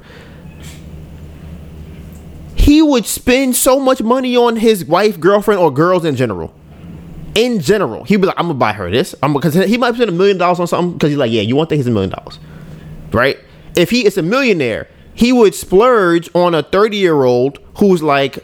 He 2.54 2.82
would 2.82 3.06
spend 3.06 3.56
so 3.56 3.80
much 3.80 4.02
money 4.02 4.36
on 4.36 4.56
his 4.56 4.84
wife, 4.84 5.18
girlfriend 5.18 5.60
or 5.60 5.72
girls 5.72 6.04
in 6.04 6.14
general. 6.14 6.54
In 7.34 7.60
general, 7.60 8.04
he'd 8.04 8.16
be 8.16 8.26
like, 8.26 8.38
"I'm 8.38 8.46
gonna 8.46 8.58
buy 8.58 8.72
her 8.72 8.90
this." 8.90 9.14
I'm 9.22 9.32
because 9.32 9.54
he 9.54 9.78
might 9.78 9.94
spend 9.94 10.10
a 10.10 10.12
million 10.12 10.38
dollars 10.38 10.58
on 10.58 10.66
something 10.66 10.94
because 10.94 11.10
he's 11.10 11.18
like, 11.18 11.30
"Yeah, 11.30 11.42
you 11.42 11.54
want 11.56 11.68
that? 11.68 11.76
He's 11.76 11.86
a 11.86 11.90
million 11.90 12.10
dollars." 12.10 12.38
right? 13.12 13.38
If 13.76 13.90
he 13.90 14.06
is 14.06 14.18
a 14.18 14.22
millionaire, 14.22 14.88
he 15.14 15.32
would 15.32 15.54
splurge 15.54 16.28
on 16.34 16.54
a 16.54 16.62
30 16.62 16.96
year 16.96 17.22
old 17.22 17.58
who's 17.78 18.02
like 18.02 18.38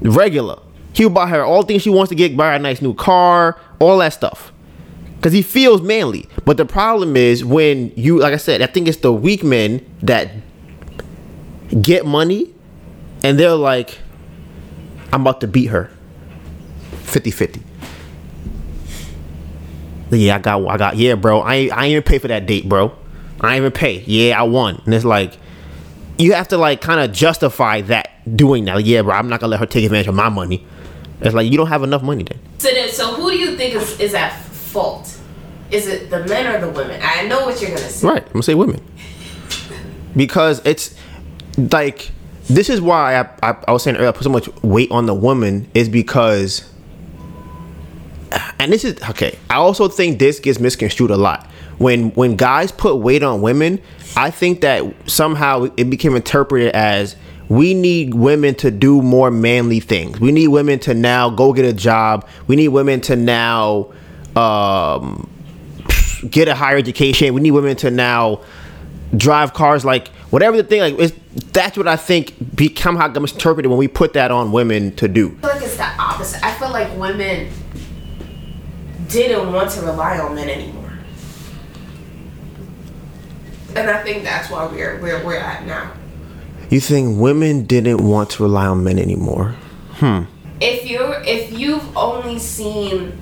regular. 0.00 0.60
He 0.92 1.04
would 1.04 1.14
buy 1.14 1.28
her 1.28 1.44
all 1.44 1.62
things 1.62 1.82
she 1.82 1.90
wants 1.90 2.10
to 2.10 2.14
get, 2.14 2.36
buy 2.36 2.50
her 2.50 2.54
a 2.54 2.58
nice 2.58 2.80
new 2.80 2.94
car, 2.94 3.58
all 3.80 3.98
that 3.98 4.12
stuff. 4.12 4.52
Because 5.16 5.32
he 5.32 5.42
feels 5.42 5.80
manly. 5.80 6.28
But 6.44 6.56
the 6.56 6.66
problem 6.66 7.16
is 7.16 7.44
when 7.44 7.92
you, 7.96 8.18
like 8.18 8.34
I 8.34 8.36
said, 8.36 8.62
I 8.62 8.66
think 8.66 8.88
it's 8.88 8.98
the 8.98 9.12
weak 9.12 9.42
men 9.42 9.84
that 10.02 10.30
get 11.80 12.04
money 12.06 12.54
and 13.22 13.38
they're 13.38 13.54
like, 13.54 13.98
I'm 15.12 15.22
about 15.22 15.40
to 15.40 15.46
beat 15.46 15.66
her 15.66 15.90
50 17.04 17.30
50. 17.30 17.62
Yeah, 20.10 20.36
I 20.36 20.38
got, 20.38 20.66
I 20.66 20.76
got, 20.76 20.96
yeah, 20.96 21.14
bro. 21.14 21.40
I 21.40 21.54
ain't, 21.54 21.72
I 21.72 21.84
ain't 21.84 21.92
even 21.92 22.02
pay 22.02 22.18
for 22.18 22.28
that 22.28 22.46
date, 22.46 22.68
bro. 22.68 22.96
I 23.40 23.54
ain't 23.54 23.62
even 23.62 23.72
pay. 23.72 24.00
Yeah, 24.06 24.40
I 24.40 24.44
won. 24.44 24.80
And 24.84 24.94
it's 24.94 25.04
like, 25.04 25.36
you 26.18 26.32
have 26.34 26.48
to 26.48 26.58
like 26.58 26.80
kind 26.80 27.00
of 27.00 27.12
justify 27.12 27.80
that 27.82 28.36
doing 28.36 28.64
that. 28.66 28.76
Like, 28.76 28.86
yeah, 28.86 29.02
bro, 29.02 29.14
I'm 29.14 29.28
not 29.28 29.40
gonna 29.40 29.50
let 29.50 29.60
her 29.60 29.66
take 29.66 29.84
advantage 29.84 30.06
of 30.06 30.14
my 30.14 30.28
money. 30.28 30.66
It's 31.20 31.34
like 31.34 31.50
you 31.50 31.56
don't 31.56 31.68
have 31.68 31.82
enough 31.82 32.02
money 32.02 32.22
then. 32.22 32.38
So 32.58 32.70
then, 32.70 32.90
so 32.90 33.14
who 33.14 33.30
do 33.30 33.38
you 33.38 33.56
think 33.56 33.74
is, 33.74 33.98
is 34.00 34.14
at 34.14 34.36
fault? 34.40 35.18
Is 35.70 35.86
it 35.86 36.10
the 36.10 36.24
men 36.26 36.46
or 36.46 36.60
the 36.60 36.70
women? 36.70 37.00
I 37.02 37.26
know 37.26 37.46
what 37.46 37.60
you're 37.60 37.70
gonna 37.70 37.88
say. 37.88 38.06
Right. 38.06 38.24
I'm 38.24 38.32
gonna 38.32 38.42
say 38.42 38.54
women. 38.54 38.80
Because 40.16 40.64
it's 40.64 40.94
like 41.56 42.12
this 42.44 42.70
is 42.70 42.80
why 42.80 43.16
I, 43.16 43.28
I, 43.42 43.56
I 43.66 43.72
was 43.72 43.82
saying 43.82 43.96
earlier 43.96 44.10
I 44.10 44.12
put 44.12 44.22
so 44.22 44.30
much 44.30 44.48
weight 44.62 44.90
on 44.92 45.06
the 45.06 45.14
woman 45.14 45.68
is 45.74 45.88
because 45.88 46.70
and 48.58 48.72
this 48.72 48.84
is 48.84 49.00
okay. 49.10 49.38
I 49.50 49.56
also 49.56 49.88
think 49.88 50.18
this 50.18 50.40
gets 50.40 50.58
misconstrued 50.58 51.10
a 51.10 51.16
lot. 51.16 51.46
When 51.78 52.10
when 52.10 52.36
guys 52.36 52.72
put 52.72 52.96
weight 52.96 53.22
on 53.22 53.42
women, 53.42 53.80
I 54.16 54.30
think 54.30 54.60
that 54.60 54.84
somehow 55.06 55.68
it 55.76 55.90
became 55.90 56.14
interpreted 56.16 56.74
as 56.74 57.16
we 57.48 57.74
need 57.74 58.14
women 58.14 58.54
to 58.56 58.70
do 58.70 59.02
more 59.02 59.30
manly 59.30 59.80
things. 59.80 60.18
We 60.18 60.32
need 60.32 60.48
women 60.48 60.78
to 60.80 60.94
now 60.94 61.30
go 61.30 61.52
get 61.52 61.64
a 61.64 61.72
job. 61.72 62.26
We 62.46 62.56
need 62.56 62.68
women 62.68 63.00
to 63.02 63.16
now 63.16 63.92
um, 64.34 65.28
get 66.30 66.48
a 66.48 66.54
higher 66.54 66.76
education. 66.76 67.34
We 67.34 67.40
need 67.40 67.50
women 67.50 67.76
to 67.76 67.90
now 67.90 68.40
drive 69.16 69.52
cars 69.52 69.84
like 69.84 70.08
whatever 70.30 70.56
the 70.56 70.64
thing 70.64 70.80
like 70.80 71.14
that's 71.52 71.76
what 71.76 71.86
I 71.86 71.94
think 71.94 72.56
become 72.56 72.96
how 72.96 73.06
misinterpreted 73.06 73.70
when 73.70 73.78
we 73.78 73.86
put 73.86 74.14
that 74.14 74.30
on 74.30 74.50
women 74.50 74.94
to 74.96 75.06
do. 75.06 75.36
I 75.38 75.40
feel 75.40 75.50
like 75.50 75.62
it's 75.62 75.76
the 75.76 75.84
opposite. 75.84 76.44
I 76.44 76.52
feel 76.54 76.70
like 76.70 76.96
women 76.96 77.48
didn't 79.08 79.52
want 79.52 79.70
to 79.70 79.80
rely 79.82 80.18
on 80.18 80.34
men 80.34 80.48
anymore. 80.48 80.92
And 83.76 83.90
I 83.90 84.02
think 84.02 84.22
that's 84.22 84.50
why 84.50 84.66
we're 84.66 85.00
where 85.00 85.24
we're 85.24 85.36
at 85.36 85.66
now. 85.66 85.92
You 86.70 86.80
think 86.80 87.20
women 87.20 87.66
didn't 87.66 88.06
want 88.06 88.30
to 88.30 88.42
rely 88.44 88.66
on 88.66 88.84
men 88.84 88.98
anymore? 88.98 89.54
Hmm. 89.94 90.22
If 90.60 90.88
you're 90.88 91.22
if 91.22 91.52
you've 91.52 91.96
only 91.96 92.38
seen 92.38 93.18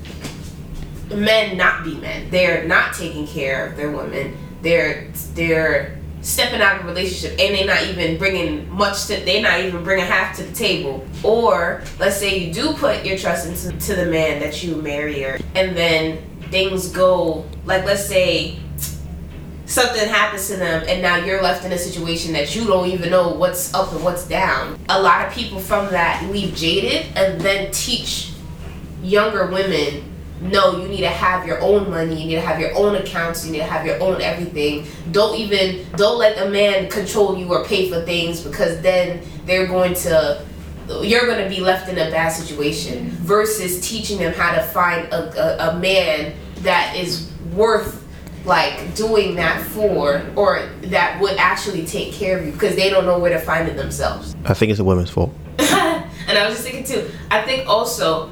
men 1.08 1.56
not 1.56 1.84
be 1.84 1.94
men, 1.96 2.30
they're 2.30 2.64
not 2.66 2.94
taking 2.94 3.26
care 3.26 3.66
of 3.66 3.76
their 3.76 3.90
women. 3.90 4.36
They're 4.62 5.10
they're 5.34 5.98
stepping 6.22 6.62
out 6.62 6.78
of 6.78 6.84
a 6.84 6.88
relationship 6.88 7.38
and 7.38 7.54
they're 7.54 7.66
not 7.66 7.82
even 7.82 8.16
bringing 8.16 8.70
much 8.70 9.06
to 9.06 9.16
they're 9.24 9.42
not 9.42 9.60
even 9.60 9.84
bringing 9.84 10.06
half 10.06 10.36
to 10.36 10.44
the 10.44 10.54
table. 10.54 11.04
Or 11.22 11.82
let's 11.98 12.16
say 12.16 12.38
you 12.38 12.54
do 12.54 12.72
put 12.74 13.04
your 13.04 13.18
trust 13.18 13.46
into 13.46 13.76
to 13.86 13.94
the 13.94 14.06
man 14.06 14.40
that 14.40 14.62
you 14.62 14.76
marry 14.76 15.24
and 15.54 15.76
then 15.76 16.18
things 16.50 16.88
go 16.88 17.44
like 17.64 17.84
let's 17.84 18.06
say 18.06 18.58
something 19.66 20.06
happens 20.08 20.48
to 20.48 20.56
them 20.56 20.84
and 20.86 21.00
now 21.00 21.16
you're 21.16 21.42
left 21.42 21.64
in 21.64 21.72
a 21.72 21.78
situation 21.78 22.32
that 22.34 22.54
you 22.54 22.66
don't 22.66 22.88
even 22.88 23.10
know 23.10 23.30
what's 23.34 23.72
up 23.74 23.92
and 23.92 24.04
what's 24.04 24.26
down. 24.26 24.78
A 24.88 25.00
lot 25.00 25.26
of 25.26 25.32
people 25.32 25.58
from 25.58 25.90
that 25.90 26.22
leave 26.30 26.54
jaded 26.54 27.06
and 27.16 27.40
then 27.40 27.70
teach 27.72 28.32
younger 29.02 29.46
women 29.46 30.11
no 30.42 30.82
you 30.82 30.88
need 30.88 31.00
to 31.00 31.08
have 31.08 31.46
your 31.46 31.60
own 31.60 31.88
money 31.88 32.20
you 32.20 32.26
need 32.26 32.34
to 32.34 32.40
have 32.40 32.58
your 32.58 32.74
own 32.76 32.96
accounts 32.96 33.46
you 33.46 33.52
need 33.52 33.58
to 33.58 33.64
have 33.64 33.86
your 33.86 34.00
own 34.02 34.20
everything 34.20 34.84
don't 35.12 35.38
even 35.38 35.86
don't 35.96 36.18
let 36.18 36.36
a 36.46 36.50
man 36.50 36.90
control 36.90 37.36
you 37.36 37.48
or 37.48 37.64
pay 37.64 37.88
for 37.88 38.02
things 38.02 38.40
because 38.40 38.80
then 38.82 39.22
they're 39.46 39.66
going 39.66 39.94
to 39.94 40.44
you're 41.00 41.26
going 41.26 41.42
to 41.42 41.48
be 41.48 41.60
left 41.60 41.88
in 41.88 41.96
a 41.96 42.10
bad 42.10 42.28
situation 42.30 43.08
versus 43.10 43.88
teaching 43.88 44.18
them 44.18 44.34
how 44.34 44.52
to 44.54 44.62
find 44.62 45.06
a, 45.12 45.64
a, 45.64 45.70
a 45.70 45.78
man 45.78 46.34
that 46.56 46.96
is 46.96 47.32
worth 47.54 48.00
like 48.44 48.92
doing 48.96 49.36
that 49.36 49.62
for 49.62 50.26
or 50.34 50.68
that 50.82 51.20
would 51.20 51.36
actually 51.36 51.86
take 51.86 52.12
care 52.12 52.38
of 52.38 52.44
you 52.44 52.50
because 52.50 52.74
they 52.74 52.90
don't 52.90 53.06
know 53.06 53.18
where 53.18 53.30
to 53.30 53.38
find 53.38 53.68
it 53.68 53.76
themselves 53.76 54.34
I 54.44 54.54
think 54.54 54.70
it's 54.70 54.80
a 54.80 54.84
woman's 54.84 55.10
fault. 55.10 55.32
and 55.58 56.38
I 56.38 56.46
was 56.46 56.56
just 56.56 56.68
thinking 56.68 56.84
too. 56.84 57.10
I 57.30 57.42
think 57.42 57.68
also, 57.68 58.30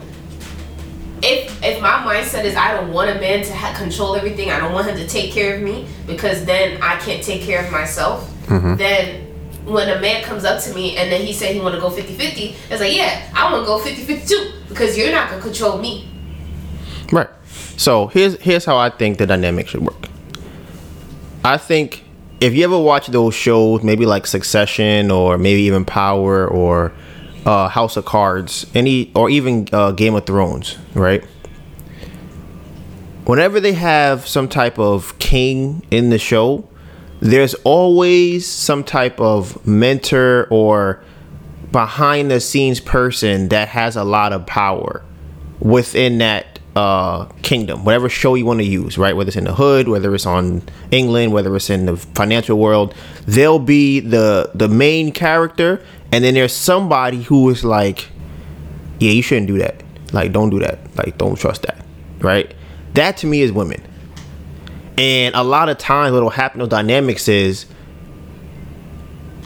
if 1.22 1.62
if 1.62 1.80
my 1.82 2.04
mindset 2.04 2.44
is 2.44 2.56
I 2.56 2.72
don't 2.72 2.92
want 2.92 3.10
a 3.10 3.20
man 3.20 3.44
to 3.44 3.54
ha- 3.54 3.74
control 3.76 4.16
everything, 4.16 4.50
I 4.50 4.58
don't 4.58 4.72
want 4.72 4.88
him 4.88 4.96
to 4.96 5.06
take 5.06 5.32
care 5.32 5.56
of 5.56 5.62
me 5.62 5.86
because 6.06 6.44
then 6.44 6.82
I 6.82 6.96
can't 6.96 7.22
take 7.22 7.42
care 7.42 7.64
of 7.64 7.70
myself. 7.70 8.28
Mm-hmm. 8.46 8.76
Then 8.76 9.26
when 9.64 9.88
a 9.88 10.00
man 10.00 10.22
comes 10.24 10.44
up 10.44 10.62
to 10.62 10.74
me 10.74 10.96
and 10.96 11.12
then 11.12 11.24
he 11.24 11.32
said 11.32 11.54
he 11.54 11.60
want 11.60 11.74
to 11.74 11.80
go 11.80 11.90
50-50, 11.90 12.54
it's 12.70 12.80
like 12.80 12.94
yeah, 12.94 13.30
I 13.34 13.52
want 13.52 13.64
to 13.64 13.66
go 13.66 13.78
50-50 13.78 14.28
too 14.28 14.52
because 14.68 14.96
you're 14.96 15.12
not 15.12 15.30
gonna 15.30 15.42
control 15.42 15.78
me. 15.78 16.08
Right. 17.12 17.28
So 17.76 18.08
here's 18.08 18.38
here's 18.40 18.64
how 18.64 18.76
I 18.76 18.90
think 18.90 19.18
the 19.18 19.26
dynamic 19.26 19.68
should 19.68 19.82
work. 19.82 20.08
I 21.44 21.56
think 21.56 22.04
if 22.40 22.54
you 22.54 22.64
ever 22.64 22.78
watch 22.78 23.08
those 23.08 23.34
shows, 23.34 23.82
maybe 23.82 24.06
like 24.06 24.26
Succession 24.26 25.10
or 25.10 25.38
maybe 25.38 25.62
even 25.62 25.84
Power 25.84 26.46
or 26.46 26.92
uh, 27.46 27.68
House 27.68 27.96
of 27.96 28.04
Cards, 28.04 28.66
any 28.74 29.10
or 29.14 29.30
even 29.30 29.68
uh, 29.72 29.92
Game 29.92 30.14
of 30.14 30.26
Thrones, 30.26 30.78
right? 30.94 31.24
Whenever 33.24 33.60
they 33.60 33.74
have 33.74 34.26
some 34.26 34.48
type 34.48 34.78
of 34.78 35.18
king 35.18 35.86
in 35.90 36.10
the 36.10 36.18
show, 36.18 36.68
there's 37.20 37.54
always 37.64 38.46
some 38.46 38.82
type 38.82 39.20
of 39.20 39.66
mentor 39.66 40.48
or 40.50 41.02
behind 41.70 42.30
the 42.30 42.40
scenes 42.40 42.80
person 42.80 43.48
that 43.48 43.68
has 43.68 43.96
a 43.96 44.04
lot 44.04 44.32
of 44.32 44.46
power 44.46 45.04
within 45.60 46.18
that 46.18 46.58
uh, 46.76 47.26
kingdom, 47.42 47.84
whatever 47.84 48.08
show 48.08 48.34
you 48.34 48.44
want 48.44 48.60
to 48.60 48.64
use, 48.64 48.96
right? 48.96 49.16
Whether 49.16 49.28
it's 49.28 49.36
in 49.36 49.44
the 49.44 49.54
hood, 49.54 49.88
whether 49.88 50.14
it's 50.14 50.26
on 50.26 50.62
England, 50.90 51.32
whether 51.32 51.54
it's 51.56 51.68
in 51.68 51.86
the 51.86 51.96
financial 51.96 52.58
world, 52.58 52.94
they'll 53.26 53.58
be 53.58 54.00
the 54.00 54.50
the 54.54 54.68
main 54.68 55.12
character, 55.12 55.84
and 56.12 56.24
then 56.24 56.34
there's 56.34 56.52
somebody 56.52 57.22
who 57.22 57.48
is 57.50 57.64
like, 57.64 58.08
yeah, 58.98 59.10
you 59.12 59.22
shouldn't 59.22 59.46
do 59.46 59.58
that. 59.58 59.82
Like, 60.12 60.32
don't 60.32 60.50
do 60.50 60.58
that. 60.58 60.78
Like, 60.96 61.16
don't 61.18 61.36
trust 61.36 61.62
that, 61.62 61.84
right? 62.18 62.52
That 62.94 63.16
to 63.18 63.26
me 63.26 63.42
is 63.42 63.52
women. 63.52 63.82
And 64.98 65.34
a 65.34 65.42
lot 65.42 65.68
of 65.68 65.78
times, 65.78 66.12
what'll 66.12 66.30
happen 66.30 66.60
with 66.60 66.70
dynamics 66.70 67.28
is 67.28 67.66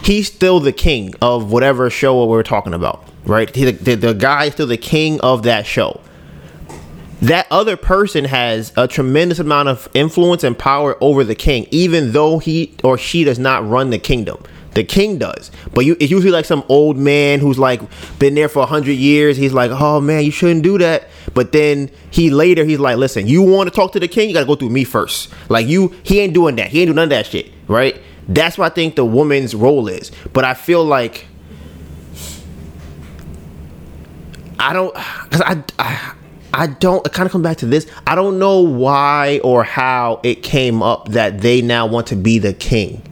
he's 0.02 0.26
still 0.32 0.60
the 0.60 0.72
king 0.72 1.14
of 1.20 1.52
whatever 1.52 1.88
show 1.90 2.24
we're 2.26 2.42
talking 2.42 2.74
about, 2.74 3.08
right? 3.24 3.54
He, 3.54 3.70
the, 3.70 3.94
the 3.94 4.14
guy 4.14 4.46
is 4.46 4.54
still 4.54 4.66
the 4.66 4.76
king 4.76 5.20
of 5.20 5.42
that 5.44 5.66
show. 5.66 6.00
That 7.22 7.46
other 7.50 7.76
person 7.76 8.24
has 8.24 8.72
a 8.76 8.88
tremendous 8.88 9.38
amount 9.38 9.68
of 9.68 9.88
influence 9.94 10.44
and 10.44 10.58
power 10.58 10.96
over 11.00 11.24
the 11.24 11.34
king, 11.34 11.66
even 11.70 12.12
though 12.12 12.38
he 12.38 12.74
or 12.82 12.98
she 12.98 13.24
does 13.24 13.38
not 13.38 13.66
run 13.66 13.90
the 13.90 13.98
kingdom. 13.98 14.42
The 14.74 14.84
king 14.84 15.18
does, 15.18 15.50
but 15.72 15.84
you, 15.84 15.96
it's 16.00 16.10
usually 16.10 16.32
like 16.32 16.44
some 16.44 16.64
old 16.68 16.96
man 16.96 17.38
who's 17.38 17.58
like 17.58 17.80
been 18.18 18.34
there 18.34 18.48
for 18.48 18.66
hundred 18.66 18.94
years. 18.94 19.36
He's 19.36 19.52
like, 19.52 19.70
"Oh 19.70 20.00
man, 20.00 20.24
you 20.24 20.30
shouldn't 20.30 20.62
do 20.62 20.78
that." 20.78 21.08
But 21.32 21.52
then 21.52 21.90
he 22.10 22.30
later 22.30 22.64
he's 22.64 22.80
like, 22.80 22.96
"Listen, 22.96 23.26
you 23.28 23.42
want 23.42 23.68
to 23.68 23.74
talk 23.74 23.92
to 23.92 24.00
the 24.00 24.08
king? 24.08 24.28
You 24.28 24.34
got 24.34 24.40
to 24.40 24.46
go 24.46 24.56
through 24.56 24.70
me 24.70 24.84
first. 24.84 25.32
Like 25.48 25.68
you, 25.68 25.94
he 26.02 26.20
ain't 26.20 26.34
doing 26.34 26.56
that. 26.56 26.70
He 26.70 26.80
ain't 26.80 26.88
doing 26.88 26.96
none 26.96 27.04
of 27.04 27.10
that 27.10 27.26
shit, 27.26 27.52
right?" 27.68 28.00
That's 28.28 28.56
what 28.56 28.72
I 28.72 28.74
think 28.74 28.96
the 28.96 29.04
woman's 29.04 29.54
role 29.54 29.88
is. 29.88 30.10
But 30.32 30.44
I 30.44 30.54
feel 30.54 30.84
like 30.84 31.26
I 34.58 34.72
don't, 34.72 34.94
cause 34.94 35.42
I, 35.42 35.62
I, 35.78 36.14
I 36.52 36.66
don't. 36.68 37.06
It 37.06 37.12
kind 37.12 37.26
of 37.26 37.32
come 37.32 37.42
back 37.42 37.58
to 37.58 37.66
this. 37.66 37.86
I 38.06 38.14
don't 38.14 38.38
know 38.38 38.60
why 38.60 39.40
or 39.44 39.64
how 39.64 40.20
it 40.22 40.42
came 40.42 40.82
up 40.82 41.08
that 41.08 41.40
they 41.40 41.60
now 41.60 41.86
want 41.86 42.06
to 42.08 42.16
be 42.16 42.38
the 42.38 42.54
king. 42.54 43.02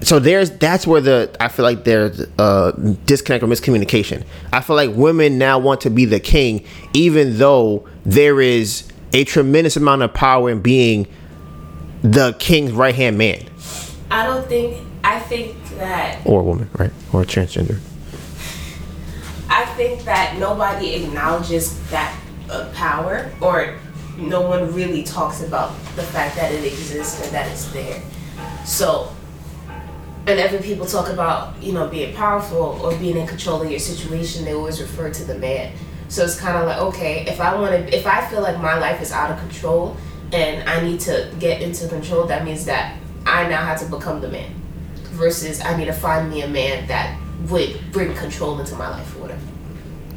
So 0.00 0.18
there's 0.20 0.50
that's 0.50 0.86
where 0.86 1.00
the 1.00 1.36
I 1.40 1.48
feel 1.48 1.64
like 1.64 1.84
there's 1.84 2.20
a 2.38 2.72
disconnect 3.04 3.42
or 3.42 3.48
miscommunication. 3.48 4.24
I 4.52 4.60
feel 4.60 4.76
like 4.76 4.90
women 4.94 5.38
now 5.38 5.58
want 5.58 5.80
to 5.82 5.90
be 5.90 6.04
the 6.04 6.20
king, 6.20 6.64
even 6.92 7.38
though 7.38 7.88
there 8.04 8.40
is 8.40 8.88
a 9.12 9.24
tremendous 9.24 9.76
amount 9.76 10.02
of 10.02 10.14
power 10.14 10.50
in 10.50 10.60
being 10.60 11.08
the 12.02 12.32
king's 12.38 12.70
right 12.70 12.94
hand 12.94 13.18
man 13.18 13.42
I 14.10 14.26
don't 14.26 14.46
think. 14.46 14.84
I 15.04 15.20
think 15.20 15.62
that 15.78 16.20
or 16.24 16.40
a 16.40 16.44
woman, 16.44 16.68
right, 16.78 16.90
or 17.12 17.24
transgender. 17.24 17.78
I 19.48 19.64
think 19.76 20.04
that 20.04 20.36
nobody 20.38 20.94
acknowledges 20.94 21.78
that 21.90 22.18
uh, 22.50 22.70
power, 22.74 23.30
or 23.40 23.78
no 24.16 24.40
one 24.40 24.74
really 24.74 25.02
talks 25.04 25.42
about 25.42 25.70
the 25.94 26.02
fact 26.02 26.36
that 26.36 26.52
it 26.52 26.64
exists 26.64 27.22
and 27.22 27.32
that 27.32 27.50
it's 27.50 27.66
there. 27.72 28.02
So, 28.66 29.14
whenever 30.28 30.58
people 30.58 30.86
talk 30.86 31.08
about 31.08 31.60
you 31.62 31.72
know 31.72 31.88
being 31.88 32.14
powerful 32.14 32.80
or 32.82 32.94
being 32.98 33.16
in 33.16 33.26
control 33.26 33.62
of 33.62 33.70
your 33.70 33.80
situation, 33.80 34.44
they 34.44 34.54
always 34.54 34.80
refer 34.80 35.10
to 35.10 35.24
the 35.24 35.38
man. 35.38 35.72
So 36.08 36.24
it's 36.24 36.38
kind 36.38 36.56
of 36.56 36.66
like 36.66 36.78
okay, 36.78 37.26
if 37.26 37.40
I 37.40 37.54
want 37.54 37.72
to, 37.72 37.96
if 37.96 38.06
I 38.06 38.26
feel 38.28 38.42
like 38.42 38.58
my 38.60 38.78
life 38.78 39.00
is 39.00 39.12
out 39.12 39.30
of 39.30 39.38
control 39.38 39.96
and 40.32 40.68
I 40.68 40.82
need 40.82 41.00
to 41.00 41.32
get 41.38 41.62
into 41.62 41.88
control, 41.88 42.26
that 42.26 42.44
means 42.44 42.66
that 42.66 42.98
I 43.26 43.48
now 43.48 43.64
have 43.64 43.80
to 43.80 43.86
become 43.86 44.20
the 44.20 44.28
man. 44.28 44.54
Versus 45.12 45.60
I 45.60 45.76
need 45.76 45.86
to 45.86 45.92
find 45.92 46.30
me 46.30 46.42
a 46.42 46.48
man 46.48 46.86
that 46.88 47.18
would 47.48 47.80
bring 47.92 48.14
control 48.14 48.60
into 48.60 48.76
my 48.76 48.88
life 48.88 49.16
or 49.16 49.22
whatever. 49.22 49.40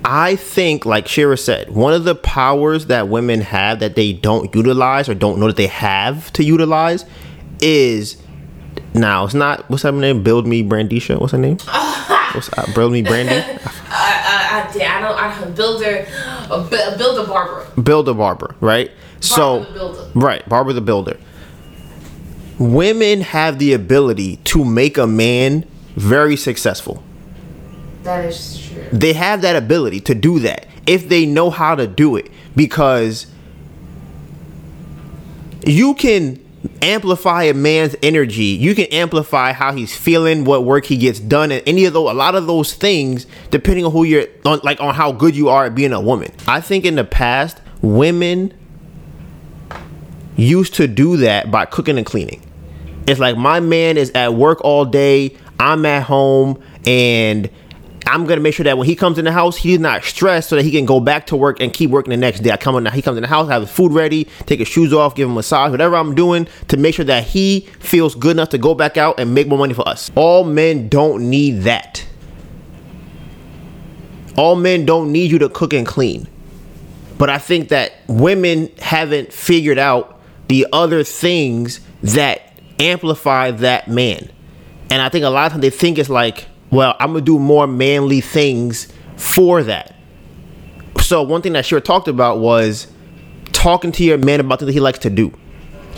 I 0.04 0.36
think, 0.36 0.86
like 0.86 1.08
Shera 1.08 1.38
said, 1.38 1.70
one 1.70 1.94
of 1.94 2.04
the 2.04 2.16
powers 2.16 2.88
that 2.88 3.08
women 3.08 3.42
have 3.42 3.80
that 3.80 3.96
they 3.96 4.14
don't 4.14 4.54
utilize 4.54 5.08
or 5.08 5.14
don't 5.14 5.40
know 5.40 5.48
that 5.48 5.58
they 5.58 5.68
have 5.68 6.34
to 6.34 6.44
utilize 6.44 7.06
is 7.62 8.21
now 8.94 9.26
it's 9.26 9.34
not 9.34 9.70
what's 9.70 9.84
her 9.84 9.92
name? 9.92 10.24
Build 10.24 10.48
me 10.48 10.64
Brandisha. 10.64 11.20
What's 11.20 11.32
her 11.32 11.38
name? 11.38 11.58
what's 12.34 12.52
uh, 12.58 12.72
Build 12.76 12.92
me 12.94 13.02
Brandy? 13.02 13.44
Uh, 13.94 13.94
uh, 13.94 13.98
I, 13.98 14.72
I, 14.78 14.84
I, 14.84 14.98
I 14.98 15.02
don't. 15.02 15.18
I 15.18 15.40
don't 15.42 15.56
builder, 15.56 16.08
uh, 16.50 16.98
Build 16.98 17.20
a 17.20 17.28
Barbara. 17.28 17.68
Builder 17.82 18.14
Barbara, 18.14 18.56
right? 18.62 18.90
so 19.20 19.64
the 19.66 19.72
Builder. 19.74 20.12
right, 20.16 20.48
Barbara 20.50 20.74
the 20.74 20.82
Builder. 20.82 21.20
Women 22.58 23.22
have 23.22 23.60
the 23.60 23.74
ability 23.74 24.38
to 24.38 24.64
make 24.64 24.98
a 24.98 25.08
man 25.08 25.66
very 25.96 26.38
successful. 26.38 27.04
That 28.04 28.26
is 28.26 28.60
true. 28.60 28.84
they 28.92 29.14
have 29.14 29.42
that 29.42 29.56
ability 29.56 30.00
to 30.02 30.16
do 30.16 30.40
that 30.40 30.68
if 30.88 31.08
they 31.10 31.26
know 31.26 31.50
how 31.50 31.76
to 31.76 31.86
do 31.86 32.16
it 32.16 32.32
because 32.56 33.28
you 35.66 35.94
can 35.94 36.41
amplify 36.82 37.44
a 37.44 37.54
man's 37.54 37.96
energy. 38.04 38.44
You 38.44 38.76
can 38.76 38.86
amplify 38.86 39.54
how 39.54 39.74
he's 39.74 39.96
feeling 39.96 40.44
what 40.46 40.64
work 40.64 40.86
he 40.86 40.98
gets 40.98 41.20
done 41.20 41.52
and 41.52 41.64
any 41.68 41.86
of 41.86 41.94
those 41.94 42.12
a 42.12 42.14
lot 42.14 42.36
of 42.36 42.48
those 42.48 42.74
things 42.74 43.26
depending 43.50 43.86
on 43.86 43.92
who 43.92 44.04
you're 44.04 44.28
on 44.46 44.60
like 44.64 44.80
on 44.80 44.94
how 44.94 45.12
good 45.12 45.36
you 45.36 45.50
are 45.50 45.66
at 45.66 45.76
being 45.76 45.94
a 45.94 46.02
woman. 46.02 46.32
I 46.48 46.62
think 46.62 46.86
in 46.86 46.96
the 46.96 47.04
past 47.04 47.60
women 47.82 48.54
used 50.36 50.76
to 50.76 50.88
do 50.88 51.18
that 51.18 51.52
by 51.52 51.66
cooking 51.66 51.98
and 51.98 52.06
cleaning. 52.06 52.42
It's 53.08 53.20
like 53.20 53.38
my 53.38 53.60
man 53.60 53.98
is 53.98 54.12
at 54.12 54.34
work 54.34 54.62
all 54.64 54.86
day 54.86 55.36
i'm 55.62 55.86
at 55.86 56.04
home 56.04 56.62
and 56.86 57.50
I'm 58.12 58.26
gonna 58.26 58.42
make 58.42 58.54
sure 58.54 58.66
that 58.66 58.78
when 58.78 58.88
he 58.88 58.96
comes 58.98 59.18
in 59.18 59.24
the 59.24 59.32
house, 59.32 59.56
he's 59.56 59.80
not 59.80 60.04
stressed, 60.04 60.50
so 60.50 60.58
that 60.58 60.64
he 60.64 60.72
can 60.72 60.86
go 60.86 61.00
back 61.00 61.28
to 61.28 61.38
work 61.38 61.62
and 61.62 61.72
keep 61.72 61.90
working 61.90 62.12
the 62.12 62.18
next 62.18 62.42
day. 62.42 62.52
I 62.52 62.58
come 62.58 62.76
in, 62.76 62.84
now, 62.84 62.92
he 62.92 63.02
comes 63.02 63.16
in 63.16 63.22
the 63.22 63.30
house, 63.30 63.48
have 63.48 63.62
his 63.62 63.72
food 63.72 63.94
ready, 63.94 64.26
take 64.46 64.60
his 64.60 64.68
shoes 64.68 64.92
off, 64.92 65.16
give 65.16 65.30
him 65.30 65.32
a 65.32 65.36
massage, 65.36 65.72
whatever 65.72 65.96
I'm 65.96 66.14
doing 66.14 66.46
to 66.68 66.76
make 66.76 66.96
sure 66.96 67.06
that 67.06 67.24
he 67.24 67.62
feels 67.80 68.14
good 68.16 68.32
enough 68.32 68.50
to 68.50 68.58
go 68.58 68.76
back 68.76 68.98
out 68.98 69.18
and 69.18 69.34
make 69.34 69.48
more 69.48 69.58
money 69.58 69.74
for 69.74 69.88
us. 69.88 70.12
All 70.16 70.44
men 70.44 70.90
don't 70.90 71.30
need 71.30 71.62
that. 71.62 72.06
All 74.36 74.58
men 74.58 74.86
don't 74.86 75.14
need 75.14 75.32
you 75.32 75.40
to 75.40 75.48
cook 75.48 75.72
and 75.72 75.88
clean. 75.88 76.28
But 77.18 77.30
I 77.30 77.38
think 77.38 77.70
that 77.70 77.94
women 78.08 78.72
haven't 78.80 79.32
figured 79.32 79.78
out 79.78 80.20
the 80.50 80.68
other 80.74 81.06
things 81.06 81.80
that 82.04 82.42
amplify 82.78 83.52
that 83.52 83.88
man. 83.88 84.30
And 84.90 85.02
I 85.02 85.08
think 85.08 85.24
a 85.24 85.30
lot 85.30 85.46
of 85.46 85.52
times 85.54 85.62
they 85.62 85.70
think 85.70 85.98
it's 85.98 86.10
like, 86.10 86.48
well, 86.72 86.96
I'm 87.00 87.14
gonna 87.14 87.22
do 87.26 87.38
more 87.38 87.68
manly 87.68 88.22
things 88.22 88.88
for 89.18 89.62
that. 89.64 89.96
So 91.00 91.22
one 91.22 91.42
thing 91.42 91.54
that 91.54 91.66
Shera 91.66 91.82
talked 91.82 92.08
about 92.08 92.40
was 92.40 92.88
talking 93.52 93.92
to 93.94 94.04
your 94.04 94.18
man 94.18 94.40
about 94.40 94.60
things 94.60 94.68
that 94.68 94.74
he 94.74 94.80
likes 94.80 95.00
to 95.00 95.10
do, 95.10 95.34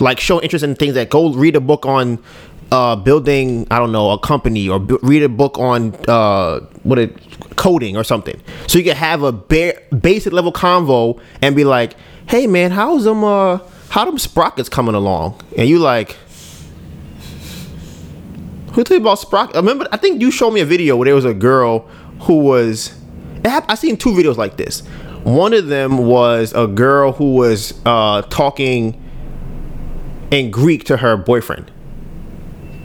like 0.00 0.18
show 0.20 0.40
interest 0.42 0.64
in 0.64 0.74
things 0.74 0.94
that 0.94 1.10
go 1.10 1.32
read 1.32 1.56
a 1.56 1.60
book 1.60 1.86
on 1.86 2.18
uh, 2.72 2.96
building. 2.96 3.66
I 3.70 3.78
don't 3.78 3.92
know 3.92 4.10
a 4.10 4.18
company 4.18 4.68
or 4.68 4.78
bu- 4.80 4.98
read 5.02 5.22
a 5.22 5.28
book 5.28 5.58
on 5.58 5.94
uh, 6.08 6.60
what 6.82 6.98
it 6.98 7.16
coding 7.56 7.96
or 7.96 8.02
something. 8.04 8.40
So 8.66 8.78
you 8.78 8.84
can 8.84 8.96
have 8.96 9.22
a 9.22 9.30
bare, 9.32 9.80
basic 10.00 10.32
level 10.32 10.52
convo 10.52 11.20
and 11.40 11.54
be 11.54 11.64
like, 11.64 11.94
"Hey 12.26 12.46
man, 12.46 12.72
how's 12.72 13.04
them 13.04 13.22
uh, 13.22 13.58
how 13.90 14.04
them 14.04 14.18
sprockets 14.18 14.68
coming 14.68 14.94
along?" 14.94 15.40
And 15.56 15.68
you 15.68 15.78
like. 15.78 16.16
Who 18.74 18.82
told 18.82 18.90
you 19.00 19.06
about 19.06 19.20
Sprocket? 19.20 19.54
I 19.54 19.60
remember, 19.60 19.86
I 19.92 19.96
think 19.96 20.20
you 20.20 20.32
showed 20.32 20.50
me 20.50 20.60
a 20.60 20.64
video 20.64 20.96
where 20.96 21.04
there 21.04 21.14
was 21.14 21.24
a 21.24 21.34
girl 21.34 21.80
who 22.22 22.40
was. 22.40 22.94
I 23.44 23.74
seen 23.74 23.96
two 23.96 24.10
videos 24.10 24.36
like 24.36 24.56
this. 24.56 24.80
One 25.22 25.52
of 25.52 25.68
them 25.68 26.06
was 26.06 26.52
a 26.54 26.66
girl 26.66 27.12
who 27.12 27.34
was 27.34 27.78
uh, 27.86 28.22
talking 28.22 29.00
in 30.30 30.50
Greek 30.50 30.84
to 30.84 30.96
her 30.96 31.16
boyfriend, 31.16 31.70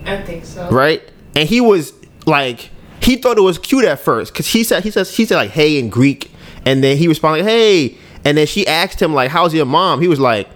I 0.06 0.22
think 0.22 0.46
so. 0.46 0.70
right? 0.70 1.02
And 1.36 1.50
he 1.50 1.62
was 1.62 1.94
like, 2.26 2.70
he 3.02 3.16
thought 3.16 3.38
it 3.38 3.42
was 3.42 3.58
cute 3.58 3.86
at 3.86 4.00
first 4.00 4.34
because 4.34 4.48
he 4.48 4.64
said 4.64 4.84
he 4.84 4.92
says 4.92 5.16
he 5.16 5.26
said 5.26 5.38
like 5.38 5.52
hey 5.52 5.80
in 5.80 5.90
Greek, 5.90 6.32
and 6.66 6.84
then 6.84 6.98
he 6.98 7.08
responded 7.08 7.44
like, 7.44 7.52
hey, 7.52 7.98
and 8.26 8.38
then 8.38 8.46
she 8.46 8.68
asked 8.68 9.02
him 9.02 9.14
like, 9.14 9.32
how's 9.32 9.54
your 9.54 9.66
mom? 9.66 10.02
He 10.02 10.08
was 10.08 10.20
like, 10.20 10.50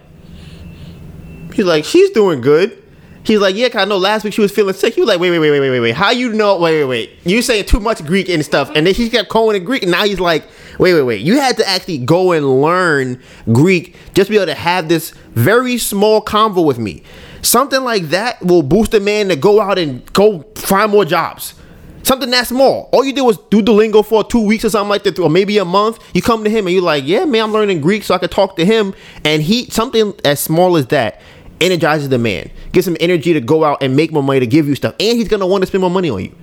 he's 1.54 1.64
like, 1.64 1.84
she's 1.84 2.10
doing 2.10 2.40
good. 2.40 2.83
He's 3.24 3.40
like, 3.40 3.56
yeah, 3.56 3.68
I 3.74 3.86
know 3.86 3.96
last 3.96 4.22
week 4.22 4.34
she 4.34 4.42
was 4.42 4.52
feeling 4.52 4.74
sick. 4.74 4.94
He 4.94 5.00
was 5.00 5.08
like, 5.08 5.18
wait, 5.18 5.30
wait, 5.30 5.38
wait, 5.38 5.50
wait, 5.50 5.70
wait, 5.70 5.80
wait. 5.80 5.94
How 5.94 6.10
you 6.10 6.32
know? 6.34 6.58
Wait, 6.58 6.80
wait, 6.80 6.84
wait. 6.84 7.18
You 7.24 7.40
saying 7.40 7.64
too 7.64 7.80
much 7.80 8.04
Greek 8.04 8.28
and 8.28 8.44
stuff, 8.44 8.70
and 8.74 8.86
then 8.86 8.94
he 8.94 9.08
kept 9.08 9.30
calling 9.30 9.56
it 9.56 9.64
Greek, 9.64 9.82
and 9.82 9.90
now 9.90 10.04
he's 10.04 10.20
like, 10.20 10.44
wait, 10.78 10.92
wait, 10.92 11.02
wait. 11.02 11.22
You 11.22 11.40
had 11.40 11.56
to 11.56 11.66
actually 11.66 11.98
go 11.98 12.32
and 12.32 12.60
learn 12.60 13.22
Greek 13.50 13.96
just 14.12 14.26
to 14.26 14.30
be 14.30 14.36
able 14.36 14.46
to 14.46 14.54
have 14.54 14.88
this 14.88 15.12
very 15.30 15.78
small 15.78 16.22
convo 16.22 16.64
with 16.66 16.78
me. 16.78 17.02
Something 17.40 17.82
like 17.82 18.04
that 18.04 18.42
will 18.42 18.62
boost 18.62 18.92
a 18.92 19.00
man 19.00 19.28
to 19.28 19.36
go 19.36 19.60
out 19.60 19.78
and 19.78 20.04
go 20.12 20.42
find 20.54 20.92
more 20.92 21.06
jobs. 21.06 21.54
Something 22.02 22.28
that 22.30 22.46
small. 22.46 22.90
All 22.92 23.02
you 23.02 23.14
did 23.14 23.22
was 23.22 23.38
do 23.48 23.62
Duolingo 23.62 24.04
for 24.04 24.22
two 24.22 24.44
weeks 24.44 24.66
or 24.66 24.68
something 24.68 24.90
like 24.90 25.04
that, 25.04 25.18
or 25.18 25.30
maybe 25.30 25.56
a 25.56 25.64
month. 25.64 25.98
You 26.14 26.20
come 26.20 26.44
to 26.44 26.50
him 26.50 26.66
and 26.66 26.74
you're 26.74 26.82
like, 26.82 27.04
yeah, 27.06 27.24
man, 27.24 27.44
I'm 27.44 27.52
learning 27.52 27.80
Greek 27.80 28.02
so 28.02 28.14
I 28.14 28.18
can 28.18 28.28
talk 28.28 28.56
to 28.56 28.64
him. 28.66 28.94
And 29.24 29.42
he, 29.42 29.70
something 29.70 30.12
as 30.22 30.40
small 30.40 30.76
as 30.76 30.88
that, 30.88 31.22
energizes 31.60 32.08
the 32.08 32.18
man, 32.18 32.50
gives 32.72 32.86
him 32.86 32.96
energy 33.00 33.32
to 33.32 33.40
go 33.40 33.64
out 33.64 33.82
and 33.82 33.96
make 33.96 34.12
more 34.12 34.22
money 34.22 34.40
to 34.40 34.46
give 34.46 34.68
you 34.68 34.74
stuff. 34.74 34.94
And 35.00 35.18
he's 35.18 35.28
gonna 35.28 35.46
want 35.46 35.62
to 35.62 35.66
spend 35.66 35.80
more 35.80 35.90
money 35.90 36.10
on 36.10 36.24
you. 36.24 36.34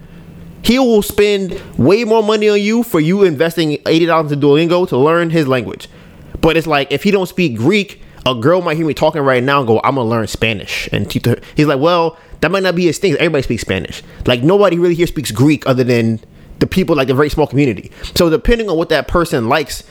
He 0.63 0.77
will 0.77 1.01
spend 1.01 1.59
way 1.77 2.03
more 2.03 2.21
money 2.23 2.49
on 2.49 2.61
you 2.61 2.83
for 2.83 2.99
you 2.99 3.23
investing 3.23 3.77
$80 3.85 4.31
in 4.31 4.39
Duolingo 4.39 4.87
to 4.89 4.97
learn 4.97 5.31
his 5.31 5.47
language. 5.47 5.89
But 6.39 6.57
it's 6.57 6.67
like 6.67 6.91
if 6.91 7.03
he 7.03 7.11
don't 7.11 7.27
speak 7.27 7.57
Greek, 7.57 8.01
a 8.25 8.35
girl 8.35 8.61
might 8.61 8.77
hear 8.77 8.85
me 8.85 8.93
talking 8.93 9.21
right 9.21 9.43
now 9.43 9.59
and 9.59 9.67
go, 9.67 9.81
"I'm 9.83 9.95
gonna 9.95 10.07
learn 10.07 10.27
Spanish." 10.27 10.87
And 10.91 11.11
he's 11.11 11.65
like, 11.65 11.79
"Well, 11.79 12.17
that 12.41 12.51
might 12.51 12.63
not 12.63 12.75
be 12.75 12.85
his 12.85 12.97
thing. 12.97 13.13
Everybody 13.13 13.43
speaks 13.43 13.61
Spanish. 13.61 14.03
Like 14.25 14.43
nobody 14.43 14.77
really 14.77 14.95
here 14.95 15.07
speaks 15.07 15.31
Greek 15.31 15.65
other 15.67 15.83
than 15.83 16.19
the 16.59 16.67
people 16.67 16.95
like 16.95 17.07
the 17.07 17.13
very 17.13 17.29
small 17.29 17.47
community. 17.47 17.91
So 18.15 18.29
depending 18.29 18.69
on 18.69 18.77
what 18.77 18.89
that 18.89 19.07
person 19.07 19.49
likes, 19.49 19.83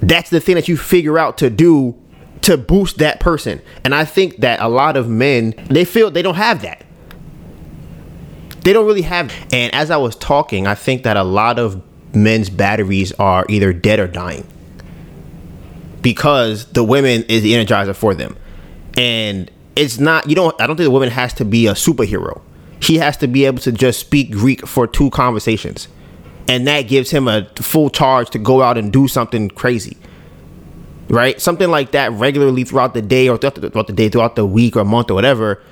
that's 0.00 0.30
the 0.30 0.40
thing 0.40 0.54
that 0.56 0.68
you 0.68 0.76
figure 0.76 1.18
out 1.18 1.38
to 1.38 1.50
do 1.50 1.94
to 2.46 2.56
boost 2.56 2.98
that 2.98 3.18
person. 3.18 3.60
And 3.82 3.92
I 3.92 4.04
think 4.04 4.36
that 4.36 4.60
a 4.60 4.68
lot 4.68 4.96
of 4.96 5.08
men 5.08 5.52
they 5.68 5.84
feel 5.84 6.12
they 6.12 6.22
don't 6.22 6.36
have 6.36 6.62
that. 6.62 6.84
They 8.60 8.72
don't 8.72 8.86
really 8.86 9.02
have. 9.02 9.32
And 9.52 9.74
as 9.74 9.90
I 9.90 9.96
was 9.96 10.14
talking, 10.14 10.66
I 10.66 10.76
think 10.76 11.02
that 11.02 11.16
a 11.16 11.24
lot 11.24 11.58
of 11.58 11.82
men's 12.14 12.48
batteries 12.48 13.10
are 13.12 13.44
either 13.48 13.72
dead 13.72 13.98
or 13.98 14.06
dying 14.06 14.46
because 16.02 16.66
the 16.66 16.84
women 16.84 17.24
is 17.24 17.42
the 17.42 17.52
energizer 17.52 17.96
for 17.96 18.14
them. 18.14 18.36
And 18.96 19.50
it's 19.74 19.98
not 19.98 20.28
you 20.28 20.36
don't 20.36 20.58
I 20.60 20.68
don't 20.68 20.76
think 20.76 20.86
the 20.86 20.92
woman 20.92 21.10
has 21.10 21.34
to 21.34 21.44
be 21.44 21.66
a 21.66 21.72
superhero. 21.72 22.42
He 22.80 22.98
has 22.98 23.16
to 23.16 23.26
be 23.26 23.44
able 23.44 23.58
to 23.62 23.72
just 23.72 23.98
speak 23.98 24.30
Greek 24.30 24.68
for 24.68 24.86
two 24.86 25.10
conversations. 25.10 25.88
And 26.46 26.64
that 26.68 26.82
gives 26.82 27.10
him 27.10 27.26
a 27.26 27.46
full 27.56 27.90
charge 27.90 28.30
to 28.30 28.38
go 28.38 28.62
out 28.62 28.78
and 28.78 28.92
do 28.92 29.08
something 29.08 29.48
crazy. 29.48 29.96
Right? 31.08 31.40
Something 31.40 31.70
like 31.70 31.92
that 31.92 32.12
regularly 32.12 32.64
throughout 32.64 32.94
the 32.94 33.02
day 33.02 33.28
or 33.28 33.38
throughout 33.38 33.54
the, 33.54 33.70
throughout 33.70 33.86
the 33.86 33.92
day, 33.92 34.08
throughout 34.08 34.36
the 34.36 34.44
week 34.44 34.76
or 34.76 34.84
month 34.84 35.10
or 35.10 35.14
whatever, 35.14 35.62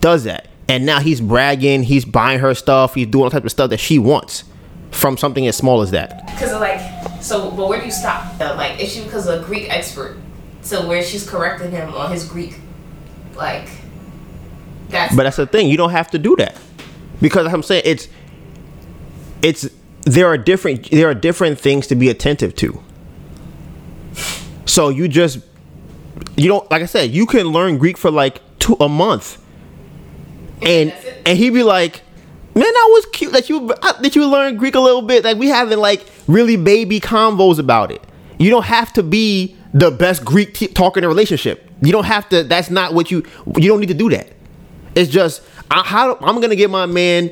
does 0.00 0.24
that. 0.24 0.48
And 0.68 0.86
now 0.86 1.00
he's 1.00 1.20
bragging, 1.20 1.82
he's 1.82 2.04
buying 2.04 2.38
her 2.38 2.54
stuff, 2.54 2.94
he's 2.94 3.06
doing 3.06 3.24
all 3.24 3.30
type 3.30 3.44
of 3.44 3.50
stuff 3.50 3.70
that 3.70 3.80
she 3.80 3.98
wants 3.98 4.44
from 4.90 5.16
something 5.18 5.46
as 5.46 5.56
small 5.56 5.82
as 5.82 5.90
that. 5.90 6.26
Because 6.26 6.52
like, 6.52 6.80
so, 7.22 7.50
but 7.50 7.68
where 7.68 7.80
do 7.80 7.86
you 7.86 7.92
stop? 7.92 8.38
Like, 8.40 8.80
is 8.80 8.92
she 8.92 9.02
because 9.04 9.28
a 9.28 9.42
Greek 9.42 9.68
expert? 9.70 10.16
So 10.62 10.86
where 10.88 11.02
she's 11.02 11.28
correcting 11.28 11.70
him 11.72 11.92
on 11.94 12.10
his 12.12 12.24
Greek, 12.24 12.54
like, 13.34 13.68
that's. 14.88 15.14
But 15.14 15.24
that's 15.24 15.36
the 15.36 15.46
thing. 15.46 15.68
You 15.68 15.76
don't 15.76 15.90
have 15.90 16.10
to 16.12 16.18
do 16.18 16.36
that 16.36 16.56
because 17.20 17.52
I'm 17.52 17.62
saying 17.62 17.82
it's 17.84 18.08
it's 19.42 19.68
there 20.02 20.26
are 20.26 20.38
different 20.38 20.90
there 20.90 21.08
are 21.08 21.14
different 21.14 21.58
things 21.58 21.86
to 21.88 21.94
be 21.96 22.08
attentive 22.08 22.54
to. 22.56 22.82
So 24.66 24.88
you 24.88 25.08
just 25.08 25.40
you 26.36 26.48
don't 26.48 26.70
like 26.70 26.82
I 26.82 26.86
said 26.86 27.10
you 27.10 27.26
can 27.26 27.48
learn 27.48 27.78
Greek 27.78 27.98
for 27.98 28.10
like 28.10 28.40
two 28.58 28.76
a 28.80 28.88
month, 28.88 29.42
and 30.62 30.92
and 31.26 31.38
he'd 31.38 31.50
be 31.50 31.62
like, 31.62 32.02
man, 32.54 32.64
that 32.64 32.88
was 32.90 33.06
cute 33.12 33.32
that 33.32 33.48
you 33.48 33.68
that 34.00 34.14
you 34.14 34.26
learned 34.26 34.58
Greek 34.58 34.74
a 34.74 34.80
little 34.80 35.02
bit. 35.02 35.24
Like 35.24 35.36
we 35.36 35.48
having 35.48 35.78
like 35.78 36.06
really 36.28 36.56
baby 36.56 37.00
convos 37.00 37.58
about 37.58 37.90
it. 37.90 38.02
You 38.38 38.50
don't 38.50 38.64
have 38.64 38.92
to 38.94 39.02
be 39.02 39.56
the 39.74 39.90
best 39.90 40.24
Greek 40.24 40.54
t- 40.54 40.68
talker 40.68 40.98
in 40.98 41.04
a 41.04 41.08
relationship. 41.08 41.68
You 41.80 41.92
don't 41.92 42.04
have 42.04 42.28
to. 42.30 42.44
That's 42.44 42.70
not 42.70 42.94
what 42.94 43.10
you. 43.10 43.24
You 43.56 43.68
don't 43.68 43.80
need 43.80 43.88
to 43.88 43.94
do 43.94 44.10
that. 44.10 44.32
It's 44.94 45.10
just 45.10 45.42
I, 45.70 45.82
how 45.82 46.16
I'm 46.20 46.40
gonna 46.40 46.56
get 46.56 46.70
my 46.70 46.86
man 46.86 47.30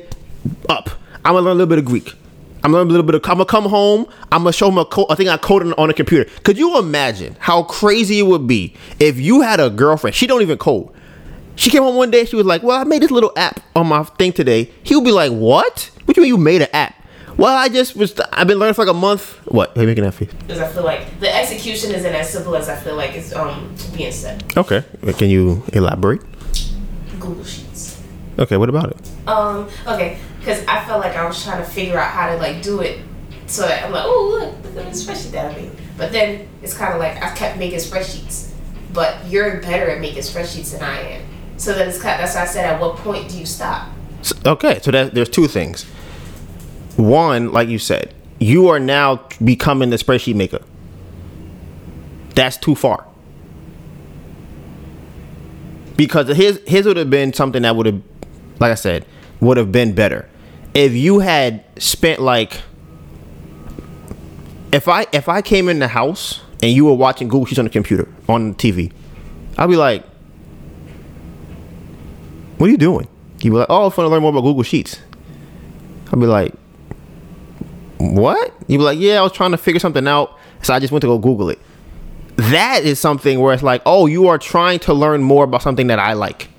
up. 0.69 0.89
I'm 1.23 1.33
gonna 1.33 1.45
learn 1.45 1.51
a 1.51 1.59
little 1.59 1.67
bit 1.67 1.79
of 1.79 1.85
Greek. 1.85 2.13
I'm 2.63 2.71
gonna 2.71 2.83
a 2.83 2.85
little 2.85 3.03
bit 3.03 3.15
of. 3.15 3.21
I'm 3.25 3.37
gonna 3.37 3.45
come 3.45 3.65
home. 3.65 4.05
I'm 4.31 4.43
gonna 4.43 4.53
show 4.53 4.69
him 4.69 4.77
a 4.77 4.85
code. 4.85 5.07
I 5.09 5.15
think 5.15 5.29
I 5.29 5.37
coded 5.37 5.73
on, 5.77 5.89
a 5.89 5.93
computer. 5.93 6.29
Could 6.43 6.57
you 6.57 6.77
imagine 6.77 7.35
how 7.39 7.63
crazy 7.63 8.19
it 8.19 8.23
would 8.23 8.45
be 8.47 8.75
if 8.99 9.19
you 9.19 9.41
had 9.41 9.59
a 9.59 9.69
girlfriend? 9.69 10.15
She 10.15 10.27
don't 10.27 10.41
even 10.41 10.57
code. 10.57 10.89
She 11.55 11.69
came 11.69 11.81
home 11.83 11.95
one 11.95 12.11
day. 12.11 12.25
She 12.25 12.35
was 12.35 12.45
like, 12.45 12.61
"Well, 12.63 12.79
I 12.79 12.83
made 12.83 13.01
this 13.01 13.11
little 13.11 13.33
app 13.35 13.59
on 13.75 13.87
my 13.87 14.03
thing 14.03 14.31
today." 14.31 14.69
He 14.83 14.95
would 14.95 15.05
be 15.05 15.11
like, 15.11 15.31
"What? 15.31 15.89
What 16.05 16.15
do 16.15 16.21
you 16.21 16.23
mean 16.23 16.29
you 16.29 16.37
made 16.37 16.61
an 16.61 16.69
app?" 16.73 16.95
Well, 17.37 17.55
I 17.55 17.69
just 17.69 17.95
was. 17.95 18.19
I've 18.31 18.47
been 18.47 18.59
learning 18.59 18.75
for 18.75 18.85
like 18.85 18.93
a 18.93 18.97
month. 18.97 19.39
What? 19.45 19.75
Are 19.77 19.81
you 19.81 19.87
making 19.87 20.03
that 20.03 20.13
face? 20.13 20.31
Because 20.31 20.59
I 20.59 20.67
feel 20.67 20.83
like 20.83 21.19
the 21.19 21.33
execution 21.33 21.91
isn't 21.91 22.13
as 22.13 22.29
simple 22.29 22.55
as 22.55 22.69
I 22.69 22.75
feel 22.75 22.95
like 22.95 23.15
it's 23.15 23.33
um 23.33 23.73
being 23.95 24.11
said. 24.11 24.43
Okay. 24.55 24.83
Can 25.17 25.29
you 25.29 25.63
elaborate? 25.73 26.21
Google 27.19 27.43
Sheets. 27.43 28.01
Okay. 28.37 28.57
What 28.57 28.69
about 28.69 28.91
it? 28.91 29.27
Um. 29.27 29.67
Okay. 29.87 30.19
Because 30.41 30.65
I 30.65 30.83
felt 30.85 31.01
like 31.01 31.15
I 31.15 31.23
was 31.27 31.43
trying 31.43 31.63
to 31.63 31.69
figure 31.69 31.99
out 31.99 32.09
how 32.11 32.31
to 32.31 32.37
like 32.37 32.63
do 32.63 32.81
it. 32.81 32.99
So 33.45 33.67
I'm 33.67 33.91
like, 33.91 34.05
oh 34.05 34.39
look, 34.39 34.73
look 34.75 34.85
at 34.85 34.91
the 34.93 34.97
spreadsheet 34.99 35.31
that 35.31 35.51
I 35.51 35.55
made. 35.55 35.71
But 35.97 36.11
then 36.11 36.49
it's 36.63 36.75
kind 36.75 36.93
of 36.93 36.99
like 36.99 37.21
I 37.21 37.29
kept 37.35 37.59
making 37.59 37.77
spreadsheets. 37.77 38.51
But 38.91 39.27
you're 39.27 39.61
better 39.61 39.91
at 39.91 40.01
making 40.01 40.23
spreadsheets 40.23 40.71
than 40.71 40.81
I 40.81 40.99
am. 40.99 41.21
So 41.57 41.73
then 41.73 41.87
it's 41.87 42.01
kind. 42.01 42.19
That's 42.19 42.33
why 42.33 42.41
I 42.41 42.45
said, 42.45 42.65
at 42.65 42.81
what 42.81 42.95
point 42.97 43.29
do 43.29 43.37
you 43.37 43.45
stop? 43.45 43.87
So- 44.23 44.35
okay, 44.47 44.79
so 44.81 44.89
that 44.89 45.13
there's 45.13 45.29
two 45.29 45.47
things. 45.47 45.83
One, 46.97 47.51
like 47.51 47.69
you 47.69 47.77
said, 47.77 48.13
you 48.39 48.67
are 48.69 48.79
now 48.79 49.21
becoming 49.43 49.91
the 49.91 49.97
spreadsheet 49.97 50.33
maker. 50.35 50.59
That's 52.33 52.57
too 52.57 52.73
far. 52.73 53.05
Because 55.97 56.35
his 56.35 56.59
his 56.65 56.87
would 56.87 56.97
have 56.97 57.11
been 57.11 57.31
something 57.31 57.61
that 57.61 57.75
would 57.75 57.85
have, 57.85 58.01
like 58.59 58.71
I 58.71 58.75
said, 58.75 59.05
would 59.39 59.57
have 59.57 59.71
been 59.71 59.93
better 59.93 60.27
if 60.73 60.93
you 60.93 61.19
had 61.19 61.63
spent 61.81 62.21
like. 62.21 62.61
If 64.71 64.87
I 64.87 65.05
if 65.11 65.27
I 65.27 65.41
came 65.41 65.67
in 65.67 65.79
the 65.79 65.89
house 65.89 66.41
and 66.63 66.71
you 66.71 66.85
were 66.85 66.93
watching 66.93 67.27
Google 67.27 67.45
Sheets 67.45 67.59
on 67.59 67.65
the 67.65 67.71
computer 67.71 68.07
on 68.29 68.51
the 68.51 68.55
TV, 68.55 68.91
I'd 69.57 69.69
be 69.69 69.75
like, 69.75 70.05
what 72.57 72.67
are 72.67 72.71
you 72.71 72.77
doing? 72.77 73.07
You'd 73.41 73.51
be 73.51 73.57
like, 73.57 73.67
oh, 73.69 73.85
I'm 73.85 73.91
fun 73.91 74.05
to 74.05 74.09
learn 74.09 74.21
more 74.21 74.29
about 74.29 74.41
Google 74.41 74.63
Sheets. 74.63 74.99
I'd 76.13 76.19
be 76.19 76.25
like, 76.25 76.53
what? 77.97 78.53
You'd 78.67 78.77
be 78.77 78.83
like, 78.83 78.99
yeah, 78.99 79.19
I 79.19 79.23
was 79.23 79.31
trying 79.31 79.51
to 79.51 79.57
figure 79.57 79.79
something 79.79 80.07
out, 80.07 80.37
so 80.61 80.73
I 80.73 80.79
just 80.79 80.91
went 80.91 81.01
to 81.01 81.07
go 81.07 81.17
Google 81.17 81.49
it. 81.49 81.59
That 82.37 82.83
is 82.83 82.99
something 82.99 83.39
where 83.39 83.53
it's 83.53 83.63
like, 83.63 83.81
oh, 83.85 84.05
you 84.05 84.27
are 84.27 84.37
trying 84.37 84.79
to 84.79 84.93
learn 84.93 85.21
more 85.21 85.43
about 85.43 85.63
something 85.63 85.87
that 85.87 85.99
I 85.99 86.13
like. 86.13 86.49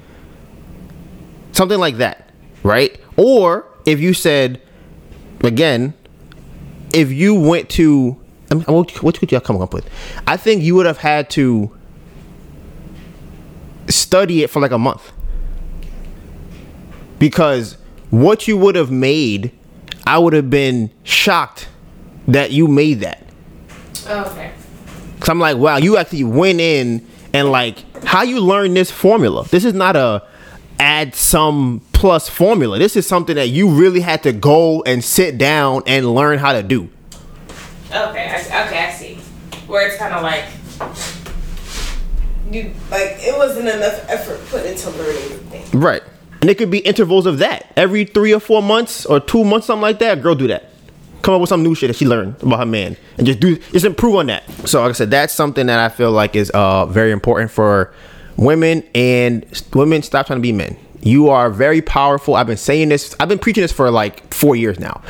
Something 1.53 1.79
like 1.79 1.97
that, 1.97 2.31
right? 2.63 3.01
Or 3.17 3.67
if 3.87 4.01
you 4.01 4.15
said, 4.15 4.61
again, 5.43 5.95
if 6.93 7.11
you 7.11 7.35
went 7.35 7.69
to, 7.71 8.21
I 8.51 8.55
mean, 8.55 8.65
what, 8.65 9.03
what 9.03 9.19
could 9.19 9.33
y'all 9.33 9.41
come 9.41 9.61
up 9.61 9.73
with? 9.73 9.89
I 10.27 10.37
think 10.37 10.63
you 10.63 10.75
would 10.75 10.87
have 10.87 10.99
had 10.99 11.31
to 11.31 11.77
study 13.89 14.43
it 14.43 14.51
for 14.51 14.61
like 14.61 14.71
a 14.71 14.79
month 14.79 15.13
because 17.19 17.77
what 18.11 18.47
you 18.49 18.57
would 18.57 18.75
have 18.75 18.91
made, 18.91 19.53
I 20.07 20.19
would 20.19 20.33
have 20.33 20.51
been 20.51 20.91
shocked 21.03 21.69
that 22.29 22.51
you 22.51 22.69
made 22.69 23.01
that. 23.01 23.27
Oh, 24.07 24.25
okay. 24.31 24.53
Cause 25.21 25.29
I'm 25.29 25.39
like, 25.39 25.57
wow, 25.57 25.77
you 25.77 25.97
actually 25.97 26.25
went 26.25 26.61
in 26.61 27.07
and 27.33 27.51
like, 27.51 27.85
how 28.05 28.23
you 28.23 28.41
learn 28.41 28.75
this 28.75 28.91
formula? 28.91 29.47
This 29.47 29.65
is 29.65 29.73
not 29.73 29.97
a 29.97 30.27
add 30.79 31.15
some 31.15 31.81
plus 32.03 32.29
formula. 32.29 32.81
This 32.81 32.97
is 32.97 33.07
something 33.07 33.37
that 33.37 33.51
you 33.51 33.69
really 33.71 34.01
had 34.01 34.25
to 34.25 34.33
go 34.33 34.83
and 34.83 35.05
sit 35.05 35.39
down 35.39 35.85
and 35.87 36.13
learn 36.17 36.41
how 36.41 36.53
to 36.53 36.61
do. 36.61 36.91
Okay. 37.93 38.29
I, 38.29 38.41
see- 38.41 38.49
okay. 38.51 38.85
I 38.87 38.91
see. 38.91 39.15
Where 39.69 39.87
it's 39.87 39.99
kind 39.99 40.13
of 40.13 40.25
like 40.25 40.47
you 42.51 42.73
like 42.91 43.19
it 43.21 43.39
wasn't 43.39 43.69
enough 43.69 44.05
effort 44.11 44.45
put 44.49 44.67
into 44.67 44.91
learning 44.91 45.29
the 45.29 45.39
thing. 45.49 45.81
Right. 45.81 46.03
And 46.41 46.51
it 46.51 46.59
could 46.59 46.73
be 46.73 46.79
intervals 46.79 47.25
of 47.25 47.39
that. 47.39 47.73
Every 47.77 48.05
three 48.05 48.35
or 48.35 48.41
four 48.41 48.65
months 48.65 49.07
or 49.07 49.21
two 49.21 49.45
months, 49.45 49.69
something 49.69 49.83
like 49.83 50.01
that, 50.01 50.23
girl 50.23 50.35
do 50.35 50.49
that. 50.49 50.71
Come 51.23 51.35
up 51.35 51.41
with 51.41 51.51
some 51.51 51.63
new 51.63 51.77
shit 51.77 51.87
that 51.87 51.95
she 51.95 52.05
learned 52.05 52.35
about 52.43 52.59
her 52.59 52.67
man. 52.67 52.97
And 53.17 53.29
just 53.29 53.39
do 53.39 53.59
just 53.71 53.85
improve 53.85 54.17
on 54.17 54.27
that. 54.27 54.43
So 54.69 54.81
like 54.81 54.91
I 54.91 54.93
said, 54.95 55.13
that's 55.13 55.33
something 55.33 55.67
that 55.67 55.79
I 55.79 55.89
feel 55.89 56.11
like 56.11 56.35
is 56.35 56.51
uh 56.51 56.87
very 56.87 57.13
important 57.13 57.53
for 57.53 57.95
women 58.37 58.83
and 58.93 59.47
women 59.73 60.03
stop 60.03 60.27
trying 60.27 60.41
to 60.41 60.43
be 60.43 60.51
men. 60.51 60.77
You 61.03 61.29
are 61.31 61.51
very 61.51 61.83
powerful. 61.83 62.37
I've 62.37 62.47
been 62.47 62.57
saying 62.57 62.91
this, 62.91 63.15
I've 63.19 63.29
been 63.29 63.39
preaching 63.39 63.63
this 63.63 63.73
for 63.73 63.91
like 63.91 64.33
four 64.33 64.55
years 64.57 64.79
now. 64.79 65.03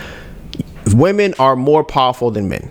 Women 0.94 1.34
are 1.38 1.54
more 1.54 1.84
powerful 1.84 2.30
than 2.30 2.48
men. 2.48 2.70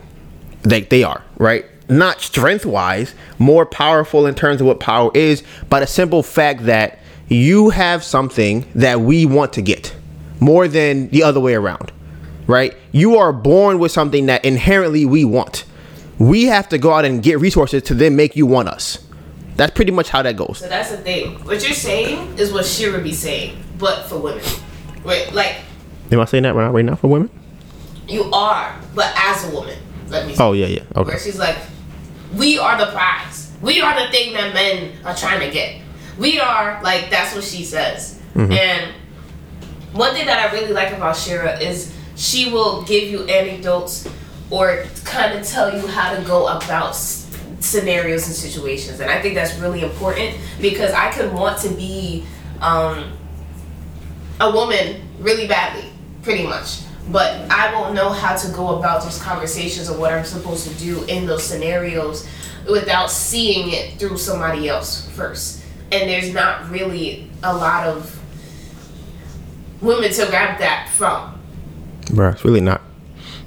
They 0.64 0.82
they 0.82 1.04
are, 1.04 1.24
right? 1.38 1.66
Not 1.90 2.22
strength 2.22 2.66
wise, 2.66 3.14
more 3.38 3.66
powerful 3.66 4.26
in 4.26 4.36
terms 4.36 4.62
of 4.62 4.68
what 4.68 4.80
power 4.80 5.12
is, 5.14 5.44
but 5.70 5.84
a 5.84 5.88
simple 5.88 6.24
fact 6.24 6.66
that 6.66 7.00
you 7.28 7.70
have 7.70 8.04
something 8.04 8.66
that 8.76 9.02
we 9.02 9.26
want 9.26 9.54
to 9.54 9.62
get 9.62 9.96
more 10.40 10.68
than 10.68 11.08
the 11.10 11.24
other 11.24 11.40
way 11.40 11.54
around, 11.54 11.92
right? 12.48 12.76
You 12.92 13.18
are 13.18 13.32
born 13.32 13.80
with 13.80 13.92
something 13.92 14.26
that 14.26 14.44
inherently 14.44 15.06
we 15.06 15.26
want. 15.26 15.66
We 16.20 16.46
have 16.46 16.70
to 16.70 16.78
go 16.78 16.94
out 16.94 17.06
and 17.06 17.24
get 17.24 17.40
resources 17.40 17.84
to 17.84 17.94
then 17.94 18.16
make 18.16 18.36
you 18.36 18.46
want 18.46 18.68
us. 18.68 19.00
That's 19.56 19.72
pretty 19.74 19.92
much 19.92 20.10
how 20.10 20.22
that 20.22 20.36
goes. 20.38 20.60
So 20.60 20.68
that's 20.70 20.92
the 20.92 20.98
thing. 20.98 21.36
What 21.46 21.62
you're 21.64 21.74
saying 21.74 22.38
is 22.40 22.52
what 22.54 22.66
she 22.66 22.90
would 22.90 23.04
be 23.04 23.14
saying, 23.14 23.64
but 23.78 24.06
for 24.08 24.18
women. 24.18 24.44
Right? 25.04 25.32
Like 25.34 25.58
Am 26.12 26.20
I 26.20 26.26
saying 26.26 26.44
that 26.44 26.56
right 26.56 26.70
right 26.70 26.86
now 26.86 26.96
for 26.96 27.08
women? 27.08 27.30
you 28.08 28.24
are, 28.34 28.76
but 28.94 29.14
as 29.16 29.50
a 29.50 29.56
woman. 29.56 29.78
Let 30.10 30.28
me. 30.28 30.36
Say. 30.36 30.44
Oh 30.44 30.52
yeah, 30.54 30.66
yeah. 30.68 30.84
Where 30.94 31.06
Okay. 31.06 31.18
she's 31.18 31.40
like, 31.40 31.58
we 32.36 32.58
are 32.60 32.78
the 32.78 32.92
prize. 32.92 33.52
We 33.62 33.80
are 33.82 33.98
the 34.06 34.12
thing 34.12 34.34
that 34.34 34.54
men 34.54 34.92
are 35.06 35.16
trying 35.16 35.40
to 35.42 35.50
get. 35.52 35.82
We 36.18 36.40
are 36.40 36.82
like 36.84 37.10
that's 37.10 37.34
what 37.36 37.44
she 37.44 37.64
says. 37.64 38.20
Mm-hmm. 38.36 38.52
And 38.52 38.94
one 39.94 40.14
thing 40.14 40.26
that 40.26 40.40
I 40.50 40.54
really 40.54 40.74
like 40.74 40.92
about 40.94 41.16
Shera 41.16 41.60
is 41.60 41.94
she 42.16 42.52
will 42.52 42.84
give 42.84 43.10
you 43.10 43.24
anecdotes 43.26 44.08
or 44.50 44.84
kind 45.06 45.38
of 45.40 45.46
tell 45.48 45.74
you 45.74 45.88
how 45.88 46.14
to 46.16 46.22
go 46.24 46.48
about 46.48 46.96
scenarios 47.62 48.28
and 48.28 48.36
situations, 48.36 49.00
and 49.00 49.10
I 49.10 49.22
think 49.22 49.36
that's 49.36 49.56
really 49.58 49.82
important 49.82 50.38
because 50.60 50.92
I 50.92 51.12
could 51.12 51.34
want 51.34 51.60
to 51.60 51.70
be 51.70 52.26
um, 52.60 53.12
a 54.40 54.52
woman 54.52 55.02
really 55.20 55.48
badly, 55.48 55.86
pretty 56.24 56.46
much. 56.46 56.82
But 57.10 57.50
I 57.52 57.74
won't 57.74 57.96
know 57.96 58.10
how 58.10 58.36
to 58.36 58.52
go 58.52 58.78
about 58.78 59.04
those 59.04 59.22
conversations 59.22 59.90
or 59.90 59.98
what 59.98 60.14
I'm 60.14 60.26
supposed 60.26 60.68
to 60.68 60.74
do 60.76 61.04
in 61.06 61.26
those 61.26 61.44
scenarios 61.44 62.28
without 62.70 63.10
seeing 63.10 63.72
it 63.72 64.00
through 64.00 64.18
somebody 64.18 64.70
else 64.70 65.10
first. 65.10 65.64
And 65.92 66.10
there's 66.10 66.34
not 66.34 66.70
really 66.70 67.30
a 67.44 67.56
lot 67.56 67.88
of 67.88 68.20
women 69.82 70.12
to 70.12 70.26
grab 70.28 70.60
that 70.60 70.90
from. 70.96 71.40
Bruh, 72.06 72.34
it's 72.34 72.46
really 72.46 72.62
not. 72.62 72.82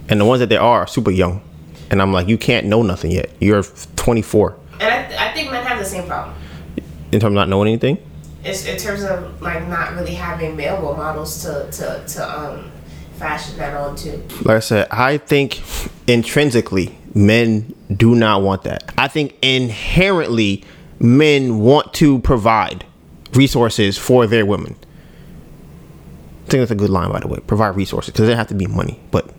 And 0.09 0.21
the 0.21 0.25
ones 0.25 0.41
that 0.41 0.49
there 0.49 0.61
are 0.61 0.81
are 0.81 0.87
super 0.87 1.11
young. 1.11 1.43
And 1.91 2.01
I'm 2.03 2.13
like, 2.13 2.29
you 2.29 2.39
can't 2.39 2.67
know 2.67 2.83
nothing 2.83 3.11
yet. 3.11 3.31
You're 3.41 3.63
24. 3.63 4.57
And 4.75 4.83
I, 4.83 5.07
th- 5.07 5.21
I 5.21 5.33
think 5.33 5.51
men 5.51 5.65
have 5.65 5.79
the 5.79 5.85
same 5.85 6.07
problem. 6.07 6.35
In 7.13 7.21
terms 7.21 7.25
of 7.25 7.33
not 7.33 7.49
knowing 7.49 7.69
anything? 7.69 7.99
It's 8.43 8.67
in 8.67 8.77
terms 8.77 9.03
of 9.05 9.41
like 9.41 9.67
not 9.69 9.95
really 9.95 10.15
having 10.15 10.57
male 10.57 10.81
role 10.81 10.97
models 10.97 11.43
to 11.43 11.71
to, 11.71 12.05
to 12.07 12.39
um 12.41 12.73
fashion 13.17 13.57
that 13.57 13.75
on 13.75 13.97
to. 13.97 14.19
Like 14.43 14.57
I 14.57 14.61
said, 14.61 14.89
I 14.91 15.19
think 15.19 15.63
intrinsically 16.07 16.99
men 17.15 17.75
do 17.97 18.15
not 18.15 18.43
want 18.43 18.65
that. 18.65 18.93
I 18.99 19.09
think 19.09 19.37
inherently 19.41 20.65
men 20.99 21.61
want 21.61 21.95
to 21.95 22.19
provide 22.19 22.85
resources 23.33 23.97
for 23.97 24.27
their 24.27 24.45
women. 24.45 24.77
I 26.47 26.49
think 26.51 26.61
that's 26.61 26.71
a 26.73 26.75
good 26.75 26.91
line, 26.91 27.11
by 27.11 27.21
the 27.21 27.29
way. 27.29 27.39
Provide 27.47 27.77
resources 27.77 28.13
because 28.13 28.29
it 28.29 28.37
have 28.37 28.49
to 28.49 28.55
be 28.55 28.67
money, 28.67 29.01
but 29.11 29.31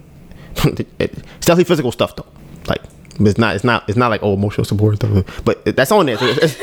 it's 1.00 1.22
definitely 1.42 1.64
physical 1.66 1.92
stuff 1.92 2.16
though. 2.16 2.26
Like, 2.68 2.82
but 3.20 3.28
it's 3.28 3.38
not. 3.38 3.56
It's 3.56 3.64
not. 3.64 3.88
It's 3.88 3.98
not 3.98 4.10
like 4.10 4.22
oh 4.24 4.34
emotional 4.34 4.66
support 4.66 4.96
stuff. 4.98 5.44
But 5.46 5.64
that's 5.76 5.92
on 5.92 6.06
there. 6.06 6.18
So 6.18 6.26
it's, 6.26 6.58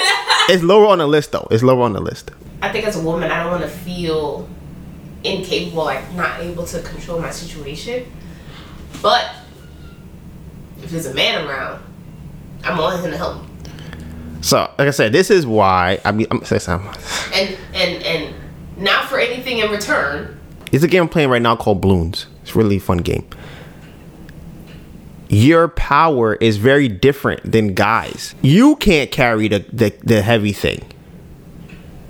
it's 0.48 0.62
lower 0.62 0.86
on 0.86 0.98
the 0.98 1.06
list 1.06 1.32
though. 1.32 1.46
It's 1.50 1.62
lower 1.62 1.82
on 1.82 1.92
the 1.92 2.00
list. 2.00 2.30
I 2.60 2.70
think 2.70 2.86
as 2.86 2.96
a 2.96 3.02
woman, 3.02 3.30
I 3.30 3.42
don't 3.42 3.52
want 3.52 3.62
to 3.62 3.68
feel 3.68 4.48
incapable, 5.24 5.84
like 5.84 6.12
not 6.14 6.40
able 6.40 6.64
to 6.66 6.80
control 6.82 7.20
my 7.20 7.30
situation. 7.30 8.10
But 9.00 9.34
if 10.82 10.90
there's 10.90 11.06
a 11.06 11.14
man 11.14 11.46
around, 11.46 11.82
I'm 12.64 12.78
wanting 12.78 13.04
him 13.04 13.10
to 13.10 13.16
help 13.16 13.42
me. 13.42 13.48
So, 14.42 14.58
like 14.78 14.88
I 14.88 14.90
said, 14.90 15.12
this 15.12 15.30
is 15.30 15.46
why 15.46 16.00
I 16.04 16.12
mean 16.12 16.26
I'm 16.30 16.38
gonna 16.38 16.46
say 16.46 16.58
something. 16.58 16.90
And 17.32 17.56
and 17.74 18.02
and 18.02 18.34
not 18.76 19.08
for 19.08 19.18
anything 19.18 19.58
in 19.58 19.70
return. 19.70 20.38
It's 20.72 20.82
a 20.82 20.88
game 20.88 21.02
I'm 21.02 21.08
playing 21.08 21.28
right 21.28 21.42
now 21.42 21.54
called 21.54 21.80
Balloons. 21.80 22.26
It's 22.42 22.54
a 22.54 22.58
really 22.58 22.78
fun 22.78 22.98
game. 22.98 23.26
Your 25.34 25.68
power 25.68 26.34
is 26.34 26.58
very 26.58 26.88
different 26.88 27.50
than 27.50 27.72
guys. 27.72 28.34
You 28.42 28.76
can't 28.76 29.10
carry 29.10 29.48
the, 29.48 29.64
the, 29.72 29.88
the 30.02 30.20
heavy 30.20 30.52
thing. 30.52 30.84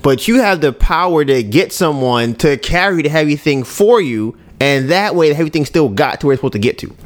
But 0.03 0.27
you 0.27 0.41
have 0.41 0.61
the 0.61 0.73
power 0.73 1.25
to 1.25 1.45
get 1.45 1.73
someone 1.73 2.35
to 2.37 2.57
carry 2.57 3.03
the 3.03 3.09
heavy 3.09 3.37
thing 3.37 3.62
for 3.62 4.01
you, 4.01 4.37
and 4.59 4.91
that 4.91 5.14
way 5.14 5.29
the 5.29 5.37
heavy 5.37 5.51
thing 5.51 5.64
still 5.64 5.89
got 5.89 6.18
to 6.20 6.27
where 6.27 6.33
it's 6.33 6.41
supposed 6.41 6.55
to 6.55 6.59
get 6.59 6.79
to. 6.79 6.97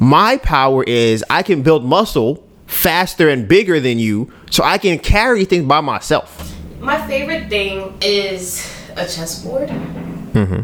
My 0.00 0.38
power 0.38 0.82
is 0.82 1.24
I 1.30 1.44
can 1.44 1.62
build 1.62 1.84
muscle 1.84 2.44
faster 2.66 3.28
and 3.28 3.46
bigger 3.46 3.78
than 3.78 4.00
you, 4.00 4.32
so 4.50 4.64
I 4.64 4.78
can 4.78 4.98
carry 4.98 5.44
things 5.44 5.66
by 5.66 5.82
myself. 5.82 6.52
My 6.80 7.06
favorite 7.06 7.48
thing 7.48 7.96
is 8.02 8.76
a 8.96 9.06
chessboard. 9.06 9.68
Mm-hmm. 9.68 10.62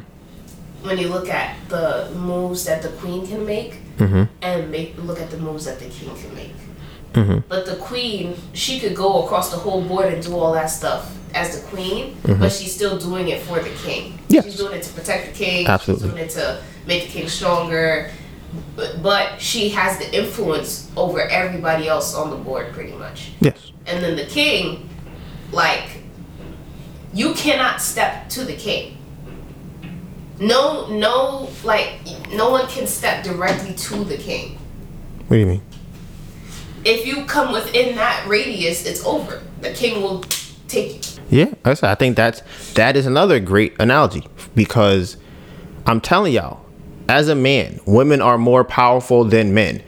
When 0.85 0.99
you 0.99 1.07
look 1.07 1.29
at 1.29 1.57
the 1.69 2.11
moves 2.17 2.65
that 2.65 2.83
the 2.83 2.89
queen 2.89 3.25
can 3.25 3.47
make, 3.47 3.77
Mm-hmm. 4.01 4.25
and 4.43 4.71
make 4.71 4.97
look 4.99 5.21
at 5.21 5.31
the 5.31 5.37
moves 5.37 5.67
that 5.67 5.79
the 5.79 5.89
king 5.89 6.17
can 6.17 6.35
make. 6.35 6.53
Mm-hmm. 7.13 7.39
But 7.49 7.67
the 7.67 7.77
queen, 7.77 8.37
she 8.55 8.81
could 8.81 8.97
go 8.97 9.25
across 9.25 9.51
the 9.51 9.59
whole 9.59 9.83
board 9.83 10.13
and 10.13 10.23
do 10.23 10.37
all 10.37 10.53
that 10.55 10.67
stuff 10.67 11.17
as 11.35 11.61
the 11.61 11.69
queen, 11.69 12.15
mm-hmm. 12.17 12.41
but 12.41 12.51
she's 12.51 12.75
still 12.75 12.99
doing 12.99 13.29
it 13.29 13.43
for 13.43 13.61
the 13.61 13.71
king. 13.85 14.19
Yes. 14.29 14.45
She's 14.45 14.57
doing 14.57 14.79
it 14.79 14.83
to 14.85 14.93
protect 14.93 15.27
the 15.27 15.33
king. 15.33 15.67
Absolutely. 15.67 16.09
She's 16.09 16.13
doing 16.13 16.25
it 16.25 16.31
to 16.31 16.63
make 16.87 17.05
the 17.05 17.09
king 17.11 17.29
stronger. 17.29 18.11
But, 18.75 19.03
but 19.03 19.41
she 19.41 19.69
has 19.71 19.99
the 19.99 20.13
influence 20.17 20.91
over 20.97 21.21
everybody 21.21 21.87
else 21.87 22.15
on 22.15 22.31
the 22.31 22.37
board, 22.37 22.73
pretty 22.73 22.93
much. 22.93 23.31
Yes. 23.41 23.71
And 23.87 24.03
then 24.03 24.17
the 24.17 24.27
king, 24.27 24.89
like, 25.53 26.03
you 27.13 27.35
cannot 27.35 27.81
step 27.81 28.29
to 28.31 28.45
the 28.45 28.57
king. 28.57 28.97
No, 30.41 30.89
no, 30.89 31.51
like, 31.65 32.01
no 32.33 32.51
one 32.51 32.67
can 32.67 32.87
step 32.87 33.23
directly 33.23 33.75
to 33.75 34.05
the 34.05 34.17
king. 34.17 34.59
What 35.29 35.37
do 35.37 35.41
you 35.41 35.47
mean? 35.47 35.63
If 36.85 37.07
you 37.07 37.25
come 37.27 37.53
within 37.53 37.95
that 37.97 38.27
radius, 38.27 38.87
it's 38.87 39.05
over. 39.05 39.43
The 39.61 39.73
king 39.73 40.03
will 40.03 40.25
take 40.67 40.95
you. 40.95 41.23
Yeah, 41.31 41.45
like 41.45 41.67
I 41.67 41.75
said, 41.75 41.91
I 41.91 41.95
think 41.95 42.17
that's 42.17 42.43
that 42.73 42.97
is 42.97 43.07
another 43.07 43.39
great 43.39 43.75
analogy 43.79 44.27
because 44.55 45.17
I'm 45.87 46.01
telling 46.01 46.33
y'all, 46.33 46.65
as 47.09 47.29
a 47.29 47.35
man, 47.35 47.79
women 47.87 48.23
are 48.23 48.39
more 48.39 48.65
powerful 48.65 49.25
than 49.25 49.53
men. 49.53 49.83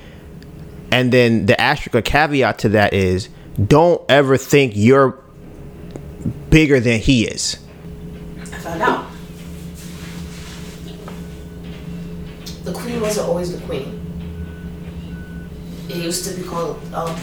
And 0.90 1.12
then 1.12 1.46
the 1.46 1.58
asterisk 1.60 1.94
or 1.94 2.02
caveat 2.02 2.58
to 2.60 2.68
that 2.70 2.92
is 2.92 3.28
don't 3.66 4.02
ever 4.10 4.36
think 4.36 4.74
you're 4.76 5.18
bigger 6.50 6.78
than 6.78 7.00
he 7.00 7.24
is. 7.26 7.58
I 8.40 8.44
found 8.58 8.82
out. 8.82 9.06
The 12.64 12.72
queen 12.72 13.00
wasn't 13.00 13.28
always 13.42 13.60
the 13.60 13.66
queen. 13.66 13.98
It 15.88 15.96
used 15.96 16.24
to 16.28 16.34
be 16.40 16.46
called 16.46 16.80
um, 16.94 17.16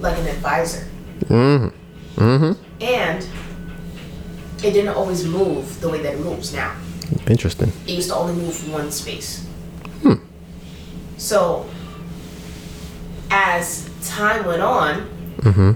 like 0.00 0.16
an 0.18 0.26
advisor. 0.28 0.86
Mm-hmm. 1.24 2.20
Mm-hmm. 2.20 2.82
And 2.82 3.22
it 4.64 4.72
didn't 4.72 4.94
always 4.94 5.26
move 5.26 5.80
the 5.80 5.88
way 5.90 6.00
that 6.02 6.14
it 6.14 6.20
moves 6.20 6.54
now. 6.54 6.74
Interesting. 7.26 7.70
It 7.86 7.90
used 7.92 8.08
to 8.08 8.16
only 8.16 8.34
move 8.34 8.72
one 8.72 8.90
space. 8.90 9.44
Hmm. 10.02 10.14
So, 11.18 11.66
as 13.30 13.88
time 14.02 14.46
went 14.46 14.62
on, 14.62 15.12
Mm-hmm. 15.36 15.72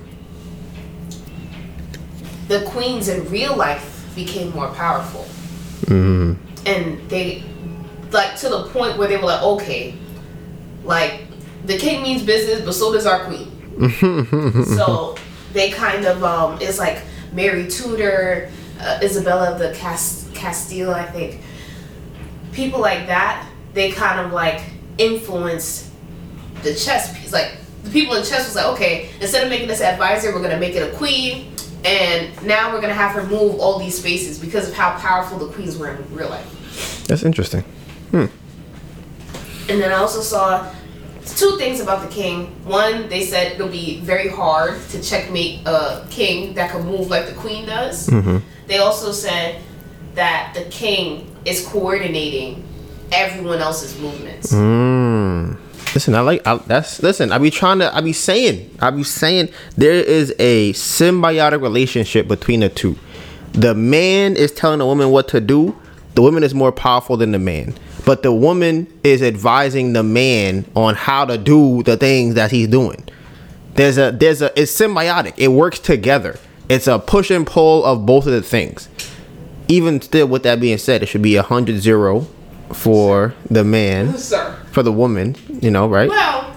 the 2.48 2.62
queens 2.64 3.08
in 3.08 3.28
real 3.30 3.54
life 3.54 4.10
became 4.16 4.50
more 4.52 4.68
powerful. 4.72 5.26
Mm-hmm. 5.84 6.32
And 6.66 7.08
they, 7.10 7.44
like, 8.12 8.36
to 8.36 8.48
the 8.48 8.64
point 8.68 8.98
where 8.98 9.08
they 9.08 9.16
were 9.16 9.24
like, 9.24 9.42
okay, 9.42 9.94
like, 10.84 11.22
the 11.64 11.76
king 11.76 12.02
means 12.02 12.22
business, 12.22 12.62
but 12.64 12.72
so 12.72 12.92
does 12.92 13.06
our 13.06 13.24
queen. 13.24 14.64
so, 14.64 15.16
they 15.52 15.70
kind 15.70 16.06
of, 16.06 16.22
um, 16.24 16.58
it's 16.60 16.78
like 16.78 17.02
Mary 17.32 17.68
Tudor, 17.68 18.50
uh, 18.80 18.98
Isabella 19.02 19.52
of 19.52 19.58
the 19.58 19.72
Cast- 19.74 20.32
Castile, 20.34 20.94
I 20.94 21.04
think. 21.04 21.40
People 22.52 22.80
like 22.80 23.06
that, 23.06 23.46
they 23.74 23.90
kind 23.90 24.20
of 24.20 24.32
like 24.32 24.62
influenced 24.98 25.90
the 26.62 26.74
chess 26.74 27.16
piece. 27.18 27.32
Like 27.32 27.56
the 27.84 27.90
people 27.90 28.14
in 28.14 28.24
chess 28.24 28.46
was 28.46 28.56
like, 28.56 28.66
okay, 28.66 29.10
instead 29.20 29.44
of 29.44 29.50
making 29.50 29.68
this 29.68 29.80
advisor, 29.80 30.34
we're 30.34 30.42
gonna 30.42 30.58
make 30.58 30.74
it 30.74 30.92
a 30.92 30.96
queen, 30.96 31.52
and 31.84 32.30
now 32.44 32.72
we're 32.72 32.80
gonna 32.80 32.94
have 32.94 33.12
her 33.12 33.24
move 33.26 33.60
all 33.60 33.78
these 33.78 33.98
spaces 33.98 34.38
because 34.38 34.68
of 34.68 34.74
how 34.74 34.98
powerful 34.98 35.38
the 35.38 35.52
queens 35.52 35.78
were 35.78 35.90
in 35.90 36.14
real 36.14 36.28
life. 36.28 37.06
That's 37.06 37.22
interesting. 37.22 37.64
And 38.12 39.80
then 39.80 39.92
I 39.92 39.96
also 39.96 40.20
saw 40.20 40.72
two 41.24 41.56
things 41.58 41.80
about 41.80 42.02
the 42.02 42.12
king. 42.12 42.46
One, 42.64 43.08
they 43.08 43.22
said 43.24 43.52
it'll 43.52 43.68
be 43.68 44.00
very 44.00 44.28
hard 44.28 44.80
to 44.88 45.02
checkmate 45.02 45.66
a 45.66 46.06
king 46.10 46.54
that 46.54 46.70
can 46.70 46.84
move 46.84 47.08
like 47.08 47.26
the 47.26 47.34
queen 47.34 47.66
does. 47.66 48.06
They 48.66 48.78
also 48.78 49.12
said 49.12 49.62
that 50.14 50.54
the 50.54 50.64
king 50.70 51.34
is 51.44 51.66
coordinating 51.66 52.64
everyone 53.12 53.60
else's 53.60 53.98
movements. 53.98 54.52
Mm. 54.52 55.58
Listen, 55.94 56.14
I 56.14 56.20
like 56.20 56.46
I, 56.46 56.56
that's. 56.56 57.02
Listen, 57.02 57.32
I 57.32 57.38
be 57.38 57.50
trying 57.50 57.80
to. 57.80 57.94
I 57.94 58.00
be 58.00 58.12
saying. 58.12 58.76
I 58.80 58.90
be 58.90 59.02
saying 59.02 59.48
there 59.76 59.94
is 59.94 60.32
a 60.38 60.72
symbiotic 60.72 61.60
relationship 61.62 62.28
between 62.28 62.60
the 62.60 62.68
two. 62.68 62.96
The 63.52 63.74
man 63.74 64.36
is 64.36 64.52
telling 64.52 64.78
the 64.78 64.86
woman 64.86 65.10
what 65.10 65.26
to 65.28 65.40
do. 65.40 65.76
The 66.14 66.22
woman 66.22 66.44
is 66.44 66.54
more 66.54 66.70
powerful 66.70 67.16
than 67.16 67.32
the 67.32 67.38
man, 67.40 67.74
but 68.10 68.24
the 68.24 68.32
woman 68.32 68.88
is 69.04 69.22
advising 69.22 69.92
the 69.92 70.02
man 70.02 70.64
on 70.74 70.96
how 70.96 71.24
to 71.24 71.38
do 71.38 71.80
the 71.84 71.96
things 71.96 72.34
that 72.34 72.50
he's 72.50 72.66
doing. 72.66 73.08
There's 73.74 73.98
a 73.98 74.10
there's 74.10 74.42
a 74.42 74.50
it's 74.60 74.76
symbiotic. 74.76 75.34
It 75.36 75.46
works 75.46 75.78
together. 75.78 76.36
It's 76.68 76.88
a 76.88 76.98
push 76.98 77.30
and 77.30 77.46
pull 77.46 77.84
of 77.84 78.06
both 78.06 78.26
of 78.26 78.32
the 78.32 78.42
things. 78.42 78.88
Even 79.68 80.00
still, 80.02 80.26
with 80.26 80.42
that 80.42 80.58
being 80.58 80.76
said, 80.76 81.04
it 81.04 81.06
should 81.06 81.22
be 81.22 81.36
a 81.36 81.44
hundred 81.44 81.78
zero 81.78 82.26
for 82.72 83.32
the 83.48 83.62
man 83.62 84.18
Sir. 84.18 84.56
for 84.72 84.82
the 84.82 84.90
woman, 84.90 85.36
you 85.62 85.70
know, 85.70 85.86
right? 85.86 86.08
Well. 86.08 86.56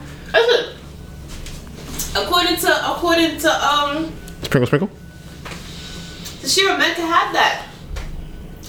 According 2.16 2.56
to 2.58 2.92
according 2.96 3.38
to 3.38 3.52
um 3.64 4.12
Sprinkle, 4.42 4.66
sprinkle. 4.66 4.90
the 6.42 6.50
Shera 6.50 6.80
meant 6.80 6.96
to 6.96 7.06
have 7.06 7.32
that. 7.34 7.68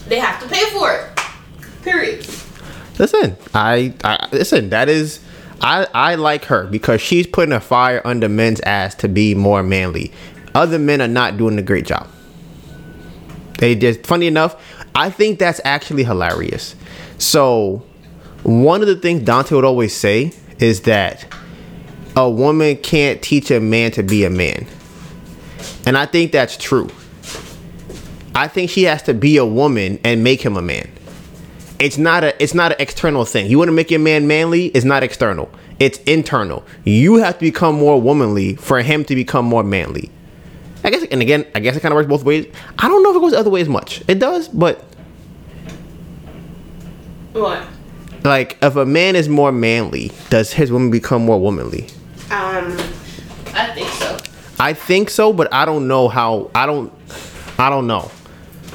They 0.06 0.18
have 0.18 0.38
to 0.42 0.46
pay 0.54 0.68
for 0.68 0.92
it. 0.92 1.18
Period. 1.82 2.26
Listen, 2.98 3.36
I, 3.52 3.94
I 4.04 4.28
listen. 4.32 4.70
That 4.70 4.88
is, 4.88 5.20
I, 5.60 5.86
I 5.92 6.14
like 6.14 6.44
her 6.46 6.66
because 6.66 7.00
she's 7.00 7.26
putting 7.26 7.52
a 7.52 7.60
fire 7.60 8.00
under 8.04 8.28
men's 8.28 8.60
ass 8.60 8.94
to 8.96 9.08
be 9.08 9.34
more 9.34 9.62
manly. 9.62 10.12
Other 10.54 10.78
men 10.78 11.00
are 11.00 11.08
not 11.08 11.36
doing 11.36 11.58
a 11.58 11.62
great 11.62 11.86
job. 11.86 12.08
They 13.58 13.74
just 13.74 14.06
funny 14.06 14.26
enough, 14.26 14.60
I 14.94 15.10
think 15.10 15.38
that's 15.38 15.60
actually 15.64 16.04
hilarious. 16.04 16.76
So 17.18 17.84
one 18.42 18.80
of 18.80 18.86
the 18.86 18.96
things 18.96 19.22
Dante 19.22 19.54
would 19.54 19.64
always 19.64 19.94
say 19.94 20.32
is 20.58 20.82
that 20.82 21.26
a 22.16 22.30
woman 22.30 22.76
can't 22.76 23.20
teach 23.22 23.50
a 23.50 23.60
man 23.60 23.90
to 23.92 24.02
be 24.02 24.24
a 24.24 24.30
man. 24.30 24.66
And 25.86 25.98
I 25.98 26.06
think 26.06 26.30
that's 26.32 26.56
true. 26.56 26.88
I 28.34 28.48
think 28.48 28.70
she 28.70 28.84
has 28.84 29.02
to 29.04 29.14
be 29.14 29.36
a 29.36 29.44
woman 29.44 29.98
and 30.04 30.22
make 30.22 30.40
him 30.42 30.56
a 30.56 30.62
man. 30.62 30.90
It's 31.78 31.98
not 31.98 32.22
a 32.24 32.42
it's 32.42 32.54
not 32.54 32.72
an 32.72 32.76
external 32.80 33.24
thing. 33.24 33.46
You 33.50 33.58
want 33.58 33.68
to 33.68 33.72
make 33.72 33.90
your 33.90 34.00
man 34.00 34.26
manly, 34.26 34.66
it's 34.66 34.84
not 34.84 35.02
external. 35.02 35.50
It's 35.80 35.98
internal. 36.00 36.64
You 36.84 37.16
have 37.16 37.34
to 37.38 37.40
become 37.40 37.74
more 37.74 38.00
womanly 38.00 38.54
for 38.56 38.80
him 38.80 39.04
to 39.06 39.14
become 39.14 39.44
more 39.44 39.64
manly. 39.64 40.10
I 40.84 40.90
guess 40.90 41.04
and 41.10 41.20
again, 41.20 41.46
I 41.54 41.60
guess 41.60 41.76
it 41.76 41.80
kind 41.80 41.92
of 41.92 41.96
works 41.96 42.08
both 42.08 42.24
ways. 42.24 42.46
I 42.78 42.88
don't 42.88 43.02
know 43.02 43.10
if 43.10 43.16
it 43.16 43.20
goes 43.20 43.32
the 43.32 43.38
other 43.38 43.50
way 43.50 43.60
as 43.60 43.68
much. 43.68 44.02
It 44.06 44.18
does, 44.20 44.48
but 44.48 44.84
What? 47.32 47.66
like 48.22 48.56
if 48.62 48.76
a 48.76 48.86
man 48.86 49.16
is 49.16 49.28
more 49.28 49.50
manly, 49.52 50.12
does 50.30 50.52
his 50.52 50.70
woman 50.70 50.90
become 50.90 51.24
more 51.24 51.40
womanly? 51.40 51.88
Um, 52.30 52.76
I 53.54 53.70
think 53.74 53.88
so. 53.88 54.18
I 54.58 54.72
think 54.72 55.10
so, 55.10 55.32
but 55.32 55.52
I 55.52 55.64
don't 55.64 55.88
know 55.88 56.08
how. 56.08 56.50
I 56.54 56.66
don't. 56.66 56.92
I 57.58 57.68
don't 57.70 57.86
know. 57.86 58.10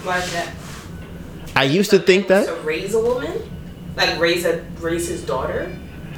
Why 0.04 0.18
is 0.20 0.32
that? 0.34 0.50
I 1.60 1.64
used 1.64 1.89
to 1.91 1.99
think 1.99 2.28
that 2.30 2.45
to 2.47 2.53
raise 2.62 2.93
a 2.93 2.99
woman, 3.01 3.34
like 3.97 4.18
raise 4.18 4.45
a 4.45 4.64
raise 4.80 5.10
his 5.10 5.22
daughter. 5.26 5.70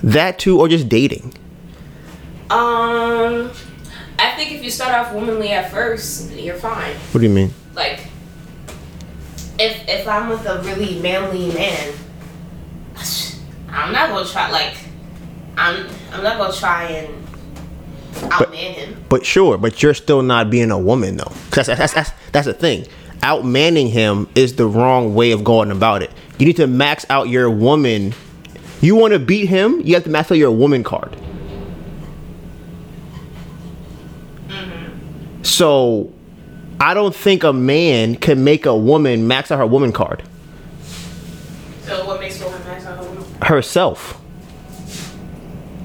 that 0.03 0.37
too, 0.37 0.59
or 0.59 0.67
just 0.67 0.87
dating. 0.87 1.33
Um, 2.51 3.49
I 4.19 4.33
think 4.35 4.51
if 4.51 4.63
you 4.63 4.69
start 4.69 4.93
off 4.93 5.13
womanly 5.13 5.49
at 5.49 5.71
first, 5.71 6.31
you're 6.33 6.55
fine. 6.57 6.95
What 7.11 7.21
do 7.21 7.27
you 7.27 7.33
mean? 7.33 7.53
Like, 7.73 8.01
if 9.57 9.87
if 9.87 10.07
I'm 10.07 10.29
with 10.29 10.45
a 10.45 10.61
really 10.61 10.99
manly 11.01 11.51
man, 11.53 11.93
I'm 13.69 13.91
not 13.91 14.09
gonna 14.09 14.27
try. 14.29 14.51
Like, 14.51 14.75
I'm 15.57 15.87
I'm 16.13 16.21
not 16.23 16.37
gonna 16.37 16.53
try 16.53 16.83
and 16.85 17.27
outman 18.31 18.73
him. 18.73 19.05
But 19.09 19.25
sure, 19.25 19.57
but 19.57 19.81
you're 19.81 19.95
still 19.95 20.21
not 20.21 20.51
being 20.51 20.69
a 20.69 20.77
woman 20.77 21.17
though. 21.17 21.31
'Cause 21.49 21.65
That's 21.65 21.79
that's 21.79 21.93
that's 21.93 22.11
that's 22.31 22.45
the 22.47 22.53
thing. 22.53 22.85
Outmanning 23.23 23.87
him 23.87 24.27
is 24.35 24.55
the 24.55 24.65
wrong 24.65 25.13
way 25.13 25.31
of 25.31 25.43
going 25.43 25.69
about 25.71 26.01
it. 26.01 26.11
You 26.39 26.45
need 26.47 26.55
to 26.57 26.67
max 26.67 27.05
out 27.09 27.29
your 27.29 27.49
woman. 27.49 28.13
You 28.81 28.95
want 28.95 29.13
to 29.13 29.19
beat 29.19 29.45
him, 29.47 29.79
you 29.81 29.93
have 29.93 30.03
to 30.05 30.09
max 30.09 30.31
out 30.31 30.37
your 30.39 30.51
woman 30.51 30.83
card. 30.83 31.15
Mm-hmm. 34.47 35.43
So, 35.43 36.11
I 36.79 36.93
don't 36.95 37.13
think 37.15 37.43
a 37.43 37.53
man 37.53 38.15
can 38.15 38.43
make 38.43 38.65
a 38.65 38.75
woman 38.75 39.27
max 39.27 39.51
out 39.51 39.59
her 39.59 39.67
woman 39.67 39.91
card 39.91 40.23
So 41.83 42.05
what 42.07 42.19
makes 42.19 42.41
a 42.41 42.45
woman 42.45 42.63
max 42.65 42.85
out 42.87 42.97
her 42.97 43.03
woman? 43.03 43.23
card? 43.23 43.43
herself. 43.43 44.19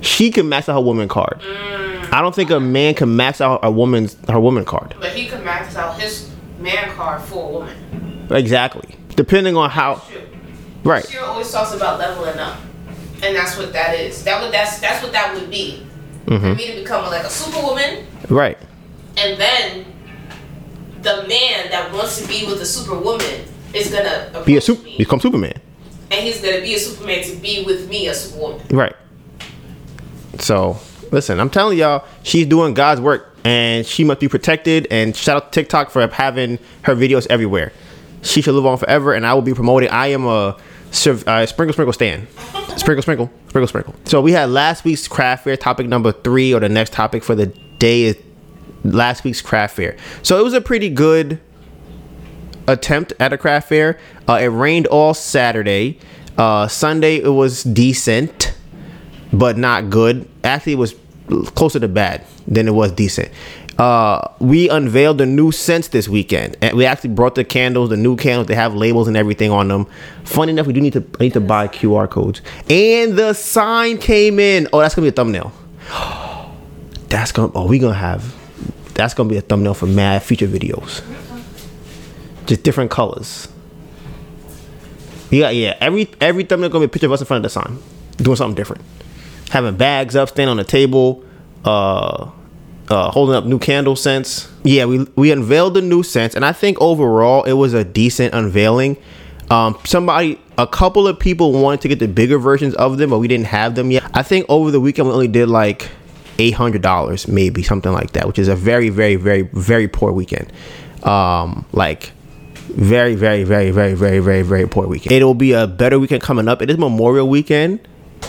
She 0.01 0.30
can 0.30 0.49
max 0.49 0.68
out 0.70 0.74
her 0.74 0.80
woman 0.80 1.09
card. 1.09 1.41
Mm. 1.43 2.12
I 2.12 2.22
don't 2.22 2.34
think 2.34 2.49
a 2.51 2.61
man 2.61 2.95
can 2.95 3.14
max 3.14 3.43
out 3.43 3.61
a 3.62 3.70
woman's 3.70 4.16
her 4.28 4.41
woman 4.41 4.64
card. 4.64 4.95
But 5.01 5.12
he 5.12 5.26
can 5.26 5.45
max 5.45 5.76
out 5.76 6.01
his 6.01 6.30
man 6.66 6.90
card 6.96 7.22
for 7.22 7.48
a 7.48 7.52
woman. 7.52 8.26
Exactly. 8.30 8.96
Depending 9.14 9.56
on 9.56 9.70
how 9.70 10.00
Shoot. 10.10 10.20
right. 10.84 11.06
She 11.08 11.16
always 11.18 11.50
talks 11.50 11.72
about 11.72 11.98
leveling 11.98 12.38
up, 12.38 12.58
and 13.22 13.34
that's 13.36 13.56
what 13.56 13.72
that 13.72 13.94
is. 13.98 14.22
That 14.24 14.42
would 14.42 14.52
that's 14.52 14.78
that's 14.80 15.02
what 15.02 15.12
that 15.12 15.34
would 15.34 15.50
be. 15.50 15.86
Mm-hmm. 16.26 16.42
For 16.42 16.54
me 16.56 16.66
to 16.74 16.80
become 16.82 17.04
like 17.06 17.24
a 17.24 17.30
superwoman, 17.30 18.04
Right. 18.28 18.58
and 19.16 19.40
then 19.40 19.84
the 21.02 21.24
man 21.28 21.70
that 21.70 21.92
wants 21.92 22.20
to 22.20 22.26
be 22.26 22.44
with 22.46 22.60
a 22.60 22.66
superwoman 22.66 23.42
is 23.72 23.90
gonna 23.92 24.42
Be 24.44 24.56
a 24.56 24.60
super 24.60 24.82
me, 24.82 24.96
become 24.98 25.20
Superman. 25.20 25.54
and 26.10 26.20
he's 26.20 26.40
gonna 26.40 26.60
be 26.62 26.74
a 26.74 26.78
superman 26.80 27.22
to 27.22 27.36
be 27.36 27.62
with 27.64 27.88
me, 27.88 28.08
a 28.08 28.14
superwoman. 28.14 28.66
Right. 28.70 28.96
So 30.40 30.78
listen, 31.12 31.38
I'm 31.38 31.48
telling 31.50 31.78
y'all, 31.78 32.04
she's 32.24 32.46
doing 32.46 32.74
God's 32.74 33.00
work 33.00 33.36
and 33.47 33.86
she 33.86 34.03
must 34.03 34.18
be 34.18 34.28
protected. 34.28 34.88
And 34.90 35.14
shout 35.14 35.36
out 35.36 35.53
to 35.53 35.61
TikTok 35.61 35.90
for 35.90 36.05
having 36.09 36.59
her 36.82 36.97
videos 36.97 37.28
everywhere. 37.30 37.72
She 38.22 38.42
should 38.42 38.55
live 38.55 38.66
on 38.66 38.76
forever, 38.76 39.14
and 39.14 39.24
I 39.24 39.34
will 39.34 39.42
be 39.42 39.55
promoting. 39.55 39.88
I 39.88 40.09
am 40.09 40.24
a 40.24 40.49
uh, 40.49 41.47
sprinkle 41.47 41.72
sprinkle 41.72 41.92
stand. 41.92 42.26
Sprinkle 42.76 43.03
sprinkle 43.03 43.30
sprinkle 43.47 43.68
sprinkle. 43.68 43.94
So 44.05 44.20
we 44.20 44.32
had 44.32 44.51
last 44.51 44.84
week's 44.84 45.07
craft 45.07 45.44
fair 45.44 45.57
topic 45.57 45.86
number 45.86 46.11
three, 46.11 46.53
or 46.53 46.59
the 46.59 46.68
next 46.68 46.92
topic 46.92 47.22
for 47.22 47.36
the 47.36 47.47
day 47.78 48.03
is 48.03 48.16
last 48.82 49.22
week's 49.22 49.40
craft 49.40 49.76
fair. 49.76 49.97
So 50.24 50.40
it 50.40 50.42
was 50.42 50.53
a 50.53 50.61
pretty 50.61 50.90
good 50.90 51.40
attempt 52.66 53.12
at 53.20 53.32
a 53.32 53.38
craft 53.38 53.68
fair. 53.68 54.01
Uh, 54.28 54.40
it 54.42 54.47
rained 54.47 54.88
all 54.88 55.14
Saturday. 55.14 56.01
Uh, 56.36 56.66
Sunday 56.66 57.18
it 57.20 57.28
was 57.28 57.62
decent, 57.62 58.55
but 59.32 59.57
not 59.57 59.88
good. 59.88 60.28
Actually, 60.42 60.72
it 60.72 60.78
was 60.78 60.97
closer 61.55 61.81
to 61.81 61.89
bad 61.89 62.24
than 62.47 62.68
it 62.68 62.72
was 62.72 62.93
decent. 62.93 63.31
Uh, 63.79 64.27
we 64.39 64.70
unveiled 64.70 65.18
the 65.18 65.27
new 65.27 65.53
scents 65.53 65.89
this 65.89 66.09
weekend, 66.09 66.57
and 66.62 66.77
we 66.77 66.87
actually 66.87 67.11
brought 67.11 67.35
the 67.35 67.45
candles, 67.45 67.91
the 67.91 67.97
new 67.97 68.16
candles. 68.16 68.47
They 68.47 68.55
have 68.55 68.74
labels 68.74 69.07
and 69.07 69.16
everything 69.16 69.51
on 69.51 69.68
them. 69.68 69.87
Funny 70.24 70.53
enough, 70.53 70.66
we 70.66 70.72
do 70.72 70.81
need 70.81 70.95
to 70.95 71.05
I 71.20 71.24
need 71.24 71.35
to 71.35 71.41
buy 71.41 71.68
QR 71.68 72.09
codes, 72.09 72.41
and 72.70 73.18
the 73.18 73.35
sign 73.35 73.99
came 73.99 74.39
in. 74.39 74.66
Oh, 74.72 74.81
that's 74.81 74.95
gonna 74.95 75.05
be 75.05 75.11
a 75.11 75.12
thumbnail. 75.12 75.53
That's 77.09 77.31
gonna. 77.31 77.53
Oh, 77.55 77.68
we 77.68 77.79
gonna 77.79 77.95
have. 77.95 78.35
That's 78.95 79.14
gonna 79.14 79.29
be 79.29 79.37
a 79.37 79.41
thumbnail 79.41 79.74
for 79.74 79.87
mad 79.87 80.24
future 80.24 80.49
videos. 80.49 81.05
Just 82.47 82.64
different 82.64 82.91
colors. 82.91 83.47
Yeah, 85.31 85.51
yeah. 85.51 85.77
Every 85.81 86.11
every 86.20 86.43
thumbnail 86.43 86.70
gonna 86.70 86.83
be 86.83 86.87
a 86.87 86.89
picture 86.89 87.07
of 87.07 87.12
us 87.12 87.20
in 87.20 87.27
front 87.27 87.45
of 87.45 87.53
the 87.53 87.61
sign, 87.61 87.79
doing 88.16 88.37
something 88.37 88.57
different. 88.57 88.83
Having 89.57 89.76
bags 89.76 90.14
up, 90.14 90.28
standing 90.28 90.50
on 90.50 90.59
the 90.59 90.64
table, 90.64 91.24
uh, 91.64 92.30
uh, 92.90 93.11
holding 93.11 93.34
up 93.34 93.46
new 93.46 93.59
candle 93.59 93.96
scents. 93.96 94.52
Yeah, 94.64 94.84
we 94.84 95.07
we 95.16 95.32
unveiled 95.32 95.72
the 95.72 95.80
new 95.80 96.02
scents, 96.02 96.34
and 96.36 96.44
I 96.44 96.52
think 96.52 96.78
overall 96.78 97.42
it 97.44 97.54
was 97.54 97.72
a 97.72 97.82
decent 97.82 98.34
unveiling. 98.34 98.98
Um, 99.48 99.78
somebody, 99.84 100.38
a 100.59 100.66
couple 100.66 101.09
of 101.09 101.18
people 101.18 101.52
wanted 101.52 101.80
to 101.80 101.88
get 101.88 102.00
the 102.00 102.07
bigger 102.07 102.38
versions 102.38 102.74
of 102.74 102.98
them, 102.98 103.09
but 103.09 103.18
we 103.18 103.28
didn't 103.28 103.46
have 103.46 103.76
them 103.76 103.90
yet. 103.90 104.04
I 104.12 104.22
think 104.22 104.44
over 104.50 104.70
the 104.70 104.78
weekend 104.78 105.09
we 105.09 105.14
only 105.14 105.28
did 105.28 105.48
like 105.48 105.88
eight 106.38 106.52
hundred 106.52 106.82
dollars, 106.82 107.26
maybe 107.26 107.62
something 107.62 107.92
like 107.92 108.12
that, 108.12 108.26
which 108.26 108.38
is 108.38 108.48
a 108.48 108.57
very, 108.57 108.90
very, 108.90 109.16
very, 109.16 109.48
very 109.54 109.88
poor 109.88 110.12
weekend. 110.12 110.52
Um, 111.02 111.64
like 111.72 112.12
very, 112.68 113.14
very, 113.14 113.42
very, 113.44 113.70
very, 113.70 113.94
very, 113.94 114.18
very, 114.18 114.42
very 114.42 114.68
poor 114.68 114.86
weekend. 114.86 115.12
It'll 115.12 115.32
be 115.32 115.52
a 115.52 115.66
better 115.66 115.98
weekend 115.98 116.20
coming 116.20 116.46
up. 116.46 116.61
It 116.61 116.68
is 116.68 116.76
Memorial 116.76 117.26
Weekend, 117.26 117.80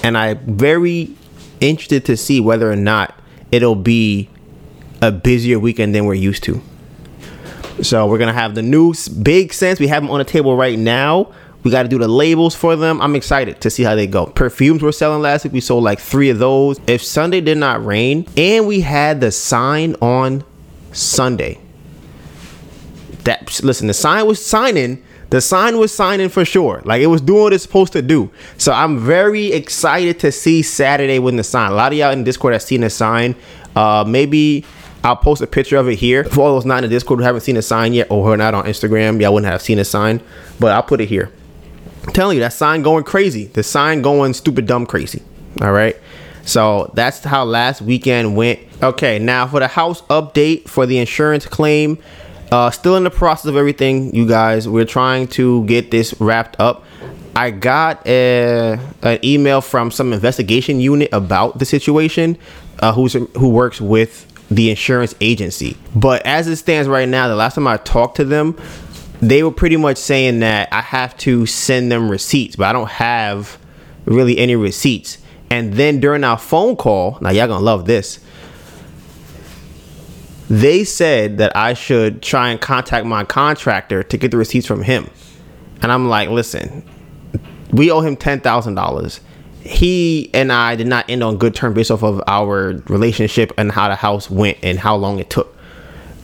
and 0.04 0.18
I'm 0.18 0.40
very 0.58 1.16
interested 1.60 2.06
to 2.06 2.18
see 2.18 2.40
whether 2.40 2.72
or 2.72 2.76
not 2.76 3.18
it'll 3.52 3.76
be 3.76 4.30
a 5.02 5.12
busier 5.12 5.60
weekend 5.60 5.96
than 5.96 6.06
we're 6.06 6.14
used 6.14 6.44
to. 6.44 6.62
So 7.82 8.08
we're 8.08 8.18
gonna 8.18 8.34
have 8.34 8.56
the 8.56 8.62
new 8.62 8.94
big 9.22 9.54
scents. 9.54 9.80
We 9.80 9.88
have 9.88 10.04
them 10.04 10.12
on 10.12 10.20
the 10.20 10.26
table 10.26 10.58
right 10.58 10.78
now. 10.78 11.34
We 11.64 11.72
got 11.72 11.84
to 11.84 11.90
do 11.90 11.98
the 11.98 12.08
labels 12.08 12.56
for 12.56 12.76
them. 12.78 13.02
I'm 13.02 13.16
excited 13.16 13.60
to 13.62 13.70
see 13.70 13.84
how 13.84 13.94
they 13.94 14.08
go. 14.08 14.28
Perfumes 14.28 14.82
we're 14.82 14.94
selling 14.94 15.22
last 15.22 15.44
week. 15.44 15.52
We 15.52 15.60
sold 15.60 15.84
like 15.84 16.00
three 16.00 16.30
of 16.30 16.40
those. 16.40 16.80
If 16.88 17.04
Sunday 17.04 17.42
did 17.42 17.58
not 17.58 17.86
rain, 17.86 18.26
and 18.38 18.68
we 18.68 18.82
had 18.82 19.20
the 19.20 19.32
sign 19.32 19.96
on 19.96 20.46
Sunday. 20.94 21.60
That 23.26 23.62
listen, 23.64 23.88
the 23.88 23.94
sign 23.94 24.26
was 24.26 24.44
signing. 24.44 25.04
The 25.30 25.42
sign 25.42 25.78
was 25.78 25.94
signing 25.94 26.30
for 26.30 26.46
sure. 26.46 26.82
Like 26.86 27.02
it 27.02 27.08
was 27.08 27.22
doing 27.22 27.44
what 27.44 27.54
it's 27.54 27.64
supposed 27.64 27.94
to 27.94 28.02
do. 28.02 28.32
So 28.58 28.72
I'm 28.72 29.00
very 29.00 29.52
excited 29.52 30.20
to 30.22 30.32
see 30.32 30.62
Saturday 30.62 31.20
when 31.20 31.36
the 31.36 31.44
sign. 31.44 31.72
A 31.72 31.76
lot 31.76 31.92
of 31.92 31.98
y'all 31.98 32.12
in 32.12 32.24
Discord 32.24 32.54
have 32.54 32.62
seen 32.62 32.82
the 32.82 32.90
sign. 32.90 33.36
Uh, 33.76 34.06
maybe 34.08 34.66
I'll 35.04 35.18
post 35.18 35.42
a 35.42 35.48
picture 35.48 35.78
of 35.78 35.88
it 35.90 35.96
here. 35.96 36.24
For 36.24 36.42
all 36.42 36.54
those 36.56 36.66
not 36.66 36.84
in 36.84 36.90
the 36.90 36.96
Discord 36.96 37.20
who 37.20 37.26
haven't 37.26 37.42
seen 37.42 37.56
the 37.56 37.62
sign 37.62 37.94
yet 37.94 38.10
or 38.10 38.24
who 38.24 38.32
are 38.32 38.38
not 38.38 38.54
on 38.54 38.66
Instagram, 38.66 39.22
y'all 39.22 39.34
wouldn't 39.34 39.52
have 39.52 39.62
seen 39.62 39.78
the 39.78 39.86
sign. 39.86 40.22
But 40.60 40.72
I'll 40.72 40.84
put 40.84 41.02
it 41.02 41.08
here. 41.08 41.32
I'm 42.06 42.14
telling 42.14 42.38
you, 42.38 42.42
that 42.42 42.54
sign 42.54 42.82
going 42.82 43.04
crazy. 43.04 43.46
The 43.46 43.64
sign 43.64 44.02
going 44.02 44.34
stupid 44.34 44.66
dumb 44.66 44.86
crazy. 44.86 45.22
All 45.62 45.74
right. 45.74 45.98
So 46.44 46.90
that's 46.94 47.24
how 47.26 47.44
last 47.44 47.82
weekend 47.82 48.38
went. 48.38 48.60
Okay, 48.82 49.20
now 49.20 49.48
for 49.48 49.60
the 49.60 49.68
house 49.68 50.02
update 50.04 50.70
for 50.70 50.86
the 50.86 50.98
insurance 50.98 51.46
claim. 51.46 51.98
Uh, 52.52 52.72
still 52.72 52.96
in 52.96 53.04
the 53.04 53.10
process 53.10 53.46
of 53.46 53.58
everything, 53.58 54.16
you 54.16 54.26
guys. 54.26 54.70
We're 54.70 54.86
trying 54.86 55.28
to 55.30 55.66
get 55.66 55.92
this 55.92 56.20
wrapped 56.20 56.60
up. 56.60 56.86
I 57.36 57.52
got 57.52 58.06
a, 58.08 58.80
an 59.04 59.20
email 59.24 59.62
from 59.62 59.92
some 59.92 60.14
investigation 60.14 60.80
unit 60.80 61.10
about 61.12 61.60
the 61.60 61.66
situation, 61.66 62.38
uh, 62.80 62.94
who's 62.94 63.14
who 63.14 63.50
works 63.50 63.82
with 63.82 64.26
the 64.50 64.70
insurance 64.70 65.14
agency. 65.20 65.78
But 65.94 66.26
as 66.26 66.48
it 66.48 66.56
stands 66.56 66.88
right 66.88 67.08
now, 67.08 67.28
the 67.28 67.36
last 67.36 67.56
time 67.56 67.68
I 67.68 67.78
talked 67.78 68.16
to 68.18 68.26
them, 68.26 68.58
they 69.22 69.44
were 69.44 69.52
pretty 69.52 69.78
much 69.78 69.98
saying 69.98 70.40
that 70.40 70.70
I 70.72 70.82
have 70.82 71.18
to 71.18 71.46
send 71.46 71.92
them 71.92 72.10
receipts, 72.10 72.56
but 72.56 72.68
I 72.68 72.74
don't 72.74 72.90
have 72.90 73.58
really 74.06 74.38
any 74.38 74.56
receipts. 74.56 75.18
And 75.50 75.74
then 75.74 76.00
during 76.00 76.24
our 76.24 76.38
phone 76.38 76.76
call, 76.76 77.18
now 77.22 77.30
y'all 77.30 77.48
gonna 77.48 77.64
love 77.64 77.86
this. 77.86 78.20
They 80.50 80.84
said 80.84 81.40
that 81.40 81.56
I 81.56 81.74
should 81.74 82.22
try 82.22 82.50
and 82.50 82.62
contact 82.62 83.06
my 83.06 83.26
contractor 83.26 84.04
to 84.04 84.18
get 84.18 84.32
the 84.32 84.38
receipts 84.38 84.66
from 84.66 84.84
him. 84.84 85.10
And 85.82 85.92
I'm 85.92 86.08
like, 86.08 86.30
listen, 86.30 86.84
we 87.72 87.92
owe 87.92 88.02
him 88.02 88.16
ten 88.16 88.40
thousand 88.40 88.76
dollars. 88.76 89.20
He 89.62 90.30
and 90.34 90.52
I 90.52 90.76
did 90.76 90.88
not 90.88 91.10
end 91.10 91.24
on 91.24 91.38
good 91.38 91.54
terms 91.54 91.76
based 91.76 91.92
off 91.92 92.04
of 92.04 92.22
our 92.26 92.82
relationship 92.88 93.52
and 93.58 93.72
how 93.72 93.90
the 93.90 93.96
house 93.96 94.30
went 94.30 94.58
and 94.64 94.80
how 94.80 94.96
long 94.96 95.20
it 95.20 95.30
took. 95.30 95.54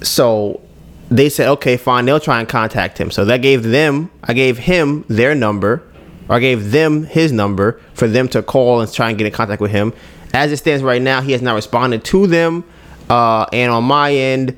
So 0.02 0.62
they 1.10 1.30
said, 1.30 1.50
okay, 1.50 1.76
fine, 1.76 2.06
they'll 2.06 2.22
try 2.22 2.40
and 2.40 2.48
contact 2.48 2.98
him. 2.98 3.12
So 3.12 3.26
that 3.26 3.42
gave 3.42 3.64
them, 3.64 4.10
I 4.24 4.34
gave 4.34 4.58
him 4.58 5.04
their 5.10 5.36
number, 5.36 5.84
or 6.30 6.36
I 6.36 6.40
gave 6.40 6.72
them 6.72 7.04
his 7.04 7.34
number 7.34 7.82
for 7.94 8.08
them 8.08 8.30
to 8.30 8.42
call 8.42 8.80
and 8.80 8.92
try 8.92 9.10
and 9.10 9.18
get 9.18 9.28
in 9.28 9.34
contact 9.34 9.62
with 9.62 9.72
him. 9.72 9.94
As 10.34 10.52
it 10.52 10.58
stands 10.58 10.82
right 10.82 11.02
now, 11.02 11.22
he 11.22 11.34
has 11.34 11.42
not 11.42 11.54
responded 11.54 12.06
to 12.06 12.26
them. 12.26 12.64
Uh, 13.10 13.46
and 13.54 13.72
on 13.72 13.84
my 13.84 14.14
end, 14.14 14.58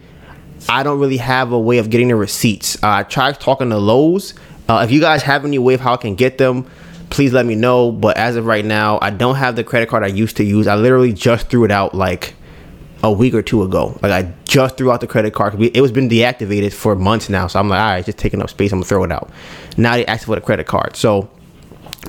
I 0.67 0.83
don't 0.83 0.99
really 0.99 1.17
have 1.17 1.51
a 1.51 1.59
way 1.59 1.77
of 1.77 1.89
getting 1.89 2.07
the 2.07 2.15
receipts. 2.15 2.75
Uh, 2.83 2.89
I 2.89 3.03
tried 3.03 3.39
talking 3.39 3.69
to 3.69 3.77
Lowe's. 3.77 4.33
Uh, 4.67 4.81
if 4.83 4.91
you 4.91 4.99
guys 4.99 5.21
have 5.23 5.45
any 5.45 5.59
way 5.59 5.75
of 5.75 5.81
how 5.81 5.93
I 5.93 5.97
can 5.97 6.15
get 6.15 6.37
them, 6.37 6.69
please 7.09 7.33
let 7.33 7.45
me 7.45 7.55
know. 7.55 7.91
But 7.91 8.17
as 8.17 8.35
of 8.35 8.45
right 8.45 8.65
now, 8.65 8.97
I 9.01 9.11
don't 9.11 9.35
have 9.35 9.55
the 9.55 9.63
credit 9.63 9.89
card 9.89 10.03
I 10.03 10.07
used 10.07 10.37
to 10.37 10.43
use. 10.43 10.67
I 10.67 10.75
literally 10.75 11.13
just 11.13 11.49
threw 11.49 11.65
it 11.65 11.71
out 11.71 11.93
like 11.93 12.33
a 13.03 13.11
week 13.11 13.33
or 13.33 13.41
two 13.41 13.61
ago. 13.63 13.97
Like 14.01 14.11
I 14.11 14.33
just 14.45 14.77
threw 14.77 14.91
out 14.91 15.01
the 15.01 15.07
credit 15.07 15.33
card. 15.33 15.61
It 15.61 15.81
was 15.81 15.91
been 15.91 16.09
deactivated 16.09 16.73
for 16.73 16.95
months 16.95 17.29
now. 17.29 17.47
So 17.47 17.59
I'm 17.59 17.69
like, 17.69 17.79
all 17.79 17.85
right, 17.85 18.05
just 18.05 18.17
taking 18.17 18.41
up 18.41 18.49
space. 18.49 18.71
I'm 18.71 18.79
gonna 18.79 18.87
throw 18.87 19.03
it 19.03 19.11
out. 19.11 19.29
Now 19.77 19.93
they 19.93 20.05
asked 20.05 20.25
for 20.25 20.35
the 20.35 20.41
credit 20.41 20.65
card. 20.65 20.95
So 20.95 21.29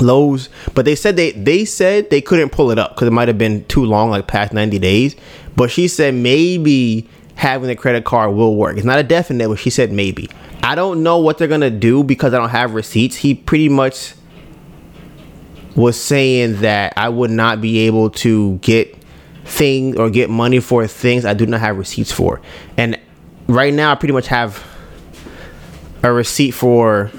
Lowe's, 0.01 0.49
but 0.74 0.84
they 0.84 0.95
said 0.95 1.16
they 1.16 1.32
they 1.32 1.64
said 1.64 2.11
they 2.11 2.20
couldn't 2.20 2.51
pull 2.51 2.70
it 2.70 2.78
up 2.78 2.95
because 2.95 3.09
it 3.09 3.12
might 3.12 3.28
have 3.28 3.39
been 3.39 3.64
too 3.66 3.84
long, 3.84 4.11
like 4.11 4.26
past 4.26 4.53
90 4.53 4.78
days. 4.78 5.16
But 5.57 5.71
she 5.71 5.89
said 5.89 6.15
maybe 6.15 7.09
having 7.35 7.69
the 7.69 7.77
credit 7.77 8.05
card 8.05 8.35
will 8.35 8.57
work. 8.57 8.77
It's 8.77 8.87
not 8.87 8.99
a 8.99 9.03
definite, 9.03 9.49
but 9.49 9.59
she 9.59 9.71
said 9.71 9.91
maybe. 9.93 10.29
I 10.63 10.75
don't 10.75 11.03
know 11.03 11.19
what 11.19 11.39
they're 11.39 11.49
gonna 11.49 11.71
do 11.71 12.03
because 12.03 12.35
I 12.35 12.39
don't 12.39 12.51
have 12.51 12.75
receipts. 12.75 13.17
He 13.17 13.35
pretty 13.35 13.69
much 13.69 14.15
was 15.77 16.01
saying 16.01 16.61
that 16.61 16.95
I 16.97 17.09
would 17.09 17.31
not 17.31 17.61
be 17.61 17.81
able 17.81 18.11
to 18.11 18.57
get 18.59 18.97
things 19.45 19.97
or 19.97 20.11
get 20.11 20.31
money 20.31 20.61
for 20.61 20.87
things 20.87 21.25
I 21.25 21.35
do 21.35 21.47
not 21.47 21.61
have 21.61 21.77
receipts 21.77 22.11
for. 22.11 22.41
And 22.77 22.99
right 23.47 23.73
now, 23.73 23.93
I 23.93 23.95
pretty 23.95 24.15
much 24.15 24.27
have 24.29 24.65
a 26.03 26.13
receipt 26.13 26.53
for 26.53 27.11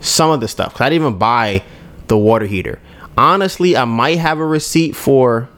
some 0.00 0.30
of 0.30 0.40
the 0.40 0.48
stuff 0.48 0.72
because 0.72 0.86
I 0.86 0.90
didn't 0.90 1.06
even 1.06 1.18
buy 1.18 1.62
the 2.08 2.16
water 2.16 2.46
heater. 2.46 2.80
Honestly, 3.18 3.76
I 3.76 3.84
might 3.84 4.18
have 4.18 4.38
a 4.38 4.46
receipt 4.46 4.96
for. 4.96 5.48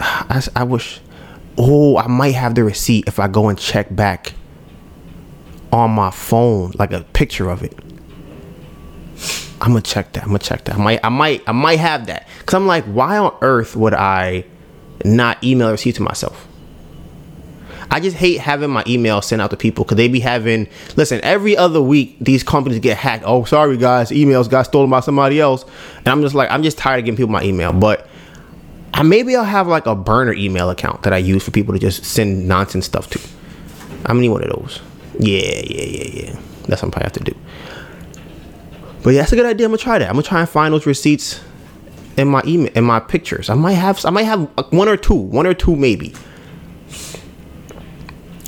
I, 0.00 0.42
I 0.56 0.64
wish. 0.64 1.00
Oh, 1.58 1.98
I 1.98 2.06
might 2.06 2.34
have 2.34 2.54
the 2.54 2.64
receipt 2.64 3.04
if 3.06 3.18
I 3.18 3.28
go 3.28 3.48
and 3.48 3.58
check 3.58 3.94
back 3.94 4.32
on 5.72 5.90
my 5.90 6.10
phone, 6.10 6.72
like 6.78 6.92
a 6.92 7.00
picture 7.12 7.50
of 7.50 7.62
it. 7.62 7.78
I'm 9.60 9.72
gonna 9.72 9.82
check 9.82 10.12
that. 10.14 10.22
I'm 10.22 10.30
gonna 10.30 10.38
check 10.38 10.64
that. 10.64 10.76
I 10.76 10.78
might, 10.78 11.00
I 11.04 11.08
might, 11.10 11.42
I 11.46 11.52
might 11.52 11.78
have 11.78 12.06
that. 12.06 12.26
Cause 12.46 12.54
I'm 12.54 12.66
like, 12.66 12.84
why 12.84 13.18
on 13.18 13.36
earth 13.42 13.76
would 13.76 13.92
I 13.92 14.44
not 15.04 15.42
email 15.44 15.68
a 15.68 15.72
receipt 15.72 15.96
to 15.96 16.02
myself? 16.02 16.46
I 17.90 17.98
just 17.98 18.16
hate 18.16 18.38
having 18.38 18.70
my 18.70 18.84
email 18.86 19.20
sent 19.20 19.42
out 19.42 19.50
to 19.50 19.56
people 19.56 19.84
because 19.84 19.96
they 19.96 20.08
be 20.08 20.20
having. 20.20 20.68
Listen, 20.96 21.20
every 21.22 21.56
other 21.56 21.82
week 21.82 22.16
these 22.20 22.42
companies 22.42 22.78
get 22.78 22.96
hacked. 22.96 23.24
Oh, 23.26 23.44
sorry 23.44 23.76
guys, 23.76 24.10
emails 24.10 24.48
got 24.48 24.62
stolen 24.62 24.88
by 24.88 25.00
somebody 25.00 25.40
else, 25.40 25.64
and 25.98 26.08
I'm 26.08 26.22
just 26.22 26.34
like, 26.34 26.50
I'm 26.50 26.62
just 26.62 26.78
tired 26.78 27.00
of 27.00 27.04
giving 27.04 27.16
people 27.16 27.32
my 27.32 27.42
email. 27.42 27.72
But 27.72 28.08
Maybe 29.02 29.34
I'll 29.34 29.44
have 29.44 29.66
like 29.66 29.86
a 29.86 29.94
burner 29.94 30.32
email 30.32 30.70
account 30.70 31.02
that 31.02 31.12
I 31.12 31.18
use 31.18 31.44
for 31.44 31.50
people 31.50 31.72
to 31.74 31.80
just 31.80 32.04
send 32.04 32.46
nonsense 32.46 32.86
stuff 32.86 33.08
to. 33.10 33.20
I'm 34.04 34.16
gonna 34.16 34.20
need 34.20 34.28
one 34.28 34.44
of 34.44 34.50
those. 34.50 34.80
Yeah, 35.18 35.40
yeah, 35.40 35.84
yeah, 35.84 36.22
yeah. 36.24 36.40
That's 36.66 36.82
what 36.82 36.96
I 36.96 37.02
have 37.02 37.12
to 37.12 37.24
do. 37.24 37.34
But 39.02 39.10
yeah, 39.10 39.20
that's 39.20 39.32
a 39.32 39.36
good 39.36 39.46
idea. 39.46 39.66
I'm 39.66 39.72
gonna 39.72 39.78
try 39.78 39.98
that. 39.98 40.08
I'm 40.08 40.14
gonna 40.14 40.22
try 40.22 40.40
and 40.40 40.48
find 40.48 40.74
those 40.74 40.86
receipts 40.86 41.40
in 42.16 42.28
my 42.28 42.42
email 42.46 42.70
in 42.74 42.84
my 42.84 43.00
pictures. 43.00 43.48
I 43.48 43.54
might 43.54 43.74
have 43.74 44.04
I 44.04 44.10
might 44.10 44.24
have 44.24 44.48
uh, 44.58 44.64
one 44.70 44.88
or 44.88 44.96
two, 44.96 45.14
one 45.14 45.46
or 45.46 45.54
two 45.54 45.76
maybe. 45.76 46.14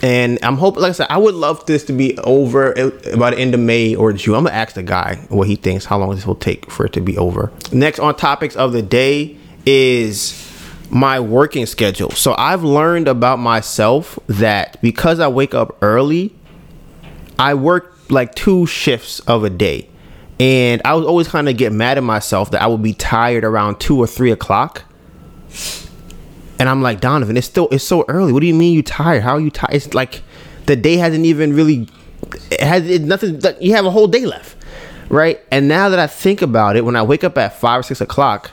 And 0.04 0.40
I'm 0.42 0.56
hoping, 0.56 0.82
like 0.82 0.90
I 0.90 0.92
said, 0.92 1.06
I 1.10 1.18
would 1.18 1.36
love 1.36 1.64
this 1.66 1.84
to 1.84 1.92
be 1.92 2.18
over 2.18 2.76
uh, 2.76 3.16
by 3.16 3.30
the 3.30 3.38
end 3.38 3.54
of 3.54 3.60
May 3.60 3.94
or 3.94 4.12
June. 4.12 4.34
I'm 4.34 4.44
gonna 4.44 4.56
ask 4.56 4.74
the 4.74 4.82
guy 4.82 5.24
what 5.28 5.46
he 5.46 5.56
thinks, 5.56 5.84
how 5.84 5.98
long 5.98 6.14
this 6.14 6.26
will 6.26 6.34
take 6.34 6.70
for 6.70 6.86
it 6.86 6.92
to 6.94 7.00
be 7.00 7.16
over. 7.16 7.52
Next 7.72 8.00
on 8.00 8.16
topics 8.16 8.56
of 8.56 8.72
the 8.72 8.82
day 8.82 9.38
is 9.66 10.38
my 10.90 11.20
working 11.20 11.66
schedule. 11.66 12.10
So 12.10 12.34
I've 12.36 12.62
learned 12.62 13.08
about 13.08 13.38
myself 13.38 14.18
that 14.26 14.80
because 14.82 15.20
I 15.20 15.28
wake 15.28 15.54
up 15.54 15.78
early, 15.80 16.34
I 17.38 17.54
work 17.54 17.96
like 18.10 18.34
two 18.34 18.66
shifts 18.66 19.20
of 19.20 19.44
a 19.44 19.50
day. 19.50 19.88
And 20.38 20.82
I 20.84 20.94
was 20.94 21.06
always 21.06 21.28
kind 21.28 21.48
of 21.48 21.56
get 21.56 21.72
mad 21.72 21.98
at 21.98 22.04
myself 22.04 22.50
that 22.50 22.62
I 22.62 22.66
would 22.66 22.82
be 22.82 22.94
tired 22.94 23.44
around 23.44 23.78
two 23.78 23.98
or 23.98 24.06
three 24.06 24.30
o'clock. 24.30 24.84
And 26.58 26.68
I'm 26.68 26.82
like, 26.82 27.00
Donovan, 27.00 27.36
it's 27.36 27.46
still 27.46 27.68
it's 27.70 27.84
so 27.84 28.04
early. 28.08 28.32
What 28.32 28.40
do 28.40 28.46
you 28.46 28.54
mean 28.54 28.74
you 28.74 28.82
tired? 28.82 29.22
How 29.22 29.32
are 29.36 29.40
you 29.40 29.50
tired? 29.50 29.74
It's 29.74 29.94
like 29.94 30.22
the 30.66 30.76
day 30.76 30.96
hasn't 30.96 31.24
even 31.24 31.54
really 31.54 31.88
it 32.50 32.60
has 32.60 32.88
it, 32.88 33.02
nothing. 33.02 33.40
You 33.60 33.74
have 33.74 33.86
a 33.86 33.90
whole 33.90 34.06
day 34.06 34.26
left, 34.26 34.56
right? 35.08 35.40
And 35.50 35.68
now 35.68 35.88
that 35.88 35.98
I 35.98 36.06
think 36.06 36.42
about 36.42 36.76
it, 36.76 36.84
when 36.84 36.96
I 36.96 37.02
wake 37.02 37.24
up 37.24 37.36
at 37.38 37.58
five 37.58 37.80
or 37.80 37.82
six 37.82 38.00
o'clock, 38.00 38.50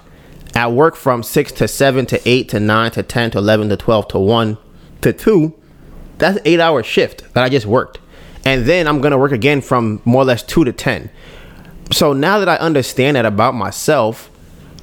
I 0.59 0.67
work 0.67 0.95
from 0.95 1.23
six 1.23 1.51
to 1.53 1.67
seven 1.67 2.05
to 2.07 2.29
eight 2.29 2.49
to 2.49 2.59
nine 2.59 2.91
to 2.91 3.03
ten 3.03 3.31
to 3.31 3.37
eleven 3.37 3.69
to 3.69 3.77
twelve 3.77 4.07
to 4.09 4.19
one 4.19 4.57
to 5.01 5.13
two. 5.13 5.53
That's 6.17 6.37
an 6.37 6.43
eight 6.45 6.59
hour 6.59 6.83
shift 6.83 7.33
that 7.33 7.43
I 7.43 7.49
just 7.49 7.65
worked, 7.65 7.99
and 8.45 8.65
then 8.65 8.87
I'm 8.87 8.99
gonna 8.99 9.17
work 9.17 9.31
again 9.31 9.61
from 9.61 10.01
more 10.03 10.23
or 10.23 10.25
less 10.25 10.43
two 10.43 10.65
to 10.65 10.73
ten. 10.73 11.09
So 11.91 12.13
now 12.13 12.39
that 12.39 12.49
I 12.49 12.57
understand 12.57 13.15
that 13.15 13.25
about 13.25 13.55
myself, 13.55 14.29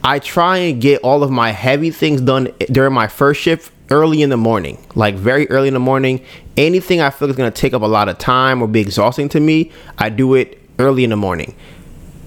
I 0.02 0.18
try 0.18 0.56
and 0.58 0.80
get 0.80 1.02
all 1.02 1.22
of 1.22 1.30
my 1.30 1.50
heavy 1.50 1.90
things 1.90 2.20
done 2.20 2.52
during 2.72 2.94
my 2.94 3.06
first 3.06 3.40
shift 3.40 3.70
early 3.90 4.22
in 4.22 4.30
the 4.30 4.36
morning, 4.36 4.84
like 4.94 5.14
very 5.14 5.48
early 5.50 5.68
in 5.68 5.74
the 5.74 5.80
morning. 5.80 6.24
Anything 6.56 7.00
I 7.00 7.10
feel 7.10 7.28
is 7.28 7.36
going 7.36 7.52
to 7.52 7.60
take 7.60 7.74
up 7.74 7.82
a 7.82 7.86
lot 7.86 8.08
of 8.08 8.18
time 8.18 8.62
or 8.62 8.66
be 8.66 8.80
exhausting 8.80 9.28
to 9.30 9.40
me, 9.40 9.70
I 9.98 10.08
do 10.08 10.34
it 10.34 10.58
early 10.78 11.04
in 11.04 11.10
the 11.10 11.16
morning. 11.16 11.54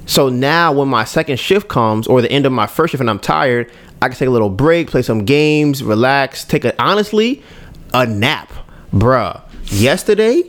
So 0.10 0.28
now 0.28 0.72
when 0.72 0.88
my 0.88 1.04
second 1.04 1.40
shift 1.40 1.68
comes 1.68 2.08
or 2.08 2.20
the 2.22 2.32
end 2.32 2.48
of 2.48 2.52
my 2.52 2.66
first 2.66 2.92
shift 2.92 3.02
and 3.02 3.10
I'm 3.10 3.20
tired, 3.20 3.72
I 4.02 4.10
can 4.10 4.18
take 4.18 4.28
a 4.28 4.32
little 4.32 4.50
break, 4.50 4.90
play 4.90 5.04
some 5.04 5.24
games, 5.24 5.84
relax, 5.84 6.44
take 6.44 6.66
a 6.66 6.74
honestly 6.82 7.44
a 7.94 8.08
nap. 8.08 8.52
Bruh, 8.92 9.40
yesterday, 9.66 10.44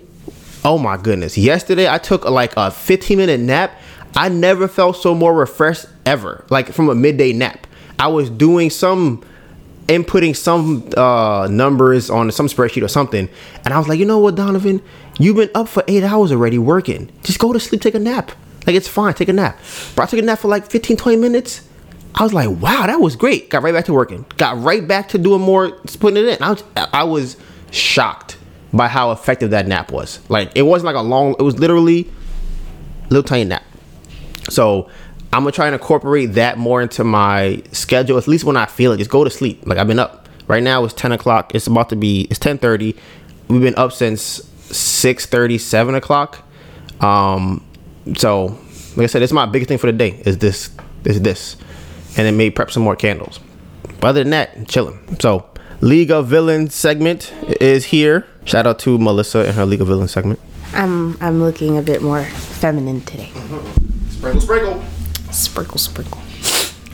oh 0.64 0.78
my 0.78 0.96
goodness, 0.96 1.36
yesterday 1.36 1.86
I 1.88 1.98
took 1.98 2.24
like 2.24 2.54
a 2.56 2.70
15 2.70 3.18
minute 3.18 3.38
nap 3.38 3.78
I 4.16 4.28
never 4.28 4.66
felt 4.66 4.96
so 4.96 5.14
more 5.14 5.34
refreshed 5.34 5.86
ever. 6.04 6.44
Like 6.50 6.72
from 6.72 6.88
a 6.88 6.94
midday 6.94 7.32
nap. 7.32 7.66
I 7.98 8.08
was 8.08 8.30
doing 8.30 8.70
some 8.70 9.22
inputting 9.88 10.34
some 10.34 10.88
uh, 10.96 11.48
numbers 11.50 12.08
on 12.08 12.30
some 12.30 12.46
spreadsheet 12.46 12.82
or 12.82 12.88
something, 12.88 13.28
and 13.64 13.74
I 13.74 13.78
was 13.78 13.88
like, 13.88 13.98
you 13.98 14.06
know 14.06 14.18
what, 14.18 14.36
Donovan, 14.36 14.80
you've 15.18 15.36
been 15.36 15.50
up 15.54 15.68
for 15.68 15.84
eight 15.86 16.02
hours 16.02 16.32
already 16.32 16.58
working. 16.58 17.10
Just 17.24 17.38
go 17.38 17.52
to 17.52 17.60
sleep, 17.60 17.82
take 17.82 17.94
a 17.94 17.98
nap. 17.98 18.32
Like 18.66 18.76
it's 18.76 18.88
fine, 18.88 19.14
take 19.14 19.28
a 19.28 19.32
nap. 19.32 19.58
But 19.96 20.02
I 20.02 20.06
took 20.06 20.18
a 20.18 20.22
nap 20.22 20.38
for 20.38 20.48
like 20.48 20.70
15, 20.70 20.96
20 20.96 21.16
minutes. 21.16 21.66
I 22.14 22.22
was 22.24 22.34
like, 22.34 22.48
wow, 22.48 22.86
that 22.86 23.00
was 23.00 23.16
great. 23.16 23.50
Got 23.50 23.62
right 23.62 23.72
back 23.72 23.84
to 23.86 23.92
working. 23.92 24.26
Got 24.36 24.60
right 24.62 24.86
back 24.86 25.08
to 25.10 25.18
doing 25.18 25.40
more, 25.40 25.70
putting 26.00 26.16
it 26.16 26.28
in. 26.28 26.42
I 26.42 26.50
was, 26.50 26.64
I 26.76 27.04
was 27.04 27.36
shocked 27.70 28.36
by 28.72 28.88
how 28.88 29.12
effective 29.12 29.50
that 29.50 29.66
nap 29.66 29.90
was. 29.92 30.20
Like 30.28 30.52
it 30.54 30.62
wasn't 30.62 30.86
like 30.86 30.96
a 30.96 31.06
long. 31.06 31.34
It 31.38 31.42
was 31.42 31.58
literally 31.58 32.10
a 33.04 33.08
little 33.08 33.22
tiny 33.22 33.44
nap. 33.44 33.64
So 34.48 34.88
I'm 35.32 35.42
gonna 35.42 35.52
try 35.52 35.66
and 35.66 35.74
incorporate 35.74 36.34
that 36.34 36.58
more 36.58 36.82
into 36.82 37.04
my 37.04 37.62
schedule. 37.72 38.18
At 38.18 38.28
least 38.28 38.44
when 38.44 38.56
I 38.56 38.66
feel 38.66 38.92
it, 38.92 38.98
just 38.98 39.10
go 39.10 39.24
to 39.24 39.30
sleep. 39.30 39.66
Like 39.66 39.78
I've 39.78 39.86
been 39.86 39.98
up. 39.98 40.28
Right 40.48 40.62
now 40.62 40.84
it's 40.84 40.94
10 40.94 41.12
o'clock. 41.12 41.54
It's 41.54 41.66
about 41.66 41.90
to 41.90 41.96
be. 41.96 42.22
It's 42.22 42.40
10:30. 42.40 42.96
We've 43.48 43.60
been 43.60 43.76
up 43.76 43.92
since 43.92 44.40
6:30, 44.70 45.58
7 45.58 45.94
o'clock. 45.94 46.42
Um, 47.00 47.64
so 48.16 48.58
like 48.96 49.04
I 49.04 49.06
said, 49.06 49.22
it's 49.22 49.32
my 49.32 49.46
biggest 49.46 49.68
thing 49.68 49.78
for 49.78 49.86
the 49.86 49.96
day. 49.96 50.20
Is 50.24 50.38
this? 50.38 50.70
Is 51.04 51.20
this? 51.20 51.56
And 52.16 52.26
then 52.26 52.36
maybe 52.36 52.52
prep 52.52 52.70
some 52.70 52.82
more 52.82 52.96
candles. 52.96 53.38
But 54.00 54.08
other 54.08 54.22
than 54.22 54.30
that, 54.30 54.68
chilling. 54.68 55.18
So 55.20 55.46
League 55.80 56.10
of 56.10 56.26
Villains 56.26 56.74
segment 56.74 57.32
is 57.60 57.86
here. 57.86 58.26
Shout 58.44 58.66
out 58.66 58.78
to 58.80 58.98
Melissa 58.98 59.40
and 59.40 59.54
her 59.54 59.64
League 59.64 59.80
of 59.80 59.86
Villains 59.86 60.10
segment. 60.10 60.40
I'm 60.72 61.16
I'm 61.22 61.42
looking 61.42 61.78
a 61.78 61.82
bit 61.82 62.02
more 62.02 62.24
feminine 62.24 63.00
today. 63.02 63.30
Sprinkle, 64.10 64.40
sprinkle. 64.40 64.84
Sprinkle, 65.30 65.78
sprinkle. 65.78 66.20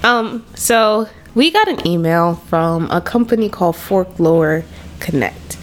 Um, 0.04 0.46
so 0.54 1.08
we 1.34 1.50
got 1.50 1.68
an 1.68 1.86
email 1.86 2.36
from 2.36 2.90
a 2.90 3.00
company 3.00 3.48
called 3.48 3.76
Folklore 3.76 4.64
Connect. 5.00 5.58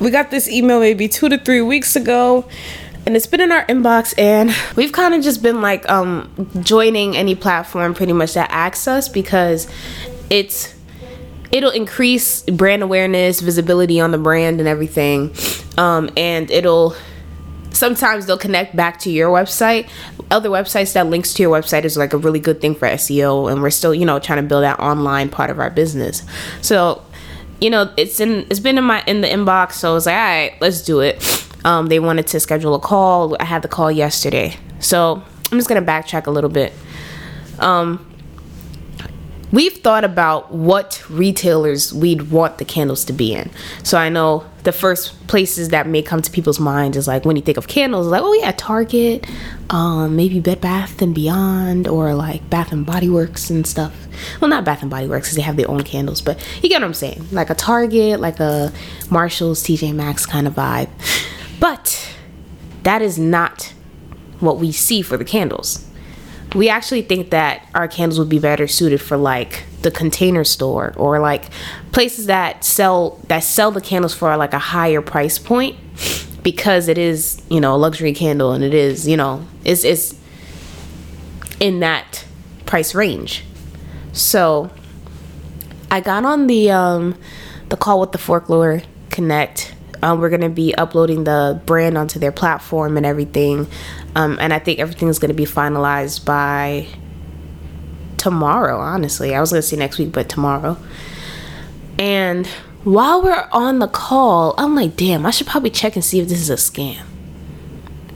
We 0.00 0.10
got 0.10 0.30
this 0.30 0.48
email 0.48 0.80
maybe 0.80 1.08
two 1.08 1.28
to 1.28 1.38
three 1.38 1.60
weeks 1.60 1.96
ago, 1.96 2.48
and 3.06 3.16
it's 3.16 3.26
been 3.26 3.40
in 3.40 3.52
our 3.52 3.64
inbox 3.66 4.14
and 4.18 4.54
we've 4.76 4.92
kind 4.92 5.14
of 5.14 5.22
just 5.22 5.42
been 5.42 5.60
like 5.60 5.88
um 5.90 6.48
joining 6.60 7.16
any 7.16 7.34
platform 7.34 7.94
pretty 7.94 8.12
much 8.12 8.34
that 8.34 8.50
asks 8.50 8.88
us 8.88 9.08
because 9.08 9.68
it's 10.30 10.74
it'll 11.52 11.70
increase 11.70 12.42
brand 12.42 12.82
awareness 12.82 13.40
visibility 13.40 14.00
on 14.00 14.10
the 14.10 14.18
brand 14.18 14.58
and 14.58 14.68
everything. 14.68 15.34
Um 15.76 16.10
and 16.16 16.50
it'll 16.50 16.94
sometimes 17.70 18.26
they'll 18.26 18.38
connect 18.38 18.74
back 18.74 18.98
to 19.00 19.10
your 19.10 19.30
website. 19.30 19.88
Other 20.30 20.48
websites 20.48 20.94
that 20.94 21.06
links 21.08 21.34
to 21.34 21.42
your 21.42 21.52
website 21.56 21.84
is 21.84 21.96
like 21.96 22.12
a 22.12 22.16
really 22.16 22.40
good 22.40 22.60
thing 22.60 22.74
for 22.74 22.88
seo 22.88 23.50
and 23.50 23.62
we're 23.62 23.70
still 23.70 23.94
you 23.94 24.06
know 24.06 24.18
trying 24.18 24.42
to 24.42 24.48
build 24.48 24.64
that 24.64 24.80
online 24.80 25.28
part 25.28 25.50
of 25.50 25.58
our 25.58 25.70
business. 25.70 26.22
So 26.62 27.02
you 27.60 27.70
know 27.70 27.92
it's 27.96 28.20
in 28.20 28.46
it's 28.50 28.60
been 28.60 28.78
in 28.78 28.84
my 28.84 29.02
in 29.06 29.20
the 29.20 29.28
inbox 29.28 29.72
so 29.74 29.92
i 29.92 29.94
was 29.94 30.06
like 30.06 30.14
all 30.16 30.20
right 30.20 30.52
let's 30.60 30.82
do 30.82 31.00
it 31.00 31.43
um, 31.64 31.86
they 31.86 31.98
wanted 31.98 32.26
to 32.26 32.38
schedule 32.40 32.74
a 32.74 32.80
call 32.80 33.36
i 33.40 33.44
had 33.44 33.62
the 33.62 33.68
call 33.68 33.90
yesterday 33.90 34.56
so 34.80 35.22
i'm 35.50 35.58
just 35.58 35.68
gonna 35.68 35.82
backtrack 35.82 36.26
a 36.26 36.30
little 36.30 36.50
bit 36.50 36.72
um, 37.58 38.04
we've 39.54 39.74
thought 39.78 40.02
about 40.02 40.52
what 40.52 41.02
retailers 41.08 41.94
we'd 41.94 42.30
want 42.30 42.58
the 42.58 42.64
candles 42.64 43.04
to 43.04 43.12
be 43.12 43.32
in. 43.32 43.48
So 43.84 43.96
I 43.96 44.08
know 44.08 44.44
the 44.64 44.72
first 44.72 45.26
places 45.28 45.68
that 45.68 45.86
may 45.86 46.02
come 46.02 46.22
to 46.22 46.30
people's 46.30 46.58
minds 46.58 46.96
is 46.96 47.06
like 47.06 47.24
when 47.24 47.36
you 47.36 47.42
think 47.42 47.56
of 47.56 47.68
candles, 47.68 48.08
like 48.08 48.22
oh 48.22 48.32
yeah, 48.34 48.50
Target, 48.52 49.26
um, 49.70 50.16
maybe 50.16 50.40
Bed 50.40 50.60
Bath 50.60 51.00
and 51.00 51.14
Beyond, 51.14 51.86
or 51.86 52.14
like 52.14 52.48
Bath 52.50 52.72
and 52.72 52.84
Body 52.84 53.08
Works 53.08 53.48
and 53.48 53.64
stuff. 53.64 53.94
Well, 54.40 54.48
not 54.48 54.64
Bath 54.64 54.82
and 54.82 54.90
Body 54.90 55.06
Works 55.06 55.28
because 55.28 55.36
they 55.36 55.42
have 55.42 55.56
their 55.56 55.70
own 55.70 55.84
candles, 55.84 56.20
but 56.20 56.44
you 56.62 56.68
get 56.68 56.80
what 56.80 56.86
I'm 56.86 56.94
saying. 56.94 57.24
Like 57.30 57.50
a 57.50 57.54
Target, 57.54 58.18
like 58.18 58.40
a 58.40 58.72
Marshalls, 59.10 59.62
TJ 59.62 59.94
Maxx 59.94 60.26
kind 60.26 60.48
of 60.48 60.54
vibe. 60.54 60.88
But 61.64 62.14
that 62.82 63.00
is 63.00 63.18
not 63.18 63.72
what 64.38 64.58
we 64.58 64.70
see 64.70 65.00
for 65.00 65.16
the 65.16 65.24
candles. 65.24 65.82
We 66.54 66.68
actually 66.68 67.00
think 67.00 67.30
that 67.30 67.66
our 67.74 67.88
candles 67.88 68.18
would 68.18 68.28
be 68.28 68.38
better 68.38 68.68
suited 68.68 69.00
for 69.00 69.16
like 69.16 69.64
the 69.80 69.90
container 69.90 70.44
store 70.44 70.92
or 70.98 71.20
like 71.20 71.46
places 71.90 72.26
that 72.26 72.66
sell 72.66 73.18
that 73.28 73.44
sell 73.44 73.70
the 73.70 73.80
candles 73.80 74.12
for 74.12 74.36
like 74.36 74.52
a 74.52 74.58
higher 74.58 75.00
price 75.00 75.38
point 75.38 75.78
because 76.42 76.86
it 76.86 76.98
is 76.98 77.40
you 77.48 77.62
know 77.62 77.74
a 77.74 77.78
luxury 77.78 78.12
candle 78.12 78.52
and 78.52 78.62
it 78.62 78.74
is 78.74 79.08
you 79.08 79.16
know 79.16 79.46
it's 79.64 79.84
it's 79.84 80.14
in 81.60 81.80
that 81.80 82.26
price 82.66 82.94
range. 82.94 83.42
So 84.12 84.70
i 85.90 86.02
got 86.02 86.26
on 86.26 86.46
the 86.46 86.70
um 86.70 87.18
the 87.70 87.76
call 87.78 88.00
with 88.00 88.12
the 88.12 88.18
folklore 88.18 88.82
connect 89.08 89.73
um, 90.04 90.20
we're 90.20 90.28
going 90.28 90.40
to 90.42 90.48
be 90.48 90.74
uploading 90.74 91.24
the 91.24 91.60
brand 91.66 91.98
onto 91.98 92.18
their 92.18 92.32
platform 92.32 92.96
and 92.96 93.04
everything 93.04 93.66
um, 94.14 94.38
and 94.40 94.52
I 94.52 94.58
think 94.60 94.78
everything's 94.78 95.18
going 95.18 95.30
to 95.30 95.34
be 95.34 95.46
finalized 95.46 96.24
by 96.24 96.86
tomorrow, 98.24 98.78
honestly. 98.78 99.34
I 99.34 99.40
was 99.40 99.50
going 99.50 99.60
to 99.60 99.68
say 99.68 99.76
next 99.76 99.98
week, 99.98 100.10
but 100.10 100.30
tomorrow. 100.30 100.78
And 101.98 102.46
while 102.84 103.22
we're 103.22 103.48
on 103.52 103.80
the 103.80 103.86
call, 103.86 104.54
I'm 104.56 104.74
like, 104.74 104.96
damn, 104.96 105.26
I 105.26 105.30
should 105.30 105.46
probably 105.46 105.68
check 105.68 105.94
and 105.94 106.02
see 106.02 106.20
if 106.20 106.28
this 106.28 106.40
is 106.40 106.48
a 106.48 106.54
scam. 106.54 107.02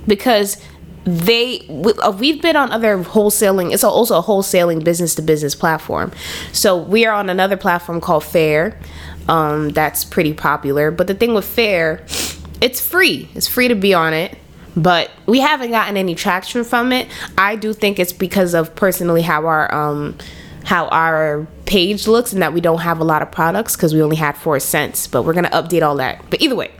Because 0.06 0.56
they 1.04 1.60
uh, 2.02 2.10
we've 2.18 2.42
been 2.42 2.56
on 2.56 2.70
other 2.70 2.98
wholesaling 3.02 3.72
it's 3.72 3.82
also 3.82 4.18
a 4.18 4.22
wholesaling 4.22 4.84
business 4.84 5.14
to 5.14 5.22
business 5.22 5.54
platform 5.54 6.12
so 6.52 6.76
we 6.76 7.06
are 7.06 7.14
on 7.14 7.30
another 7.30 7.56
platform 7.56 7.98
called 7.98 8.22
Faire 8.22 8.78
um, 9.28 9.68
that's 9.70 10.04
pretty 10.04 10.32
popular 10.32 10.90
but 10.90 11.06
the 11.06 11.14
thing 11.14 11.34
with 11.34 11.44
Faire, 11.44 12.04
it's 12.60 12.80
free 12.80 13.28
it's 13.34 13.46
free 13.46 13.68
to 13.68 13.74
be 13.74 13.94
on 13.94 14.12
it 14.12 14.38
but 14.78 15.10
we 15.26 15.40
haven't 15.40 15.70
gotten 15.70 15.96
any 15.96 16.14
traction 16.14 16.62
from 16.62 16.92
it. 16.92 17.08
I 17.36 17.56
do 17.56 17.72
think 17.72 17.98
it's 17.98 18.12
because 18.12 18.54
of 18.54 18.74
personally 18.76 19.22
how 19.22 19.46
our 19.46 19.72
um 19.74 20.16
how 20.64 20.86
our 20.88 21.46
page 21.66 22.06
looks 22.06 22.32
and 22.32 22.42
that 22.42 22.52
we 22.52 22.60
don't 22.60 22.80
have 22.80 23.00
a 23.00 23.04
lot 23.04 23.22
of 23.22 23.30
products 23.30 23.74
because 23.74 23.94
we 23.94 24.02
only 24.02 24.16
had 24.16 24.36
four 24.36 24.60
cents. 24.60 25.06
But 25.06 25.22
we're 25.22 25.32
gonna 25.32 25.50
update 25.50 25.82
all 25.82 25.96
that. 25.96 26.22
But 26.30 26.40
either 26.40 26.54
way, 26.54 26.70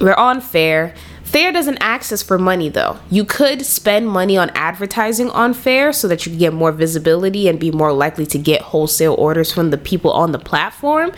we're 0.00 0.14
on 0.14 0.40
Faire. 0.40 0.94
Faire 1.34 1.50
doesn't 1.50 1.78
access 1.80 2.22
for 2.22 2.38
money 2.38 2.68
though. 2.68 2.96
You 3.10 3.24
could 3.24 3.66
spend 3.66 4.08
money 4.08 4.36
on 4.36 4.50
advertising 4.50 5.30
on 5.30 5.52
Faire 5.52 5.92
so 5.92 6.06
that 6.06 6.24
you 6.24 6.30
can 6.30 6.38
get 6.38 6.52
more 6.52 6.70
visibility 6.70 7.48
and 7.48 7.58
be 7.58 7.72
more 7.72 7.92
likely 7.92 8.24
to 8.26 8.38
get 8.38 8.62
wholesale 8.62 9.14
orders 9.14 9.52
from 9.52 9.70
the 9.70 9.76
people 9.76 10.12
on 10.12 10.30
the 10.30 10.38
platform, 10.38 11.10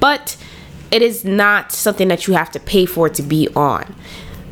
but 0.00 0.38
it 0.90 1.02
is 1.02 1.22
not 1.22 1.70
something 1.70 2.08
that 2.08 2.26
you 2.26 2.32
have 2.32 2.50
to 2.52 2.58
pay 2.58 2.86
for 2.86 3.10
to 3.10 3.22
be 3.22 3.46
on 3.54 3.94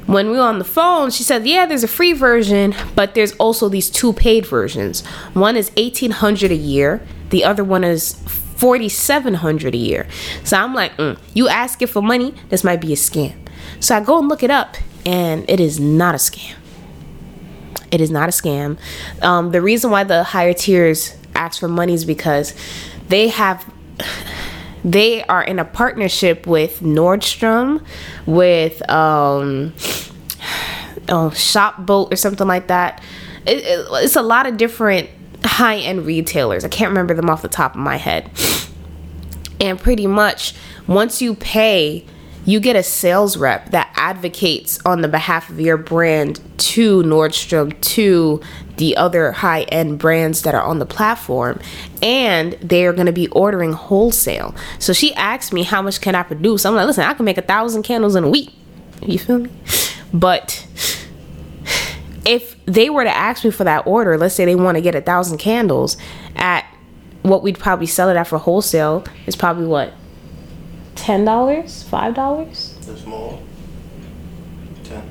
when 0.05 0.31
we 0.31 0.37
were 0.37 0.43
on 0.43 0.59
the 0.59 0.65
phone, 0.65 1.11
she 1.11 1.23
said, 1.23 1.47
"Yeah, 1.47 1.65
there's 1.65 1.83
a 1.83 1.89
free 1.89 2.13
version, 2.13 2.75
but 2.95 3.15
there's 3.15 3.33
also 3.39 3.71
these 3.71 3.89
two 3.91 4.13
paid 4.13 4.47
versions. 4.47 5.03
One 5.33 5.57
is 5.57 5.73
1800 5.79 6.53
a 6.53 6.55
year, 6.55 7.01
the 7.31 7.43
other 7.43 7.65
one 7.65 7.85
is 7.85 8.17
4700 8.57 9.75
a 9.75 9.79
year." 9.79 10.07
So 10.45 10.59
I'm 10.59 10.75
like, 10.75 10.97
mm, 10.99 11.17
"You 11.35 11.49
ask 11.49 11.81
it 11.81 11.89
for 11.89 12.03
money, 12.03 12.35
this 12.51 12.63
might 12.63 12.83
be 12.83 12.93
a 12.93 12.97
scam." 12.97 13.33
So 13.81 13.97
I 13.97 14.01
go 14.01 14.19
and 14.19 14.29
look 14.29 14.45
it 14.45 14.51
up, 14.51 14.77
and 15.07 15.49
it 15.49 15.61
is 15.61 15.81
not 15.81 16.15
a 16.15 16.19
scam. 16.19 16.57
It 17.91 18.01
is 18.01 18.11
not 18.11 18.29
a 18.29 18.33
scam. 18.33 18.77
Um, 19.23 19.53
the 19.53 19.63
reason 19.63 19.91
why 19.91 20.05
the 20.05 20.25
higher 20.25 20.53
tiers 20.53 21.17
ask 21.35 21.61
for 21.61 21.69
money 21.69 21.95
is 21.95 22.05
because 22.05 22.53
they 23.09 23.29
have 23.29 23.65
they 24.85 25.25
are 25.25 25.43
in 25.43 25.59
a 25.59 25.65
partnership 25.65 26.47
with 26.47 26.81
Nordstrom, 26.81 27.85
with 28.27 28.89
um, 28.91 29.75
oh, 31.09 31.29
or 31.89 32.17
something 32.17 32.47
like 32.47 32.67
that. 32.69 33.03
It, 33.47 33.59
it, 33.59 33.87
it's 33.93 34.17
a 34.17 34.23
lot 34.23 34.47
of 34.47 34.57
different 34.57 35.09
high 35.45 35.79
end 35.79 36.05
retailers. 36.05 36.65
I 36.65 36.69
can't 36.69 36.91
remember 36.91 37.15
them 37.15 37.31
off 37.31 37.43
the 37.43 37.49
top 37.49 37.75
of 37.75 37.81
my 37.81 37.97
head. 37.97 38.31
And 39.61 39.81
pretty 39.81 40.07
much, 40.07 40.55
once 40.87 41.23
you 41.23 41.35
pay, 41.35 42.05
you 42.47 42.61
get 42.61 42.77
a 42.77 42.83
sales 42.83 43.37
rep 43.37 43.71
that 43.71 43.93
advocates 43.97 44.79
on 44.87 45.03
the 45.03 45.09
behalf 45.09 45.51
of 45.51 45.61
your 45.61 45.77
brand 45.77 46.41
to 46.59 47.03
Nordstrom, 47.03 47.79
to 47.81 48.41
the 48.77 48.97
other 48.97 49.33
high 49.33 49.63
end 49.63 49.99
brands 49.99 50.43
that 50.43 50.55
are 50.55 50.63
on 50.63 50.79
the 50.79 50.87
platform 50.87 51.61
and 52.03 52.53
they 52.55 52.87
are 52.87 52.93
going 52.93 53.07
to 53.07 53.13
be 53.13 53.27
ordering 53.29 53.73
wholesale. 53.73 54.55
So 54.79 54.93
she 54.93 55.13
asked 55.15 55.53
me, 55.53 55.65
How 55.65 55.83
much 55.83 56.01
can 56.01 56.15
I 56.15 56.23
produce? 56.23 56.65
I'm 56.65 56.75
like, 56.75 56.87
Listen, 56.87 57.05
I 57.05 57.15
can 57.15 57.25
make 57.25 57.39
a 57.39 57.43
thousand 57.43 57.83
candles 57.83 58.15
in 58.15 58.25
a 58.25 58.31
week. 58.31 58.55
You 59.03 59.19
feel 59.19 59.41
me? 59.41 59.51
But 60.13 60.67
if 62.25 62.65
they 62.67 62.91
were 62.91 63.05
to 63.05 63.15
ask 63.15 63.45
me 63.45 63.51
for 63.51 63.65
that 63.65 63.87
order, 63.87 64.17
let's 64.17 64.35
say 64.35 64.45
they 64.45 64.55
want 64.55 64.77
to 64.77 64.81
get 64.81 64.95
a 64.95 65.01
thousand 65.01 65.39
candles 65.39 65.97
at 66.37 66.65
what 67.23 67.43
we'd 67.43 67.59
probably 67.59 67.87
sell 67.87 68.09
it 68.09 68.17
at 68.17 68.29
for 68.29 68.39
wholesale, 68.39 69.05
is 69.27 69.35
probably 69.35 69.67
what? 69.67 69.93
$10? 70.97 71.25
$5? 71.25 72.99
Small. 72.99 73.43
Ten. 74.85 75.03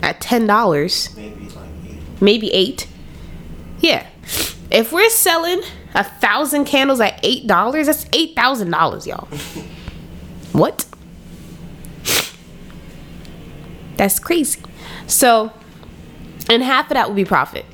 At 0.00 0.20
$10. 0.20 1.16
Maybe 1.16 1.48
like 1.48 1.68
eight. 1.86 2.20
Maybe 2.20 2.52
eight 2.52 2.88
yeah. 3.80 4.06
If 4.70 4.92
we're 4.92 5.10
selling 5.10 5.62
a 5.94 6.04
thousand 6.04 6.66
candles 6.66 7.00
at 7.00 7.18
eight 7.22 7.46
dollars, 7.46 7.86
that's 7.86 8.06
eight 8.12 8.34
thousand 8.34 8.70
dollars, 8.70 9.06
y'all. 9.06 9.26
what? 10.52 10.84
That's 13.96 14.18
crazy. 14.18 14.60
So, 15.06 15.52
and 16.48 16.62
half 16.62 16.90
of 16.90 16.94
that 16.94 17.08
will 17.08 17.16
be 17.16 17.24
profit, 17.24 17.64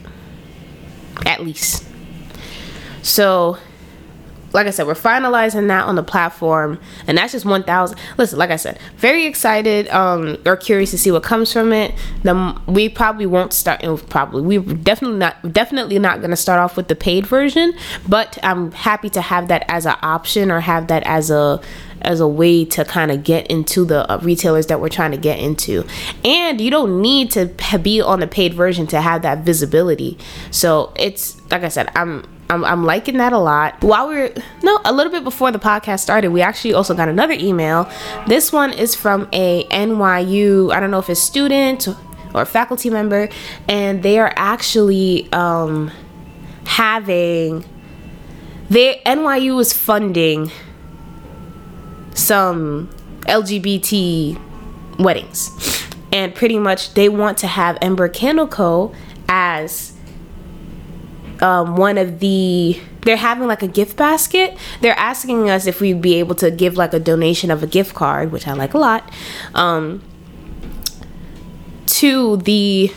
at 1.26 1.44
least. 1.44 1.86
So, 3.02 3.58
like 4.54 4.68
I 4.68 4.70
said, 4.70 4.86
we're 4.86 4.94
finalizing 4.94 5.66
that 5.66 5.84
on 5.84 5.96
the 5.96 6.02
platform, 6.04 6.80
and 7.08 7.18
that's 7.18 7.32
just 7.32 7.44
1,000. 7.44 7.98
Listen, 8.16 8.38
like 8.38 8.50
I 8.50 8.56
said, 8.56 8.78
very 8.96 9.26
excited 9.26 9.88
um, 9.88 10.38
or 10.46 10.56
curious 10.56 10.92
to 10.92 10.98
see 10.98 11.10
what 11.10 11.24
comes 11.24 11.52
from 11.52 11.72
it. 11.72 11.92
The, 12.22 12.60
we 12.68 12.88
probably 12.88 13.26
won't 13.26 13.52
start. 13.52 13.82
Probably 14.08 14.58
we 14.58 14.74
definitely 14.74 15.18
not 15.18 15.52
definitely 15.52 15.98
not 15.98 16.20
going 16.20 16.30
to 16.30 16.36
start 16.36 16.60
off 16.60 16.76
with 16.76 16.86
the 16.86 16.94
paid 16.94 17.26
version, 17.26 17.74
but 18.08 18.38
I'm 18.44 18.70
happy 18.70 19.10
to 19.10 19.20
have 19.20 19.48
that 19.48 19.64
as 19.68 19.86
an 19.86 19.96
option 20.02 20.52
or 20.52 20.60
have 20.60 20.86
that 20.86 21.02
as 21.02 21.30
a 21.30 21.60
as 22.02 22.20
a 22.20 22.28
way 22.28 22.64
to 22.64 22.84
kind 22.84 23.10
of 23.10 23.24
get 23.24 23.46
into 23.48 23.84
the 23.84 24.10
uh, 24.10 24.18
retailers 24.18 24.66
that 24.66 24.80
we're 24.80 24.88
trying 24.88 25.10
to 25.10 25.16
get 25.16 25.38
into. 25.38 25.84
And 26.24 26.60
you 26.60 26.70
don't 26.70 27.00
need 27.00 27.30
to 27.32 27.50
be 27.82 28.00
on 28.00 28.20
the 28.20 28.26
paid 28.26 28.54
version 28.54 28.86
to 28.88 29.00
have 29.00 29.22
that 29.22 29.38
visibility. 29.38 30.16
So 30.50 30.92
it's 30.96 31.40
like 31.50 31.64
I 31.64 31.68
said, 31.68 31.90
I'm 31.96 32.24
I'm, 32.50 32.64
I'm 32.64 32.84
liking 32.84 33.16
that 33.18 33.32
a 33.32 33.38
lot. 33.38 33.82
While 33.82 34.08
we 34.08 34.20
are 34.20 34.34
no, 34.62 34.80
a 34.84 34.92
little 34.92 35.10
bit 35.10 35.24
before 35.24 35.50
the 35.50 35.58
podcast 35.58 36.00
started, 36.00 36.30
we 36.30 36.42
actually 36.42 36.74
also 36.74 36.94
got 36.94 37.08
another 37.08 37.34
email. 37.34 37.90
This 38.26 38.52
one 38.52 38.72
is 38.72 38.94
from 38.94 39.28
a 39.32 39.64
NYU, 39.64 40.72
I 40.72 40.80
don't 40.80 40.90
know 40.90 40.98
if 40.98 41.08
it's 41.08 41.20
student 41.20 41.88
or 42.34 42.44
faculty 42.44 42.90
member, 42.90 43.28
and 43.68 44.02
they 44.02 44.18
are 44.18 44.32
actually 44.36 45.32
um, 45.32 45.90
having, 46.66 47.64
they, 48.68 49.00
NYU 49.06 49.60
is 49.60 49.72
funding 49.72 50.50
some 52.14 52.88
LGBT 53.22 54.40
weddings 54.98 55.84
and 56.12 56.34
pretty 56.34 56.58
much 56.58 56.94
they 56.94 57.08
want 57.08 57.38
to 57.38 57.46
have 57.46 57.76
Ember 57.82 58.08
Candle 58.08 58.46
Co. 58.46 58.94
as 59.28 59.93
um, 61.44 61.76
one 61.76 61.98
of 61.98 62.20
the 62.20 62.80
they're 63.02 63.18
having 63.18 63.46
like 63.46 63.62
a 63.62 63.68
gift 63.68 63.98
basket 63.98 64.56
they're 64.80 64.98
asking 64.98 65.50
us 65.50 65.66
if 65.66 65.78
we'd 65.78 66.00
be 66.00 66.14
able 66.14 66.34
to 66.34 66.50
give 66.50 66.76
like 66.76 66.94
a 66.94 66.98
donation 66.98 67.50
of 67.50 67.62
a 67.62 67.66
gift 67.66 67.94
card 67.94 68.32
which 68.32 68.48
i 68.48 68.52
like 68.54 68.72
a 68.72 68.78
lot 68.78 69.10
um, 69.54 70.02
to 71.86 72.38
the 72.38 72.90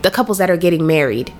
the 0.00 0.10
couples 0.10 0.38
that 0.38 0.50
are 0.50 0.56
getting 0.56 0.86
married 0.86 1.30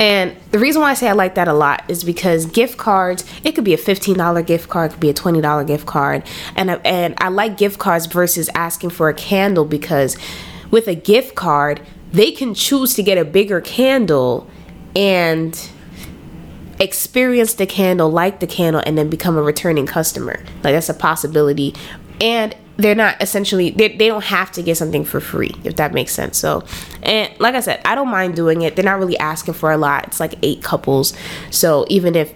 and 0.00 0.34
the 0.50 0.58
reason 0.58 0.80
why 0.80 0.92
I 0.92 0.94
say 0.94 1.08
I 1.08 1.12
like 1.12 1.34
that 1.34 1.46
a 1.46 1.52
lot 1.52 1.84
is 1.88 2.04
because 2.04 2.46
gift 2.46 2.78
cards, 2.78 3.22
it 3.44 3.52
could 3.52 3.64
be 3.64 3.74
a 3.74 3.78
$15 3.78 4.46
gift 4.46 4.70
card, 4.70 4.90
it 4.90 4.94
could 4.94 5.00
be 5.00 5.10
a 5.10 5.14
$20 5.14 5.66
gift 5.66 5.84
card. 5.84 6.22
And 6.56 6.70
I, 6.70 6.74
and 6.76 7.14
I 7.18 7.28
like 7.28 7.58
gift 7.58 7.78
cards 7.78 8.06
versus 8.06 8.48
asking 8.54 8.90
for 8.90 9.10
a 9.10 9.14
candle 9.14 9.66
because 9.66 10.16
with 10.70 10.88
a 10.88 10.94
gift 10.94 11.34
card, 11.34 11.82
they 12.12 12.32
can 12.32 12.54
choose 12.54 12.94
to 12.94 13.02
get 13.02 13.18
a 13.18 13.26
bigger 13.26 13.60
candle 13.60 14.48
and 14.94 15.70
experience 16.80 17.54
the 17.54 17.66
candle, 17.66 18.10
like 18.10 18.40
the 18.40 18.46
candle, 18.46 18.82
and 18.84 18.96
then 18.96 19.10
become 19.10 19.36
a 19.36 19.42
returning 19.42 19.86
customer. 19.86 20.42
Like 20.62 20.74
that's 20.74 20.88
a 20.88 20.94
possibility. 20.94 21.74
And 22.20 22.56
they're 22.80 22.94
not 22.94 23.20
essentially 23.20 23.70
they, 23.70 23.88
they 23.96 24.08
don't 24.08 24.24
have 24.24 24.50
to 24.52 24.62
get 24.62 24.76
something 24.76 25.04
for 25.04 25.20
free 25.20 25.54
if 25.64 25.76
that 25.76 25.92
makes 25.92 26.12
sense. 26.12 26.38
So 26.38 26.64
and 27.02 27.32
like 27.38 27.54
i 27.54 27.60
said 27.60 27.80
i 27.84 27.94
don't 27.94 28.08
mind 28.08 28.36
doing 28.36 28.62
it. 28.62 28.76
They're 28.76 28.84
not 28.84 28.98
really 28.98 29.18
asking 29.18 29.54
for 29.54 29.70
a 29.70 29.76
lot. 29.76 30.06
It's 30.06 30.20
like 30.20 30.34
eight 30.42 30.62
couples. 30.62 31.12
So 31.50 31.86
even 31.88 32.14
if 32.14 32.34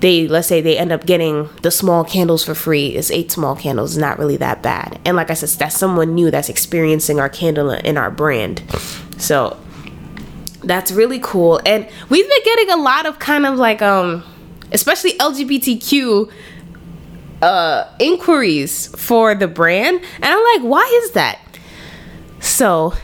they 0.00 0.28
let's 0.28 0.48
say 0.48 0.60
they 0.60 0.76
end 0.76 0.92
up 0.92 1.06
getting 1.06 1.48
the 1.62 1.70
small 1.70 2.04
candles 2.04 2.44
for 2.44 2.54
free 2.54 2.88
it's 2.88 3.10
eight 3.10 3.30
small 3.30 3.56
candles 3.56 3.92
it's 3.92 4.00
not 4.00 4.18
really 4.18 4.36
that 4.36 4.62
bad. 4.62 5.00
And 5.04 5.16
like 5.16 5.30
i 5.30 5.34
said 5.34 5.48
that's 5.58 5.76
someone 5.76 6.14
new 6.14 6.30
that's 6.30 6.48
experiencing 6.48 7.18
our 7.18 7.28
candle 7.28 7.70
in 7.70 7.96
our 7.96 8.10
brand. 8.10 8.62
So 9.16 9.58
that's 10.66 10.90
really 10.92 11.18
cool 11.20 11.60
and 11.66 11.88
we've 12.08 12.28
been 12.28 12.44
getting 12.44 12.70
a 12.70 12.76
lot 12.76 13.06
of 13.06 13.18
kind 13.18 13.46
of 13.46 13.56
like 13.56 13.82
um 13.82 14.22
especially 14.72 15.12
lgbtq 15.18 16.30
uh, 17.44 17.86
inquiries 17.98 18.88
for 18.96 19.34
the 19.34 19.46
brand. 19.46 20.00
And 20.16 20.24
I'm 20.24 20.44
like, 20.54 20.62
why 20.62 21.00
is 21.02 21.12
that? 21.12 21.38
So 22.40 22.94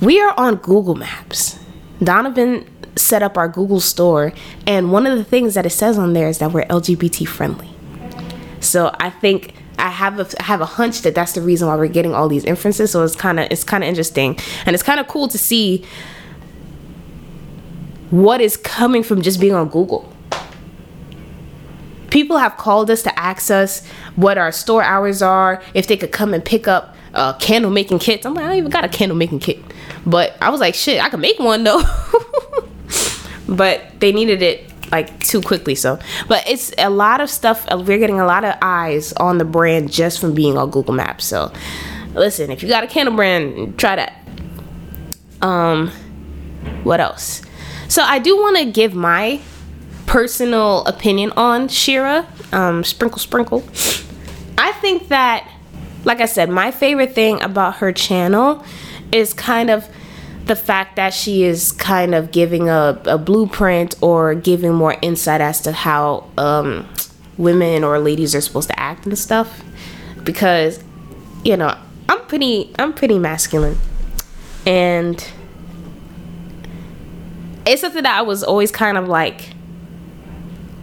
we 0.00 0.20
are 0.20 0.34
on 0.38 0.56
Google 0.56 0.94
Maps. 0.94 1.58
Donovan 2.02 2.68
set 2.96 3.22
up 3.22 3.36
our 3.36 3.48
Google 3.48 3.80
store, 3.80 4.32
and 4.66 4.92
one 4.92 5.06
of 5.06 5.16
the 5.16 5.24
things 5.24 5.54
that 5.54 5.66
it 5.66 5.70
says 5.70 5.98
on 5.98 6.12
there 6.12 6.28
is 6.28 6.38
that 6.38 6.52
we're 6.52 6.64
LGBT 6.66 7.26
friendly. 7.26 7.70
So 8.60 8.94
I 9.00 9.10
think 9.10 9.54
I 9.78 9.88
have 9.88 10.20
a 10.20 10.26
I 10.40 10.44
have 10.44 10.60
a 10.60 10.66
hunch 10.66 11.02
that 11.02 11.14
that's 11.14 11.32
the 11.32 11.40
reason 11.40 11.68
why 11.68 11.76
we're 11.76 11.88
getting 11.88 12.14
all 12.14 12.28
these 12.28 12.44
inferences. 12.44 12.90
So 12.90 13.02
it's 13.02 13.16
kind 13.16 13.40
of 13.40 13.48
it's 13.50 13.64
kind 13.64 13.82
of 13.82 13.88
interesting, 13.88 14.38
and 14.66 14.74
it's 14.74 14.82
kind 14.82 15.00
of 15.00 15.08
cool 15.08 15.28
to 15.28 15.38
see 15.38 15.84
what 18.12 18.40
is 18.40 18.56
coming 18.56 19.02
from 19.02 19.20
just 19.20 19.40
being 19.40 19.54
on 19.54 19.68
Google 19.68 20.08
people 22.12 22.36
have 22.36 22.58
called 22.58 22.90
us 22.90 23.02
to 23.02 23.18
ask 23.18 23.50
us 23.50 23.84
what 24.16 24.36
our 24.36 24.52
store 24.52 24.82
hours 24.82 25.22
are, 25.22 25.62
if 25.72 25.86
they 25.86 25.96
could 25.96 26.12
come 26.12 26.34
and 26.34 26.44
pick 26.44 26.68
up 26.68 26.94
uh, 27.14 27.32
candle 27.38 27.70
making 27.70 27.98
kits. 27.98 28.26
I'm 28.26 28.34
like, 28.34 28.44
I 28.44 28.48
don't 28.48 28.58
even 28.58 28.70
got 28.70 28.84
a 28.84 28.88
candle 28.88 29.16
making 29.16 29.38
kit. 29.38 29.58
But 30.04 30.36
I 30.42 30.50
was 30.50 30.60
like, 30.60 30.74
shit, 30.74 31.02
I 31.02 31.08
could 31.08 31.20
make 31.20 31.38
one 31.38 31.64
though. 31.64 31.82
but 33.48 33.82
they 33.98 34.12
needed 34.12 34.42
it 34.42 34.70
like 34.90 35.20
too 35.20 35.40
quickly. 35.40 35.74
So, 35.74 35.98
but 36.28 36.46
it's 36.46 36.72
a 36.76 36.90
lot 36.90 37.22
of 37.22 37.30
stuff. 37.30 37.66
Uh, 37.70 37.82
we're 37.84 37.98
getting 37.98 38.20
a 38.20 38.26
lot 38.26 38.44
of 38.44 38.56
eyes 38.60 39.14
on 39.14 39.38
the 39.38 39.46
brand 39.46 39.90
just 39.90 40.20
from 40.20 40.34
being 40.34 40.58
on 40.58 40.70
Google 40.70 40.94
Maps. 40.94 41.24
So, 41.24 41.50
listen, 42.14 42.50
if 42.50 42.62
you 42.62 42.68
got 42.68 42.84
a 42.84 42.88
candle 42.88 43.16
brand, 43.16 43.78
try 43.78 43.96
that. 43.96 44.28
Um, 45.40 45.90
what 46.82 47.00
else? 47.00 47.41
So 47.92 48.02
I 48.02 48.20
do 48.20 48.38
want 48.38 48.56
to 48.56 48.64
give 48.64 48.94
my 48.94 49.42
personal 50.06 50.82
opinion 50.86 51.30
on 51.32 51.68
Shera, 51.68 52.26
um, 52.50 52.84
Sprinkle 52.84 53.18
Sprinkle. 53.18 53.62
I 54.56 54.72
think 54.80 55.08
that, 55.08 55.46
like 56.02 56.22
I 56.22 56.24
said, 56.24 56.48
my 56.48 56.70
favorite 56.70 57.14
thing 57.14 57.42
about 57.42 57.76
her 57.76 57.92
channel 57.92 58.64
is 59.12 59.34
kind 59.34 59.68
of 59.68 59.86
the 60.46 60.56
fact 60.56 60.96
that 60.96 61.12
she 61.12 61.42
is 61.42 61.70
kind 61.70 62.14
of 62.14 62.32
giving 62.32 62.70
a, 62.70 62.98
a 63.04 63.18
blueprint 63.18 63.94
or 64.00 64.34
giving 64.34 64.72
more 64.72 64.96
insight 65.02 65.42
as 65.42 65.60
to 65.60 65.72
how 65.72 66.30
um, 66.38 66.88
women 67.36 67.84
or 67.84 67.98
ladies 67.98 68.34
are 68.34 68.40
supposed 68.40 68.70
to 68.70 68.80
act 68.80 69.04
and 69.04 69.18
stuff. 69.18 69.62
Because, 70.24 70.82
you 71.44 71.58
know, 71.58 71.76
I'm 72.08 72.24
pretty 72.24 72.72
I'm 72.78 72.94
pretty 72.94 73.18
masculine, 73.18 73.76
and 74.64 75.22
it's 77.66 77.80
something 77.80 78.02
that 78.02 78.18
I 78.18 78.22
was 78.22 78.42
always 78.42 78.70
kind 78.70 78.98
of 78.98 79.08
like 79.08 79.50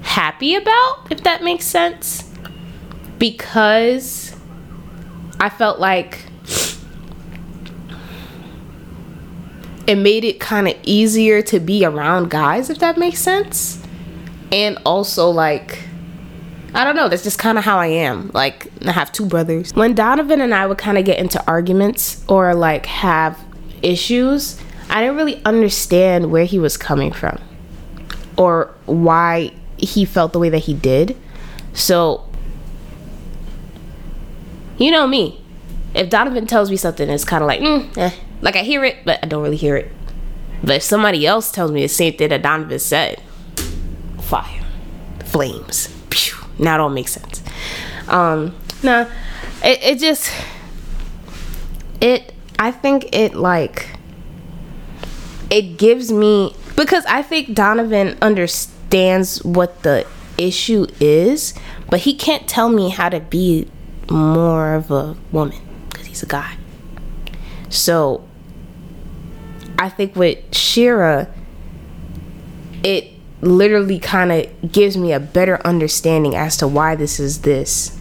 happy 0.02 0.56
about, 0.56 1.08
if 1.10 1.24
that 1.24 1.44
makes 1.44 1.66
sense. 1.66 2.24
Because 3.18 4.36
I 5.40 5.50
felt 5.50 5.80
like 5.80 6.26
it 9.88 9.96
made 9.96 10.24
it 10.24 10.40
kind 10.40 10.68
of 10.68 10.76
easier 10.84 11.42
to 11.42 11.60
be 11.60 11.84
around 11.84 12.30
guys, 12.30 12.70
if 12.70 12.80
that 12.80 12.98
makes 12.98 13.20
sense. 13.20 13.82
And 14.52 14.78
also, 14.86 15.30
like, 15.30 15.84
I 16.74 16.84
don't 16.84 16.96
know, 16.96 17.10
that's 17.10 17.24
just 17.24 17.40
kind 17.40 17.58
of 17.58 17.64
how 17.64 17.80
I 17.80 17.88
am. 17.88 18.30
Like, 18.34 18.68
I 18.86 18.92
have 18.92 19.12
two 19.12 19.26
brothers. 19.26 19.74
When 19.74 19.96
Donovan 19.96 20.42
and 20.42 20.54
I 20.54 20.68
would 20.68 20.78
kind 20.78 20.98
of 20.98 21.06
get 21.06 21.18
into 21.18 21.44
arguments 21.48 22.24
or 22.28 22.54
like 22.54 22.86
have 22.86 23.40
issues, 23.82 24.60
I 24.90 25.02
didn't 25.02 25.18
really 25.18 25.44
understand 25.46 26.32
where 26.32 26.46
he 26.46 26.60
was 26.60 26.78
coming 26.78 27.12
from 27.12 27.40
or 28.38 28.74
why 28.86 29.52
he 29.78 30.06
felt 30.06 30.34
the 30.34 30.40
way 30.40 30.50
that 30.50 30.60
he 30.60 30.74
did. 30.74 31.16
So, 31.74 32.28
you 34.78 34.92
know 34.92 35.06
me. 35.08 35.44
If 35.94 36.10
Donovan 36.10 36.48
tells 36.48 36.70
me 36.70 36.78
something, 36.78 37.10
it's 37.10 37.26
kind 37.26 37.44
of 37.44 37.48
like, 37.48 37.62
mm, 37.62 37.98
eh. 37.98 38.12
like 38.42 38.56
I 38.56 38.60
hear 38.60 38.84
it, 38.84 38.98
but 39.06 39.20
I 39.24 39.28
don't 39.28 39.44
really 39.44 39.58
hear 39.58 39.76
it. 39.76 39.92
But 40.62 40.78
if 40.78 40.84
somebody 40.84 41.26
else 41.26 41.52
tells 41.52 41.72
me 41.72 41.82
the 41.82 41.88
same 41.88 42.14
thing 42.14 42.30
that 42.30 42.42
Donovan 42.42 42.80
said, 42.80 43.22
fire, 44.22 44.64
flames, 45.26 45.88
pew, 46.10 46.38
now 46.58 46.76
it 46.76 46.82
all 46.82 46.90
makes 46.90 47.12
sense. 47.12 47.42
Um, 48.08 48.56
nah, 48.84 49.08
it, 49.64 49.84
it 49.84 50.00
just, 50.00 50.32
it, 52.02 52.34
I 52.58 52.72
think 52.72 53.16
it 53.16 53.36
like, 53.36 53.88
it 55.50 55.78
gives 55.78 56.12
me, 56.12 56.56
because 56.76 57.06
I 57.06 57.22
think 57.22 57.54
Donovan 57.54 58.18
understands 58.22 59.44
what 59.44 59.84
the 59.84 60.06
issue 60.38 60.88
is, 61.00 61.54
but 61.90 62.02
he 62.02 62.14
can't 62.14 62.48
tell 62.48 62.70
me 62.70 62.90
how 62.90 63.10
to 63.10 63.20
be 63.20 63.68
more 64.10 64.74
of 64.76 64.92
a 64.92 65.16
woman 65.32 65.60
because 65.90 66.08
he's 66.08 66.24
a 66.24 66.28
guy. 66.28 66.58
So 67.70 68.28
I 69.78 69.90
think 69.90 70.16
with 70.16 70.54
Shera, 70.56 71.34
it 72.84 73.14
literally 73.42 74.00
kind 74.00 74.32
of 74.32 74.72
gives 74.72 74.98
me 74.98 75.14
a 75.14 75.20
better 75.20 75.66
understanding 75.66 76.36
as 76.36 76.58
to 76.58 76.68
why 76.68 76.96
this 76.96 77.20
is 77.20 77.42
this. 77.42 77.98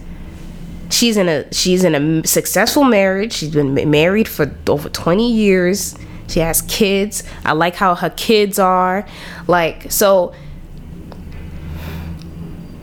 She's 0.90 1.16
in 1.16 1.28
a 1.28 1.52
she's 1.52 1.84
in 1.84 1.94
a 1.94 2.26
successful 2.26 2.84
marriage. 2.84 3.34
She's 3.34 3.50
been 3.50 3.74
married 3.90 4.26
for 4.26 4.54
over 4.66 4.88
20 4.88 5.30
years. 5.30 5.94
She 6.28 6.40
has 6.40 6.62
kids. 6.62 7.24
I 7.44 7.52
like 7.52 7.74
how 7.74 7.94
her 7.94 8.10
kids 8.10 8.58
are. 8.58 9.06
Like 9.46 9.90
so 9.90 10.34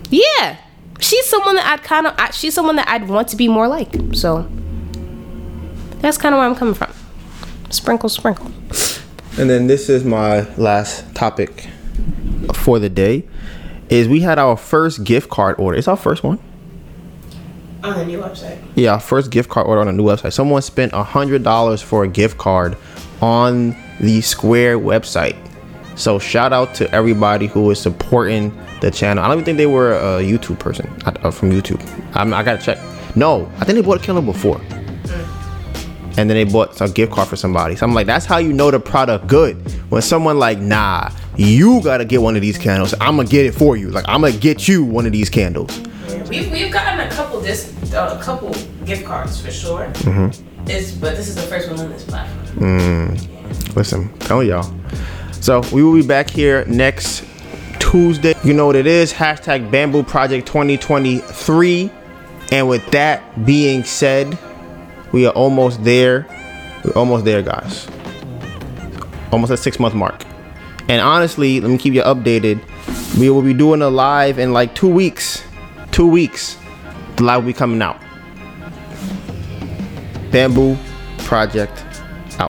yeah, 0.09 0.57
she's 0.99 1.25
someone 1.25 1.55
that 1.55 1.65
I'd 1.67 1.83
kind 1.83 2.07
of, 2.07 2.35
she's 2.35 2.53
someone 2.53 2.75
that 2.77 2.87
I'd 2.87 3.07
want 3.07 3.27
to 3.29 3.35
be 3.35 3.47
more 3.47 3.67
like. 3.67 3.93
So 4.13 4.47
that's 5.99 6.17
kind 6.17 6.33
of 6.33 6.39
where 6.39 6.47
I'm 6.47 6.55
coming 6.55 6.73
from. 6.73 6.93
Sprinkle, 7.69 8.09
sprinkle. 8.09 8.51
And 9.37 9.49
then 9.49 9.67
this 9.67 9.89
is 9.89 10.03
my 10.03 10.41
last 10.55 11.13
topic 11.15 11.67
for 12.53 12.79
the 12.79 12.89
day. 12.89 13.27
Is 13.89 14.07
we 14.07 14.21
had 14.21 14.39
our 14.39 14.57
first 14.57 15.03
gift 15.03 15.29
card 15.29 15.59
order. 15.59 15.77
It's 15.77 15.87
our 15.87 15.97
first 15.97 16.23
one. 16.23 16.39
On 17.83 17.95
the 17.95 18.05
new 18.05 18.19
website. 18.19 18.59
Yeah, 18.73 18.93
our 18.93 18.99
first 18.99 19.29
gift 19.29 19.49
card 19.49 19.67
order 19.67 19.81
on 19.81 19.87
a 19.87 19.91
new 19.91 20.03
website. 20.03 20.33
Someone 20.33 20.61
spent 20.63 20.93
a 20.93 21.03
hundred 21.03 21.43
dollars 21.43 21.81
for 21.83 22.03
a 22.03 22.07
gift 22.07 22.37
card 22.37 22.77
on 23.21 23.75
the 23.99 24.21
Square 24.21 24.79
website. 24.79 25.35
So 25.95 26.19
shout 26.19 26.51
out 26.51 26.73
to 26.75 26.91
everybody 26.93 27.47
who 27.47 27.71
is 27.71 27.79
supporting 27.79 28.55
the 28.81 28.91
channel. 28.91 29.23
I 29.23 29.27
don't 29.27 29.37
even 29.37 29.45
think 29.45 29.57
they 29.57 29.65
were 29.65 29.93
a 29.93 30.21
YouTube 30.21 30.59
person 30.59 30.87
uh, 31.05 31.31
from 31.31 31.51
YouTube. 31.51 31.81
I'm, 32.13 32.33
I 32.33 32.43
gotta 32.43 32.61
check. 32.61 32.77
No, 33.15 33.49
I 33.59 33.65
think 33.65 33.77
they 33.77 33.81
bought 33.81 34.01
a 34.01 34.03
candle 34.03 34.23
before. 34.23 34.59
And 36.17 36.29
then 36.29 36.35
they 36.37 36.45
bought 36.45 36.79
a 36.79 36.87
gift 36.87 37.11
card 37.11 37.27
for 37.27 37.35
somebody. 37.35 37.75
So 37.75 37.85
I'm 37.85 37.93
like, 37.93 38.07
that's 38.07 38.25
how 38.25 38.37
you 38.37 38.53
know 38.53 38.71
the 38.71 38.79
product 38.79 39.27
good. 39.27 39.55
When 39.91 40.01
someone 40.01 40.39
like, 40.39 40.59
nah, 40.59 41.09
you 41.35 41.81
gotta 41.81 42.05
get 42.05 42.21
one 42.21 42.35
of 42.35 42.41
these 42.41 42.57
candles. 42.57 42.93
I'm 43.01 43.17
gonna 43.17 43.27
get 43.27 43.45
it 43.45 43.53
for 43.53 43.75
you. 43.75 43.89
Like 43.89 44.05
I'm 44.07 44.21
gonna 44.21 44.37
get 44.37 44.67
you 44.67 44.83
one 44.83 45.05
of 45.05 45.11
these 45.11 45.29
candles. 45.29 45.77
we've, 46.29 46.51
we've 46.51 46.71
gotten 46.71 47.01
a 47.01 47.09
couple 47.09 47.39
this 47.41 47.73
uh, 47.93 48.17
a 48.17 48.23
couple 48.23 48.53
gift 48.85 49.05
cards 49.05 49.41
for 49.41 49.51
sure. 49.51 49.87
Mm-hmm. 49.87 50.54
It's 50.67 50.91
but 50.91 51.15
this 51.15 51.27
is 51.27 51.35
the 51.35 51.43
first 51.43 51.69
one 51.69 51.79
on 51.79 51.89
this 51.89 52.03
platform. 52.03 52.79
Mm. 52.79 53.75
Listen, 53.75 54.09
telling 54.19 54.47
y'all. 54.47 54.73
So 55.33 55.61
we 55.71 55.83
will 55.83 55.93
be 55.93 56.05
back 56.05 56.29
here 56.29 56.65
next 56.65 57.23
Tuesday. 57.79 58.33
You 58.43 58.53
know 58.53 58.65
what 58.65 58.75
it 58.75 58.87
is. 58.87 59.13
Hashtag 59.13 59.69
Bamboo 59.69 60.03
Project 60.03 60.47
2023. 60.47 61.91
And 62.51 62.67
with 62.67 62.85
that 62.91 63.45
being 63.45 63.83
said, 63.83 64.37
we 65.11 65.27
are 65.27 65.33
almost 65.33 65.83
there. 65.83 66.25
We're 66.83 66.93
almost 66.93 67.25
there, 67.25 67.41
guys. 67.41 67.87
Almost 69.31 69.51
at 69.51 69.59
six 69.59 69.79
month 69.79 69.93
mark. 69.93 70.23
And 70.87 71.01
honestly, 71.01 71.61
let 71.61 71.69
me 71.69 71.77
keep 71.77 71.93
you 71.93 72.01
updated. 72.01 72.59
We 73.19 73.29
will 73.29 73.41
be 73.41 73.53
doing 73.53 73.81
a 73.81 73.89
live 73.89 74.39
in 74.39 74.51
like 74.51 74.75
two 74.75 74.89
weeks. 74.89 75.43
Two 75.91 76.07
weeks. 76.07 76.57
The 77.17 77.23
live 77.23 77.43
will 77.43 77.47
be 77.47 77.53
coming 77.53 77.81
out. 77.81 77.99
Bamboo 80.35 80.75
Project 81.19 81.94